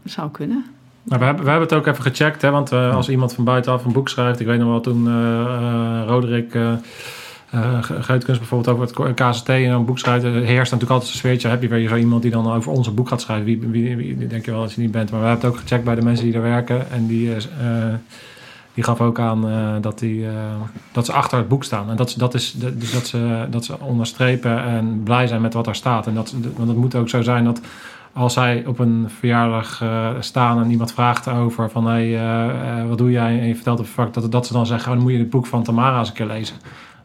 [0.05, 0.65] zou kunnen.
[1.03, 3.45] Nou, we, hebben, we hebben het ook even gecheckt, hè, want eh, als iemand van
[3.45, 6.55] buitenaf een boek schrijft, ik weet nog wel toen eh eh, Roderick
[7.55, 11.11] eh eh, Geutkunst bijvoorbeeld over het KCT en een boek schrijft, er heerst natuurlijk altijd
[11.11, 11.49] een sfeertje.
[11.49, 13.45] Heb je weer zo iemand die dan over ons een boek gaat schrijven?
[13.71, 15.11] Wie, wie, denk je wel als je niet bent?
[15.11, 17.37] Maar we hebben het ook gecheckt bij de mensen die er werken en die, eh,
[17.37, 17.95] eh,
[18.75, 20.33] die gaf ook aan eh, dat, die, eh,
[20.93, 21.91] dat ze achter het boek staan.
[21.91, 25.67] En dat, dat is dus dat ze, dat ze onderstrepen en blij zijn met wat
[25.67, 26.07] er staat.
[26.07, 27.61] En dat, want het moet ook zo zijn dat
[28.15, 32.89] als zij op een verjaardag eh, staan en iemand vraagt over van hey, eh, eh,
[32.89, 33.41] wat doe jij?
[33.41, 35.31] En je vertelt op vak dat, dat ze dan zeggen, oh, dan moet je het
[35.31, 36.57] boek van Tamara eens een keer lezen.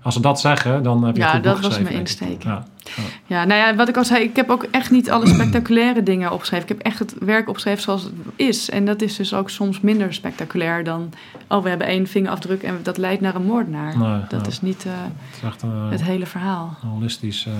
[0.01, 2.43] Als ze dat zeggen, dan heb je Ja, goed dat was mijn insteek.
[2.43, 2.65] Ja.
[3.27, 6.31] Ja, nou ja, wat ik al zei, ik heb ook echt niet alle spectaculaire dingen
[6.31, 6.63] opgeschreven.
[6.69, 8.69] Ik heb echt het werk opgeschreven zoals het is.
[8.69, 11.13] En dat is dus ook soms minder spectaculair dan...
[11.47, 13.97] oh, we hebben één vingerafdruk en dat leidt naar een moordenaar.
[13.97, 14.47] Nee, dat ja.
[14.47, 14.91] is niet eh,
[15.29, 16.77] Het is echt een, het hele verhaal.
[16.83, 17.53] een holistisch eh,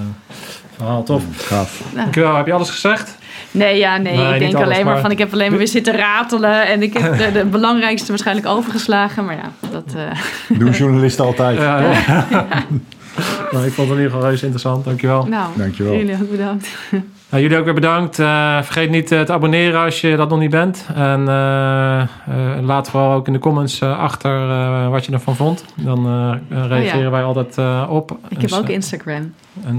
[0.76, 1.04] verhaal.
[1.04, 1.24] Tof.
[1.48, 1.82] Gaaf.
[1.84, 2.36] Nou, Dankjewel.
[2.36, 3.18] Heb je alles gezegd?
[3.52, 5.12] nee, ja, nee, Nee, ik denk alles, alleen maar, maar- van...
[5.12, 6.68] ik heb alleen maar weer zitten ratelen...
[6.68, 9.26] en ik heb de, de belangrijkste waarschijnlijk overgeslagen.
[9.26, 9.94] Maar ja, dat...
[9.96, 11.58] eh, Doen journalisten altijd.
[11.58, 12.26] Ja, ja.
[13.52, 14.86] Nou, ik vond het in ieder geval reuze interessant.
[14.86, 15.26] Dankjewel.
[15.26, 15.94] nou, Dankjewel.
[15.94, 16.68] jullie ook bedankt.
[17.32, 18.20] Nou, jullie ook weer bedankt.
[18.20, 20.86] Eh, vergeet niet eh, te abonneren als je dat nog niet bent.
[20.96, 22.08] En eh, eh,
[22.62, 25.66] laat vooral ook in de comments eh, achter eh, wat je ervan vond.
[25.76, 26.32] Dan eh,
[26.62, 28.12] eh, reageren wij altijd eh, op.
[28.12, 29.34] Oh Ik Dus, heb ook eh, Instagram.
[29.66, 29.78] En,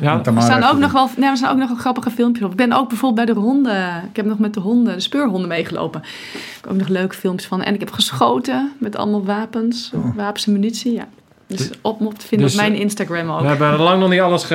[0.00, 2.50] ja, Er staan ook nog wel, nee, er staan ook nog wel grappige filmpjes op.
[2.50, 3.86] Ik ben ook bijvoorbeeld bij de honden.
[4.10, 6.00] Ik heb nog met de honden, de speurhonden meegelopen.
[6.32, 7.62] Ik heb ook nog leuke filmpjes van.
[7.62, 10.92] En ik heb geschoten met allemaal wapens, wapens en munitie.
[10.92, 11.06] Ja.
[11.48, 13.40] Dus op, te vinden Dus, op mijn eh, Instagram ook.
[13.40, 14.54] we hebben lang nog niet alles ge-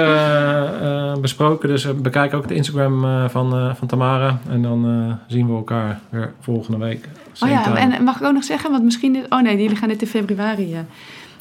[0.82, 1.70] eh, besproken.
[1.70, 4.40] Dus eh, bekijk ook de Instagram van, van Tamara.
[4.50, 7.10] En dan zien we elkaar weer volgende week.
[7.44, 7.80] Oh ja, time.
[7.80, 9.26] en mag ik ook nog zeggen, want misschien dit...
[9.30, 10.78] Oh nee, jullie gaan dit in februari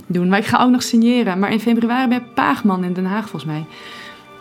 [0.07, 0.29] doen.
[0.29, 1.39] Maar ik ga ook nog signeren.
[1.39, 3.65] Maar in februari bij Paagman in Den Haag volgens mij.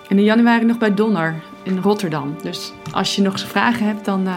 [0.10, 2.36] En in januari nog bij Donner in Rotterdam.
[2.44, 4.28] Dus als je nog vragen hebt, dan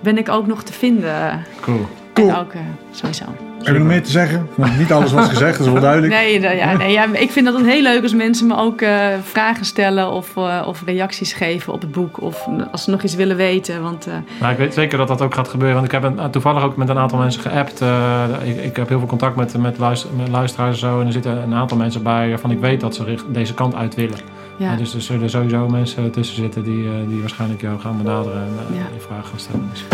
[0.00, 1.44] ben ik ook nog te vinden.
[1.60, 1.78] Cool.
[1.78, 2.36] En Cool.
[2.38, 2.60] ook eh,
[2.90, 3.24] sowieso.
[3.62, 4.48] Heb je nog meer te zeggen?
[4.54, 6.12] Want niet alles was gezegd, dat is wel duidelijk.
[6.12, 9.06] Nee, ja, nee ja, ik vind dat het heel leuk als mensen me ook eh,
[9.22, 12.20] vragen stellen of, eh, of reacties geven op het boek.
[12.20, 13.82] Of als ze nog iets willen weten.
[13.82, 15.74] Want eh, Nou, ik weet zeker dat dat ook gaat gebeuren.
[15.80, 17.80] Want ik heb een- toevallig ook met een aantal mensen geappt.
[17.80, 21.00] Eh, ik, ik heb heel veel contact met, met, luister, met luisteraars en zo.
[21.00, 23.74] En er zitten een aantal mensen bij waarvan ik weet dat ze richt- deze kant
[23.74, 24.18] uit willen.
[24.56, 28.42] ja, dus er zullen sowieso mensen tussen zitten die, eh, die waarschijnlijk jou gaan benaderen
[28.42, 28.82] en Ja.
[28.92, 29.68] die vragen gaan stellen.
[29.72, 29.84] Dus,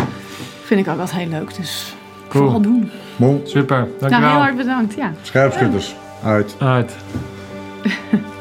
[0.65, 1.57] vind ik ook wel heel leuk.
[1.57, 1.95] Dus
[2.29, 2.43] cool.
[2.43, 2.91] vooral doen.
[3.17, 4.19] Mooi, Super, dankjewel.
[4.19, 5.13] Nou, heel hard bedankt, ja.
[5.23, 5.95] Scherpschutters,
[6.25, 6.57] uit.
[6.59, 6.93] Uit.